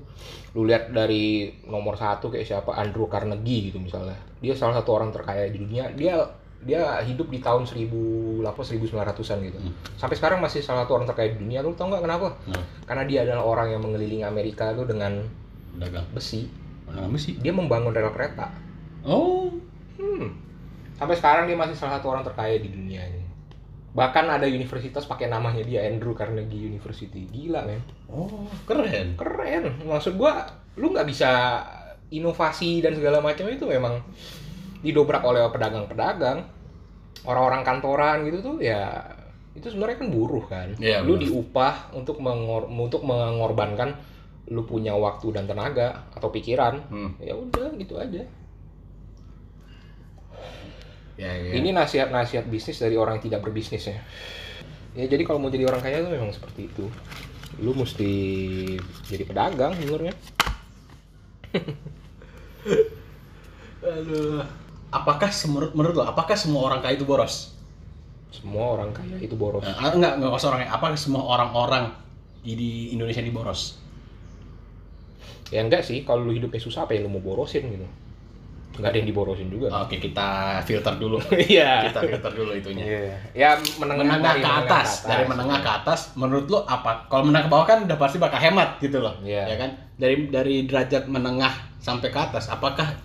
Lu 0.53 0.69
lihat 0.69 0.93
dari 0.93 1.49
nomor 1.65 1.97
satu 1.97 2.29
kayak 2.29 2.45
siapa 2.45 2.77
Andrew 2.77 3.09
Carnegie 3.09 3.73
gitu 3.73 3.81
misalnya. 3.81 4.13
Dia 4.37 4.53
salah 4.53 4.77
satu 4.77 4.93
orang 4.93 5.09
terkaya 5.09 5.49
di 5.49 5.57
dunia. 5.57 5.89
Dia 5.97 6.21
dia 6.63 6.99
hidup 7.03 7.27
di 7.27 7.39
tahun 7.39 7.67
1000 7.67 8.43
apa 8.43 8.61
1900-an 8.63 9.37
gitu. 9.43 9.59
Hmm. 9.59 9.73
Sampai 9.95 10.15
sekarang 10.15 10.39
masih 10.39 10.63
salah 10.63 10.83
satu 10.87 10.99
orang 10.99 11.07
terkaya 11.07 11.31
di 11.35 11.39
dunia. 11.43 11.59
Lu 11.63 11.75
tau 11.75 11.87
nggak 11.91 12.03
kenapa? 12.03 12.35
Nah, 12.47 12.63
Karena 12.87 13.03
dia 13.03 13.19
adalah 13.27 13.43
orang 13.43 13.67
yang 13.75 13.81
mengelilingi 13.83 14.23
Amerika 14.23 14.71
tuh 14.71 14.87
dengan 14.87 15.23
pedagang. 15.75 16.07
besi. 16.11 16.47
Mana 16.87 17.07
sih? 17.19 17.39
Dia 17.39 17.55
membangun 17.55 17.95
rel 17.95 18.11
kereta. 18.11 18.51
Oh, 19.03 19.51
Hmm. 19.93 20.35
Sampai 20.97 21.13
sekarang 21.17 21.45
dia 21.45 21.57
masih 21.57 21.77
salah 21.77 22.01
satu 22.01 22.09
orang 22.13 22.25
terkaya 22.25 22.57
di 22.57 22.69
dunia 22.69 23.01
ini. 23.05 23.23
Bahkan 23.93 24.25
ada 24.25 24.49
universitas 24.49 25.05
pakai 25.05 25.29
namanya 25.29 25.61
dia 25.61 25.85
Andrew 25.85 26.17
Carnegie 26.17 26.65
University. 26.65 27.29
Gila, 27.29 27.61
men. 27.69 27.81
oh, 28.09 28.49
keren. 28.65 29.13
Keren. 29.13 29.85
Maksud 29.85 30.17
gua, 30.17 30.49
lu 30.81 30.89
nggak 30.89 31.05
bisa 31.05 31.61
inovasi 32.09 32.81
dan 32.81 32.97
segala 32.97 33.21
macam 33.21 33.45
itu 33.49 33.65
memang 33.65 34.01
didobrak 34.83 35.23
oleh 35.23 35.47
pedagang-pedagang. 35.49 36.45
Orang-orang 37.23 37.63
kantoran 37.63 38.27
gitu 38.27 38.43
tuh 38.43 38.57
ya 38.59 38.99
itu 39.53 39.69
sebenarnya 39.69 39.97
kan 40.01 40.09
buruh 40.09 40.45
kan. 40.49 40.73
Iya, 40.81 41.05
lu 41.05 41.15
diupah 41.15 41.93
untuk 41.93 42.17
mengor 42.19 42.65
untuk 42.67 43.05
mengorbankan 43.05 43.93
lu 44.49 44.67
punya 44.67 44.91
waktu 44.97 45.29
dan 45.31 45.45
tenaga 45.45 46.09
atau 46.11 46.33
pikiran. 46.33 46.83
Hmm. 46.89 47.11
Ya 47.21 47.37
udah 47.37 47.71
gitu 47.77 47.95
aja. 48.01 48.25
Ya, 51.13 51.31
ya. 51.37 51.53
Ini 51.53 51.69
nasihat-nasihat 51.77 52.49
bisnis 52.49 52.81
dari 52.81 52.97
orang 52.97 53.21
yang 53.21 53.29
tidak 53.29 53.45
berbisnis 53.45 53.85
ya. 53.85 54.01
Ya 54.97 55.05
jadi 55.05 55.21
kalau 55.25 55.37
mau 55.37 55.53
jadi 55.53 55.69
orang 55.69 55.85
kaya 55.85 56.01
itu 56.01 56.09
memang 56.09 56.33
seperti 56.33 56.67
itu. 56.73 56.89
Lu 57.61 57.77
mesti 57.77 58.11
jadi 59.05 59.23
pedagang 59.23 59.77
sebenarnya. 59.77 60.17
Aduh. 63.93 64.62
Apakah 64.93 65.29
menurut 65.49 65.71
menurut 65.73 65.95
lo, 65.97 66.03
apakah 66.05 66.37
semua 66.37 66.69
orang 66.69 66.85
kaya 66.85 66.93
itu 66.93 67.05
boros? 67.09 67.57
Semua 68.29 68.77
orang 68.77 68.93
kaya 68.93 69.17
itu 69.17 69.33
boros. 69.33 69.65
Nah, 69.65 69.89
enggak, 69.89 70.21
enggak 70.21 70.37
usah 70.37 70.53
orang 70.53 70.69
Apakah 70.69 70.93
semua 70.93 71.25
orang-orang 71.25 71.89
di, 72.45 72.53
di 72.53 72.71
Indonesia 72.93 73.25
ini 73.25 73.33
boros? 73.33 73.81
Ya 75.49 75.65
enggak 75.65 75.81
sih, 75.81 76.05
kalau 76.05 76.25
lu 76.29 76.37
hidupnya 76.37 76.61
susah 76.61 76.85
apa 76.85 76.93
yang 76.93 77.09
lu 77.09 77.17
mau 77.17 77.21
borosin 77.25 77.65
gitu. 77.73 77.89
Enggak 78.73 78.89
ada 78.89 78.97
yang 78.97 79.09
diborosin 79.13 79.47
juga. 79.53 79.67
Oke, 79.85 80.01
kita 80.01 80.57
filter 80.65 80.97
dulu. 80.97 81.21
Iya. 81.53 81.93
kita 81.93 82.01
filter 82.09 82.31
dulu 82.33 82.51
itunya. 82.57 82.83
Iya. 82.85 83.15
Ya 83.37 83.49
menengah, 83.77 84.01
Menengah 84.01 84.33
dari 84.33 84.41
ke 84.41 84.49
atas, 84.49 84.89
dari 85.05 85.23
menengah 85.29 85.59
ke 85.61 85.71
atas, 85.77 85.99
menurut 86.17 86.49
lo 86.49 86.65
apa? 86.65 87.05
Kalau 87.05 87.29
menengah 87.29 87.45
ke 87.45 87.51
bawah 87.53 87.65
kan 87.69 87.79
udah 87.85 87.97
pasti 88.01 88.17
bakal 88.17 88.41
hemat 88.41 88.81
gitu 88.81 88.97
loh, 88.97 89.13
Iya. 89.21 89.45
ya 89.45 89.55
kan? 89.61 89.69
Dari 90.01 90.25
dari 90.33 90.65
derajat 90.65 91.05
menengah 91.05 91.53
sampai 91.77 92.09
ke 92.09 92.17
atas, 92.17 92.49
apakah 92.49 92.97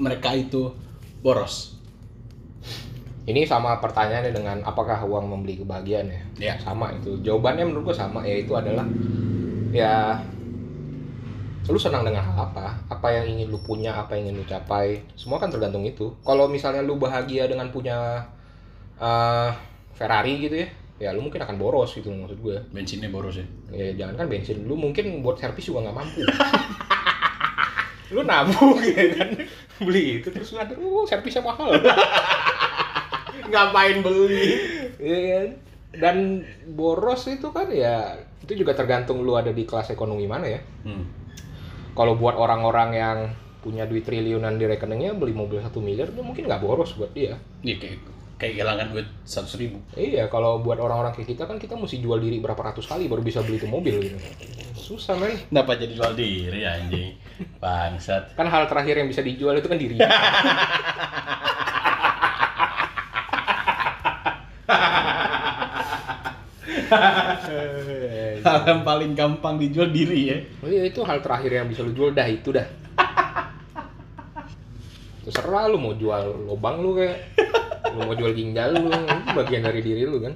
mereka 0.00 0.32
itu 0.32 0.72
boros? 1.20 1.80
Ini 3.28 3.46
sama 3.46 3.78
pertanyaannya 3.78 4.32
dengan 4.34 4.58
apakah 4.66 5.04
uang 5.06 5.30
membeli 5.30 5.60
kebahagiaan 5.60 6.08
ya? 6.08 6.20
Iya. 6.40 6.54
Sama 6.64 6.90
itu. 6.96 7.20
Jawabannya 7.22 7.68
menurut 7.68 7.92
gua 7.92 7.96
sama, 7.96 8.26
yaitu 8.26 8.56
adalah 8.56 8.88
ya 9.70 10.18
lu 11.70 11.78
senang 11.78 12.02
dengan 12.02 12.26
hal 12.26 12.50
apa? 12.50 12.82
Apa 12.90 13.14
yang 13.14 13.30
ingin 13.30 13.46
lu 13.46 13.62
punya, 13.62 13.94
apa 13.94 14.18
yang 14.18 14.32
ingin 14.32 14.42
lu 14.42 14.46
capai? 14.48 15.06
Semua 15.14 15.38
kan 15.38 15.52
tergantung 15.54 15.86
itu. 15.86 16.10
Kalau 16.26 16.50
misalnya 16.50 16.82
lu 16.82 16.98
bahagia 16.98 17.46
dengan 17.46 17.70
punya 17.70 18.26
eh, 18.98 19.50
Ferrari 19.94 20.34
gitu 20.42 20.66
ya, 20.66 20.68
ya 21.00 21.08
lu 21.14 21.22
mungkin 21.22 21.40
akan 21.40 21.56
boros 21.56 21.94
gitu 21.94 22.10
maksud 22.10 22.42
gue. 22.42 22.56
Bensinnya 22.74 23.12
boros 23.12 23.38
ya. 23.38 23.46
Ya 23.70 24.04
jangan 24.04 24.24
kan 24.24 24.26
bensin, 24.26 24.66
lu 24.66 24.74
mungkin 24.74 25.22
buat 25.22 25.38
servis 25.38 25.70
juga 25.70 25.86
nggak 25.86 25.96
mampu. 25.96 26.20
lu 28.10 28.26
nabung 28.26 28.78
gitu 28.82 29.14
kan 29.20 29.30
beli 29.80 30.22
itu 30.22 30.28
terus 30.34 30.52
ada 30.54 30.74
oh 30.76 31.06
servisnya 31.06 31.46
mahal 31.46 31.74
Ngapain 33.50 33.98
beli? 34.00 34.46
Iya 35.02 35.18
kan? 35.26 35.48
Dan 35.90 36.16
boros 36.70 37.26
itu 37.26 37.50
kan 37.50 37.66
ya 37.74 38.14
itu 38.40 38.62
juga 38.62 38.78
tergantung 38.78 39.26
lu 39.26 39.34
ada 39.34 39.50
di 39.50 39.66
kelas 39.66 39.90
ekonomi 39.90 40.24
mana 40.30 40.46
ya. 40.46 40.60
Hmm. 40.86 41.04
Kalau 41.98 42.14
buat 42.14 42.38
orang-orang 42.38 42.90
yang 42.94 43.18
punya 43.60 43.84
duit 43.84 44.06
triliunan 44.06 44.56
di 44.56 44.64
rekeningnya 44.64 45.12
beli 45.18 45.36
mobil 45.36 45.60
satu 45.60 45.82
miliar 45.84 46.08
itu 46.08 46.22
mungkin 46.22 46.46
nggak 46.46 46.62
boros 46.62 46.94
buat 46.96 47.10
dia. 47.12 47.36
Iya 47.66 47.76
kayak 47.76 47.98
kayak 48.40 48.56
kehilangan 48.56 48.88
duit 48.88 49.04
seratus 49.28 49.60
ribu. 49.60 49.84
Iya, 49.92 50.32
kalau 50.32 50.64
buat 50.64 50.80
orang-orang 50.80 51.12
kayak 51.12 51.36
kita 51.36 51.44
kan 51.44 51.60
kita 51.60 51.76
mesti 51.76 52.00
jual 52.00 52.16
diri 52.16 52.40
berapa 52.40 52.56
ratus 52.56 52.88
kali 52.88 53.04
baru 53.04 53.20
bisa 53.20 53.44
beli 53.44 53.60
itu 53.60 53.68
mobil 53.68 54.00
gitu. 54.00 54.16
Susah 54.80 55.12
men. 55.20 55.36
Kenapa 55.52 55.76
jadi 55.76 55.92
jual 55.92 56.16
diri 56.16 56.64
anjing? 56.64 57.20
Bangsat. 57.60 58.32
Kan 58.40 58.48
hal 58.48 58.64
terakhir 58.64 59.04
yang 59.04 59.12
bisa 59.12 59.20
dijual 59.20 59.60
itu 59.60 59.68
kan 59.68 59.76
diri. 59.76 60.00
Hal 68.40 68.64
yang 68.64 68.80
paling 68.88 69.12
gampang 69.12 69.60
dijual 69.60 69.92
diri 69.92 70.32
ya. 70.32 70.40
Oh 70.64 70.68
iya 70.72 70.88
itu 70.88 71.04
hal 71.04 71.20
terakhir 71.20 71.60
yang 71.60 71.68
bisa 71.68 71.84
lu 71.84 71.92
jual 71.92 72.16
dah 72.16 72.24
itu 72.24 72.56
dah. 72.56 72.64
Terserah 75.20 75.68
lu 75.68 75.76
mau 75.76 75.92
jual 75.92 76.48
lubang 76.48 76.80
lu 76.80 76.96
kayak 76.96 77.29
lu 77.96 78.00
mau 78.06 78.14
jual 78.14 78.32
ginjal 78.34 78.70
lu 78.76 78.90
itu 78.90 79.30
bagian 79.34 79.62
dari 79.66 79.80
diri 79.80 80.02
lu 80.06 80.18
kan. 80.22 80.34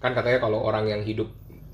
Kan 0.00 0.12
katanya 0.16 0.38
kalau 0.40 0.64
orang 0.64 0.88
yang 0.88 1.02
hidup 1.04 1.28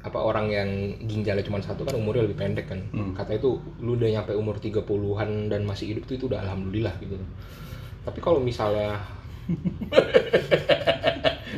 apa 0.06 0.22
orang 0.22 0.46
yang 0.54 0.68
ginjalnya 1.02 1.42
cuma 1.42 1.58
satu 1.58 1.82
kan 1.82 1.98
umurnya 1.98 2.26
lebih 2.26 2.38
pendek 2.38 2.70
kan. 2.70 2.80
Hmm. 2.94 3.12
Katanya 3.18 3.38
itu 3.42 3.50
lu 3.82 3.98
udah 3.98 4.08
nyampe 4.20 4.32
umur 4.38 4.56
30-an 4.62 5.50
dan 5.50 5.66
masih 5.66 5.94
hidup 5.94 6.06
tuh 6.06 6.14
itu 6.14 6.24
udah 6.30 6.42
alhamdulillah 6.46 6.94
gitu. 7.02 7.18
Tapi 8.06 8.18
kalau 8.22 8.38
misalnya 8.38 9.02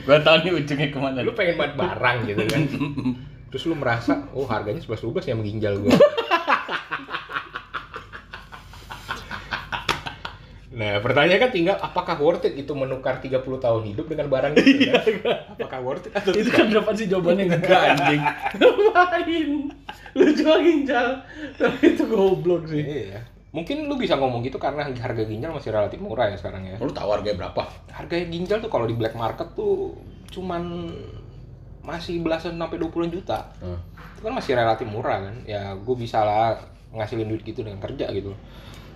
Gua 0.08 0.18
tahu 0.24 0.36
nih 0.44 0.52
ujungnya 0.56 0.88
ke 0.88 0.98
mana. 1.00 1.20
lu 1.20 1.32
pengen 1.36 1.60
banget 1.60 1.74
barang 1.76 2.18
gitu 2.28 2.42
kan. 2.48 2.62
Terus 3.52 3.64
lu 3.68 3.74
merasa, 3.76 4.28
oh 4.36 4.44
harganya 4.44 4.80
11-12 4.80 5.32
yang 5.32 5.38
mengginjal 5.40 5.74
gua. 5.80 5.92
Nah, 10.78 11.02
pertanyaan 11.02 11.42
kan 11.42 11.50
tinggal 11.50 11.74
apakah 11.82 12.14
worth 12.22 12.46
it 12.46 12.54
itu 12.54 12.70
menukar 12.70 13.18
30 13.18 13.42
tahun 13.42 13.82
hidup 13.82 14.06
dengan 14.06 14.30
barang 14.30 14.54
itu 14.62 14.94
kan? 14.94 15.58
Apakah 15.58 15.78
worth 15.82 16.06
it 16.06 16.14
atau 16.14 16.30
itu 16.30 16.46
tidak? 16.46 16.54
kan 16.54 16.66
dapat 16.70 16.94
sih 16.94 17.06
jawabannya 17.10 17.44
enggak 17.50 17.80
anjing. 17.82 18.22
Ngapain? 18.62 19.50
Lu 20.14 20.24
jual 20.38 20.58
ginjal. 20.62 21.18
Tapi 21.58 21.98
itu 21.98 22.06
goblok 22.06 22.70
sih. 22.70 23.10
Iya. 23.10 23.26
Mungkin 23.50 23.90
lu 23.90 23.98
bisa 23.98 24.14
ngomong 24.14 24.46
gitu 24.46 24.62
karena 24.62 24.86
harga 24.86 25.22
ginjal 25.26 25.50
masih 25.50 25.74
relatif 25.74 25.98
murah 25.98 26.30
ya 26.30 26.38
sekarang 26.38 26.62
ya. 26.62 26.78
Lu 26.78 26.94
tahu 26.94 27.10
harganya 27.10 27.50
berapa? 27.50 27.62
Harga 27.90 28.14
ginjal 28.30 28.62
tuh 28.62 28.70
kalau 28.70 28.86
di 28.86 28.94
black 28.94 29.18
market 29.18 29.50
tuh 29.58 29.98
cuman 30.30 30.94
masih 31.82 32.22
belasan 32.22 32.54
sampai 32.54 32.78
20 32.78 33.10
juta. 33.10 33.50
Hmm. 33.58 33.82
Itu 34.14 34.30
kan 34.30 34.34
masih 34.38 34.54
relatif 34.54 34.86
murah 34.86 35.26
kan. 35.26 35.42
Ya 35.42 35.74
gue 35.74 35.96
bisa 35.98 36.22
lah 36.22 36.54
ngasilin 36.94 37.26
duit 37.26 37.42
gitu 37.42 37.66
dengan 37.66 37.82
kerja 37.82 38.06
gitu. 38.14 38.30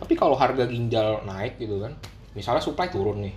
Tapi 0.03 0.19
kalau 0.19 0.35
harga 0.35 0.67
ginjal 0.67 1.23
naik 1.23 1.63
gitu 1.63 1.79
kan, 1.79 1.95
misalnya 2.35 2.59
supply 2.59 2.91
turun 2.91 3.23
nih, 3.23 3.35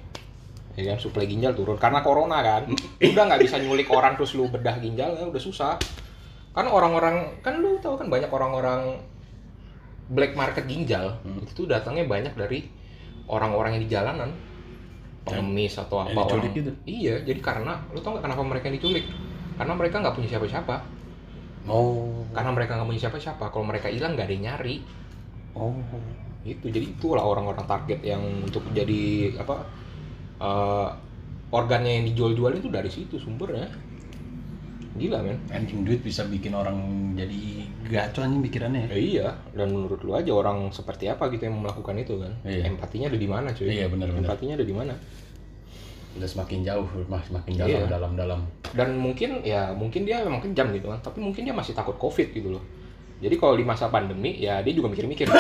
ya 0.74 0.89
kan 0.89 0.97
supply 0.97 1.30
ginjal 1.30 1.53
turun 1.53 1.78
karena 1.78 2.01
corona 2.01 2.41
kan, 2.41 2.66
udah 3.13 3.24
nggak 3.30 3.41
bisa 3.45 3.61
nyulik 3.61 3.86
orang 3.93 4.18
terus 4.18 4.34
lu 4.34 4.49
bedah 4.49 4.82
ginjalnya 4.82 5.30
udah 5.30 5.38
susah. 5.38 5.78
Kan 6.57 6.66
orang-orang 6.66 7.38
kan 7.45 7.61
lu 7.61 7.78
tahu 7.78 8.01
kan 8.01 8.09
banyak 8.09 8.34
orang-orang 8.34 8.97
black 10.09 10.34
market 10.34 10.66
ginjal 10.66 11.22
Hmm. 11.22 11.41
itu 11.45 11.53
tuh 11.53 11.66
datangnya 11.70 12.09
banyak 12.09 12.34
dari 12.34 12.66
orang-orang 13.30 13.78
yang 13.78 13.84
di 13.86 13.91
jalanan. 13.93 14.30
Pengemis 15.26 15.78
atau 15.78 16.05
apa 16.05 16.13
yang 16.13 16.22
orang. 16.22 16.53
gitu? 16.53 16.72
iya 16.86 17.18
jadi 17.26 17.41
karena 17.41 17.82
lu 17.93 17.97
tau 18.01 18.13
nggak 18.13 18.26
kenapa 18.26 18.41
mereka 18.41 18.66
yang 18.70 18.78
diculik? 18.82 19.05
Karena 19.57 19.74
mereka 19.78 20.01
nggak 20.01 20.16
punya 20.18 20.30
siapa-siapa. 20.34 20.76
Oh. 21.66 22.26
Karena 22.34 22.53
mereka 22.53 22.78
nggak 22.78 22.89
punya 22.89 23.01
siapa-siapa. 23.09 23.45
Kalau 23.53 23.66
mereka 23.66 23.89
hilang 23.89 24.13
nggak 24.18 24.26
ada 24.30 24.34
yang 24.34 24.45
nyari. 24.49 24.76
Oh 25.57 25.74
itu 26.46 26.70
jadi 26.70 26.86
itulah 26.86 27.26
orang-orang 27.26 27.66
target 27.66 28.00
yang 28.06 28.22
untuk 28.46 28.62
jadi 28.70 29.34
apa 29.41 29.66
eh, 30.39 30.89
organnya 31.50 31.91
yang 32.02 32.06
dijual-jual 32.14 32.54
itu 32.62 32.70
dari 32.70 32.89
situ 32.89 33.18
sumbernya 33.18 33.66
gila 34.96 35.20
men 35.20 35.36
anjing 35.52 35.84
duit 35.84 36.00
bisa 36.00 36.24
bikin 36.24 36.56
orang 36.56 36.78
jadi 37.20 37.68
gaco 37.91 38.24
anjing 38.24 38.41
pikirannya 38.48 38.88
ya 38.88 38.89
Ya 38.96 38.98
iya, 38.98 39.28
dan 39.52 39.76
menurut 39.76 40.00
lu 40.08 40.16
aja 40.16 40.32
orang 40.32 40.72
seperti 40.72 41.12
apa 41.12 41.28
gitu 41.36 41.52
yang 41.52 41.60
melakukan 41.60 42.00
itu 42.00 42.16
kan? 42.18 42.32
Iya. 42.48 42.72
Empatinya 42.72 43.12
ada 43.12 43.20
di 43.20 43.28
mana 43.28 43.48
cuy? 43.52 43.68
Iya, 43.70 43.91
benar, 43.91 44.08
benar. 44.10 44.24
Empatinya 44.24 44.56
ada 44.56 44.66
di 44.66 44.76
mana? 44.76 44.96
udah 46.16 46.30
semakin 46.32 46.64
jauh 46.64 46.88
semakin 47.28 47.54
jauh 47.60 47.68
Iya. 47.68 47.91
dalam-dalam 47.91 48.39
Dan 48.72 48.96
mungkin 48.96 49.43
ya 49.43 49.76
mungkin 49.76 50.08
dia 50.08 50.24
memang 50.24 50.39
kejam 50.39 50.72
gitu 50.72 50.88
kan, 50.88 51.00
tapi 51.04 51.20
mungkin 51.20 51.43
dia 51.43 51.52
masih 51.52 51.76
takut 51.76 52.00
covid 52.00 52.32
gitu 52.32 52.56
loh. 52.56 52.64
Jadi 53.20 53.36
kalau 53.36 53.60
di 53.60 53.68
masa 53.68 53.91
pandemi 53.91 54.39
ya 54.39 54.64
dia 54.64 54.72
juga 54.72 54.91
mikir-mikir. 54.91 55.28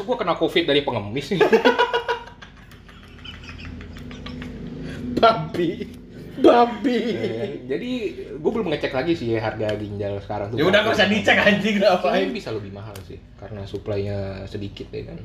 Masa 0.00 0.08
gua 0.08 0.16
kena 0.16 0.32
covid 0.32 0.64
dari 0.64 0.80
pengemis 0.80 1.36
nih? 1.36 1.44
babi 5.20 5.84
babi 6.40 6.96
Ya, 7.20 7.76
Jadi 7.76 7.90
gue 8.40 8.48
belum 8.56 8.72
ngecek 8.72 8.96
lagi 8.96 9.12
sih 9.12 9.36
ya 9.36 9.44
harga 9.44 9.76
ginjal 9.76 10.16
sekarang 10.24 10.48
tuh. 10.48 10.56
ya 10.56 10.64
udah 10.64 10.80
gak 10.88 10.96
usah 10.96 11.04
dicek 11.04 11.36
anjing 11.36 11.76
Kayaknya 11.76 12.00
ngapain 12.00 12.32
bisa 12.32 12.48
lebih 12.56 12.72
mahal 12.72 12.96
sih 13.04 13.20
karena 13.36 13.68
supply-nya 13.68 14.48
sedikit 14.48 14.88
ya 14.88 15.12
kan. 15.12 15.20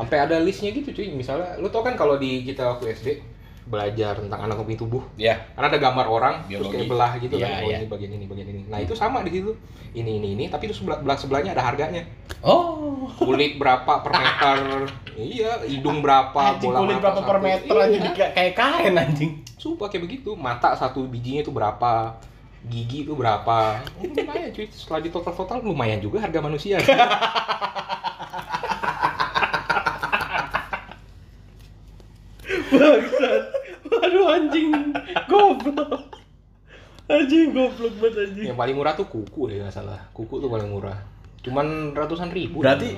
Sampai 0.00 0.16
ada 0.24 0.40
listnya 0.40 0.72
gitu 0.72 0.88
cuy. 0.96 1.12
Misalnya 1.12 1.60
lu 1.60 1.68
tau 1.68 1.84
kan 1.84 1.92
kalau 1.92 2.16
di 2.16 2.48
kita 2.48 2.64
waktu 2.64 2.96
SD 2.96 3.08
belajar 3.64 4.20
tentang 4.20 4.40
anatomi 4.42 4.74
tubuh. 4.74 5.00
Ya 5.16 5.48
karena 5.52 5.68
ada 5.68 5.80
gambar 5.80 6.06
orang 6.06 6.34
terus 6.44 6.68
Biologi. 6.68 6.74
kayak 6.76 6.88
belah 6.88 7.12
gitu 7.16 7.34
Iya, 7.34 7.44
kan 7.44 7.50
oh 7.56 7.64
iya. 7.64 7.78
ini 7.78 7.86
bagian 7.88 8.10
ini 8.12 8.24
bagian 8.24 8.48
ini. 8.48 8.60
Nah 8.66 8.78
itu 8.78 8.92
sama 8.92 9.20
di 9.20 9.30
situ. 9.32 9.52
Ini 9.90 10.10
ini 10.14 10.28
ini 10.34 10.44
tapi 10.46 10.66
itu 10.66 10.74
sebelah 10.74 11.00
belah 11.00 11.16
sebelahnya 11.16 11.52
ada 11.52 11.64
harganya. 11.64 12.04
Oh. 12.40 13.08
Kulit 13.14 13.56
berapa 13.56 13.92
per 14.00 14.12
meter? 14.20 14.58
Iya 15.14 15.64
hidung 15.64 15.98
berapa 15.98 16.36
anjing 16.52 16.68
bola 16.68 16.78
kulit 16.80 16.94
mata 16.94 17.04
berapa 17.06 17.20
per 17.22 17.38
meter 17.40 17.72
Iya. 17.72 17.84
anjing 17.88 18.12
kayak 18.14 18.52
kain 18.54 18.94
anjing. 18.94 19.30
Sumpah 19.56 19.88
kayak 19.88 20.04
begitu. 20.04 20.30
Mata 20.34 20.76
satu 20.76 21.04
bijinya 21.04 21.40
itu 21.40 21.48
berapa? 21.48 22.20
Gigi 22.64 23.04
itu 23.04 23.12
berapa? 23.12 23.76
Oh, 23.94 24.04
lumayan 24.04 24.48
cuy. 24.50 24.64
Setelah 24.66 25.00
di 25.00 25.08
total 25.08 25.32
total 25.32 25.60
lumayan 25.60 26.00
juga 26.00 26.20
harga 26.20 26.40
manusia. 26.40 26.80
Bangsat 32.44 33.53
waduh 34.04 34.26
anjing. 34.36 34.70
Goblok. 35.24 36.20
Anjing 37.08 37.52
goblok 37.52 37.94
banget 38.00 38.16
anjing. 38.28 38.46
Yang 38.52 38.58
paling 38.60 38.76
murah 38.76 38.92
tuh 38.96 39.08
kuku 39.08 39.40
deh 39.48 39.56
nggak 39.64 39.72
salah. 39.72 40.00
Kuku 40.12 40.40
tuh 40.40 40.48
paling 40.52 40.68
murah. 40.68 40.96
Cuman 41.44 41.92
ratusan 41.92 42.32
ribu 42.32 42.64
berarti 42.64 42.96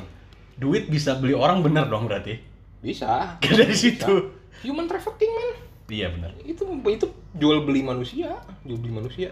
duit 0.56 0.88
bisa 0.88 1.18
beli 1.18 1.34
orang 1.34 1.62
bener 1.62 1.86
dong 1.86 2.06
berarti? 2.06 2.38
Bisa. 2.82 3.34
Dari 3.42 3.76
situ. 3.76 4.34
Human 4.66 4.86
trafficking 4.86 5.30
man. 5.30 5.50
Iya 5.86 6.10
bener. 6.10 6.34
Itu 6.42 6.66
itu 6.90 7.06
jual 7.38 7.62
beli 7.62 7.82
manusia. 7.86 8.42
Jual 8.66 8.78
beli 8.78 8.94
manusia. 8.94 9.30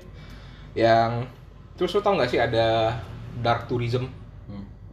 Yang 0.74 1.30
terus 1.74 1.94
lo 1.94 2.00
tau 2.02 2.14
nggak 2.14 2.30
sih 2.30 2.38
ada 2.42 2.98
dark 3.42 3.66
tourism. 3.66 4.10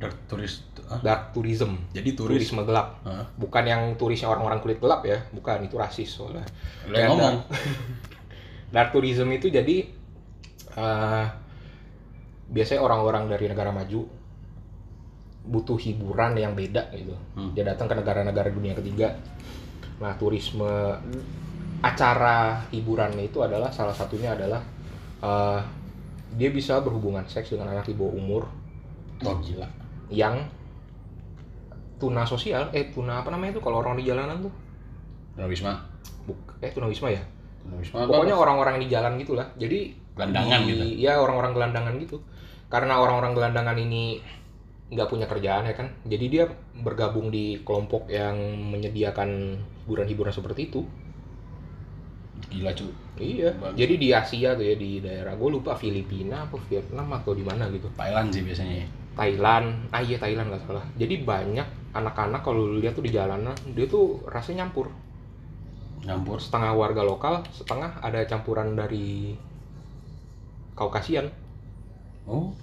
Dark 0.01 0.17
turis 0.25 0.65
ah, 0.89 0.97
dark 1.05 1.29
tourism. 1.29 1.77
Jadi 1.93 2.17
turis. 2.17 2.41
Turisme 2.41 2.65
gelap. 2.65 3.05
Hah? 3.05 3.29
bukan 3.37 3.63
yang 3.69 3.81
turisnya 4.01 4.33
orang-orang 4.33 4.57
kulit 4.65 4.81
gelap 4.81 5.05
ya. 5.05 5.21
Bukan 5.29 5.61
itu 5.69 5.77
rasis 5.77 6.09
soalnya. 6.09 6.41
Lo 6.89 6.97
ngomong. 6.97 7.35
Dark- 7.45 7.49
dark 8.73 8.89
tourism 8.89 9.29
itu 9.29 9.53
jadi 9.53 9.85
eh, 10.73 11.25
biasanya 12.49 12.81
orang-orang 12.81 13.29
dari 13.29 13.45
negara 13.45 13.69
maju 13.69 14.01
butuh 15.41 15.77
hiburan 15.77 16.33
yang 16.33 16.57
beda 16.57 16.89
gitu. 16.97 17.13
Hmm. 17.37 17.53
dia 17.53 17.65
datang 17.65 17.85
ke 17.85 17.93
negara-negara 17.93 18.49
dunia 18.49 18.73
ketiga. 18.73 19.13
Nah 20.01 20.17
turisme 20.17 20.97
acara 21.81 22.61
hiburannya 22.73 23.29
itu 23.29 23.41
adalah 23.41 23.69
salah 23.69 23.93
satunya 23.93 24.33
adalah 24.33 24.65
eh, 25.21 25.61
dia 26.41 26.49
bisa 26.49 26.81
berhubungan 26.81 27.21
seks 27.29 27.53
dengan 27.53 27.69
anak 27.69 27.85
di 27.85 27.93
bawah 27.93 28.17
umur. 28.17 28.43
Oh 29.21 29.37
gila 29.37 29.80
yang 30.11 30.43
tuna 32.01 32.25
sosial 32.25 32.67
eh 32.73 32.89
tuna 32.89 33.21
apa 33.21 33.29
namanya 33.29 33.57
itu 33.57 33.61
kalau 33.63 33.79
orang 33.79 33.95
di 33.97 34.05
jalanan 34.09 34.41
tuh? 34.49 34.53
Wisma. 35.47 35.73
Buk, 36.27 36.37
eh 36.61 36.69
tunawisma 36.69 37.09
ya? 37.09 37.23
Wisma 37.77 38.05
pokoknya 38.09 38.35
orang-orang 38.35 38.77
yang 38.77 38.83
di 38.85 38.91
jalan 38.91 39.13
gitulah. 39.21 39.47
Jadi 39.57 39.79
Gelandangan 40.11 40.59
di- 40.67 40.73
gitu? 40.75 40.85
ya 41.07 41.21
orang-orang 41.21 41.53
gelandangan 41.55 41.93
gitu. 42.01 42.17
Karena 42.67 42.99
orang-orang 42.99 43.33
gelandangan 43.37 43.77
ini 43.79 44.19
nggak 44.91 45.07
punya 45.07 45.25
kerjaan 45.29 45.63
ya 45.69 45.75
kan? 45.77 45.87
Jadi 46.03 46.25
dia 46.27 46.43
bergabung 46.83 47.31
di 47.31 47.61
kelompok 47.63 48.11
yang 48.11 48.35
menyediakan 48.75 49.55
hiburan-hiburan 49.85 50.33
seperti 50.35 50.67
itu. 50.73 50.83
Gila 52.51 52.73
cu. 52.75 52.89
Iya. 53.21 53.53
Bagus. 53.55 53.77
jadi 53.77 53.93
di 54.01 54.07
Asia 54.11 54.49
tuh 54.57 54.65
ya 54.65 54.75
di 54.75 54.97
daerah 54.99 55.37
gue 55.37 55.49
lupa 55.53 55.77
Filipina 55.77 56.49
apa 56.49 56.57
Vietnam 56.67 57.07
atau 57.13 57.31
di 57.37 57.45
mana 57.45 57.69
gitu. 57.69 57.87
Thailand 57.93 58.33
sih 58.33 58.41
biasanya 58.43 58.83
Thailand. 59.15 59.91
Ah 59.91 59.99
iya 59.99 60.17
Thailand 60.17 60.51
nggak 60.51 60.63
salah. 60.67 60.85
Jadi 60.95 61.23
banyak 61.23 61.67
anak-anak 61.91 62.41
kalau 62.43 62.63
lu 62.63 62.79
lihat 62.79 62.95
tuh 62.95 63.03
di 63.03 63.11
jalanan 63.11 63.55
dia 63.75 63.85
tuh 63.87 64.23
rasanya 64.27 64.65
nyampur. 64.67 64.91
Nyampur. 66.07 66.39
Setengah 66.39 66.71
warga 66.73 67.03
lokal 67.03 67.43
setengah 67.51 67.99
ada 67.99 68.23
campuran 68.25 68.73
dari 68.75 69.35
Kaukasian. 70.75 71.27
Oh. 72.25 72.55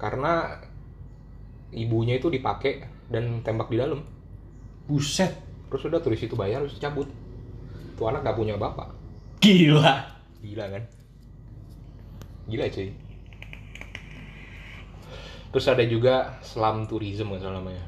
Karena 0.00 0.58
ibunya 1.70 2.18
itu 2.18 2.32
dipakai 2.32 2.88
dan 3.12 3.44
tembak 3.44 3.68
di 3.68 3.78
dalam. 3.78 4.00
Buset. 4.88 5.36
Terus 5.68 5.88
udah 5.88 6.00
turis 6.00 6.20
itu 6.20 6.36
bayar 6.36 6.64
terus 6.64 6.80
cabut 6.80 7.08
tuh 7.96 8.08
anak 8.08 8.24
gak 8.26 8.36
punya 8.36 8.56
bapak. 8.58 8.90
Gila. 9.38 9.94
Gila 10.42 10.66
kan? 10.68 10.82
Gila 12.50 12.66
cuy 12.66 12.90
terus 15.52 15.68
ada 15.68 15.84
juga 15.84 16.40
slam 16.40 16.88
tourism 16.88 17.28
nggak 17.28 17.44
salah 17.44 17.60
namanya 17.60 17.84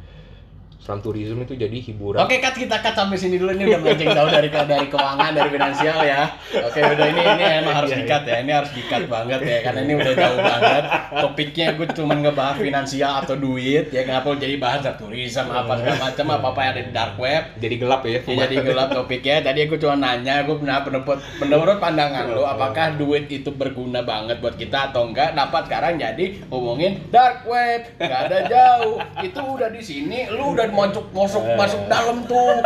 slam 0.85 1.01
tourism 1.01 1.41
itu 1.41 1.57
jadi 1.57 1.78
hiburan 1.80 2.20
Oke, 2.28 2.45
cut 2.45 2.53
kita 2.53 2.76
cut 2.85 2.93
sampai 2.93 3.16
sini 3.16 3.41
dulu 3.41 3.57
ini 3.57 3.72
udah 3.72 3.80
melenceng 3.80 4.12
jauh 4.12 4.28
dari 4.28 4.49
dari 4.53 4.87
keuangan, 4.93 5.30
dari 5.32 5.51
finansial 5.57 5.99
ya. 6.05 6.22
Oke, 6.61 6.80
udah 6.85 7.07
ini 7.09 7.22
ini 7.24 7.45
emang 7.64 7.74
harus 7.80 7.89
Iya, 7.89 7.99
di-cut 8.05 8.22
ya. 8.28 8.37
Ini 8.45 8.53
harus 8.53 8.70
di-cut 8.76 9.05
banget 9.09 9.41
ya 9.49 9.59
karena 9.64 9.80
ini 9.80 9.93
udah 9.97 10.12
jauh 10.12 10.39
banget. 10.45 10.85
Topiknya 11.24 11.66
gue 11.80 11.87
cuma 11.97 12.14
ngebahas 12.20 12.57
finansial 12.61 13.12
atau 13.24 13.35
duit 13.41 13.89
ya 13.89 14.05
perlu 14.20 14.37
jadi 14.37 14.57
bahas 14.61 14.85
turisme 15.01 15.49
apa 15.49 15.72
segala 15.80 15.99
macam 16.05 16.26
apa 16.37 16.47
apa 16.53 16.61
yang 16.61 16.70
ada 16.76 16.82
di 16.85 16.93
dark 16.93 17.14
web. 17.16 17.43
jadi 17.57 17.74
gelap 17.80 18.03
ya 18.05 18.18
Ya, 18.24 18.35
jadi 18.45 18.57
gelap 18.61 18.89
topiknya. 18.93 19.41
Tadi 19.41 19.59
aku 19.64 19.76
cuma 19.80 19.97
nanya, 19.97 20.45
gue 20.45 20.57
pernah 20.61 20.85
pendapat 20.85 21.18
menurut 21.41 21.76
pandangan 21.80 22.24
lo, 22.28 22.45
apakah 22.45 23.01
duit 23.01 23.30
itu 23.32 23.49
berguna 23.55 24.05
banget 24.05 24.43
buat 24.45 24.61
kita 24.61 24.93
atau 24.93 25.09
enggak? 25.09 25.32
Dapat 25.32 25.62
sekarang 25.70 25.97
jadi 25.97 26.45
ngomongin 26.53 27.09
dark 27.09 27.49
web, 27.49 27.89
nggak 27.97 28.20
ada 28.28 28.39
jauh. 28.51 28.97
Itu 29.24 29.41
udah 29.41 29.72
di 29.72 29.80
sini, 29.80 30.28
lu 30.28 30.53
udah 30.53 30.73
masuk 30.74 31.06
masuk 31.14 31.42
masuk 31.54 31.80
dalam 31.86 32.26
tuh. 32.26 32.58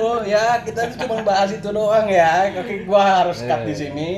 Oh 0.00 0.24
ya, 0.24 0.64
kita 0.64 0.88
cuma 0.98 1.20
bahas 1.22 1.52
itu 1.52 1.68
doang 1.68 2.08
ya. 2.08 2.48
Oke, 2.56 2.88
gua 2.88 3.22
harus 3.22 3.44
cut 3.44 3.62
di 3.68 3.74
sini. 3.76 4.10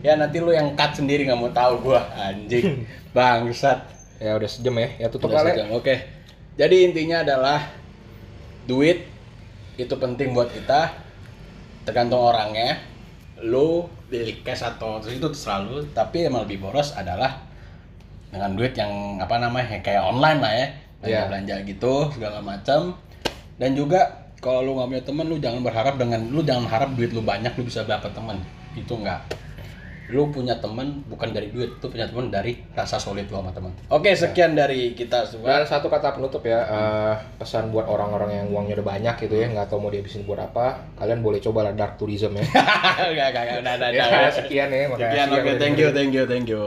Ya 0.00 0.16
nanti 0.16 0.40
lu 0.40 0.50
yang 0.54 0.72
cut 0.74 0.96
sendiri 0.96 1.28
nggak 1.28 1.38
mau 1.38 1.52
tahu 1.52 1.92
gua 1.92 2.02
anjing 2.16 2.88
bangsat. 3.14 4.00
ya 4.18 4.34
udah 4.34 4.50
sejam 4.50 4.74
ya 4.74 4.88
ya 4.98 5.06
tutup 5.14 5.30
kali 5.30 5.54
Oke. 5.70 5.94
Jadi 6.58 6.90
intinya 6.90 7.22
adalah 7.22 7.70
duit 8.66 9.06
itu 9.78 9.94
penting 9.94 10.34
buat 10.34 10.50
kita. 10.50 10.90
Tergantung 11.86 12.18
orangnya. 12.18 12.82
Lu 13.38 13.86
beli 14.10 14.42
cash 14.42 14.66
atau 14.66 14.98
terus 14.98 15.22
itu 15.22 15.28
terserah 15.30 15.62
lu. 15.62 15.86
Tapi 15.94 16.26
emang 16.26 16.50
lebih 16.50 16.66
boros 16.66 16.98
adalah 16.98 17.46
dengan 18.28 18.58
duit 18.58 18.74
yang 18.74 19.22
apa 19.22 19.38
namanya 19.38 19.78
kayak 19.78 20.02
online 20.02 20.40
lah 20.42 20.52
ya. 20.52 20.68
Belanja 20.98 21.10
Iya. 21.14 21.22
belanja 21.30 21.54
gitu 21.62 21.94
segala 22.14 22.38
macam. 22.42 22.80
Dan 23.58 23.74
juga 23.74 24.28
kalau 24.38 24.62
lu 24.62 24.78
nggak 24.78 24.88
punya 24.90 25.04
temen 25.04 25.26
lu 25.26 25.36
jangan 25.38 25.60
berharap 25.62 25.94
dengan 25.98 26.20
lu 26.30 26.40
jangan 26.42 26.66
harap 26.70 26.90
duit 26.94 27.10
lu 27.10 27.22
banyak 27.22 27.50
lu 27.58 27.66
bisa 27.66 27.82
dapat 27.82 28.14
temen 28.14 28.38
itu 28.78 28.94
enggak 28.94 29.18
lu 30.08 30.32
punya 30.32 30.56
temen 30.56 31.04
bukan 31.04 31.36
dari 31.36 31.52
duit 31.52 31.68
lu 31.68 31.86
punya 31.90 32.08
temen 32.08 32.32
dari 32.32 32.56
rasa 32.72 32.96
solid 32.96 33.28
lu 33.28 33.44
sama 33.44 33.52
teman 33.52 33.68
oke 33.92 34.08
sekian 34.08 34.56
dari 34.56 34.96
kita 34.96 35.26
semua 35.26 35.60
Dan 35.60 35.68
satu 35.68 35.92
kata 35.92 36.16
penutup 36.16 36.40
ya, 36.48 36.64
eh, 36.64 37.14
pesan 37.36 37.68
buat 37.68 37.84
orang-orang 37.84 38.30
yang 38.32 38.46
uangnya 38.48 38.80
udah 38.80 38.88
banyak 38.88 39.14
gitu 39.20 39.34
ya, 39.36 39.52
nggak 39.52 39.68
tahu 39.68 39.84
mau 39.84 39.92
dihabisin 39.92 40.24
buat 40.24 40.40
apa, 40.40 40.80
kalian 40.96 41.20
boleh 41.20 41.44
coba 41.44 41.68
lah 41.68 41.74
dark 41.76 42.00
tourism 42.00 42.40
ya. 42.40 42.46
Enggak, 43.12 43.36
enggak, 43.36 43.42
enggak, 43.44 43.58
udah, 43.60 43.74
udah, 43.76 43.90
ya, 43.92 44.30
sekian 44.32 44.68
ya, 44.72 44.88
makasih. 44.88 45.04
Sekian, 45.04 45.26
yang 45.28 45.28
oke, 45.28 45.44
udah 45.44 45.58
thank 45.60 45.76
you, 45.76 45.88
thank 45.92 46.12
you, 46.16 46.24
thank 46.24 46.48
you. 46.48 46.64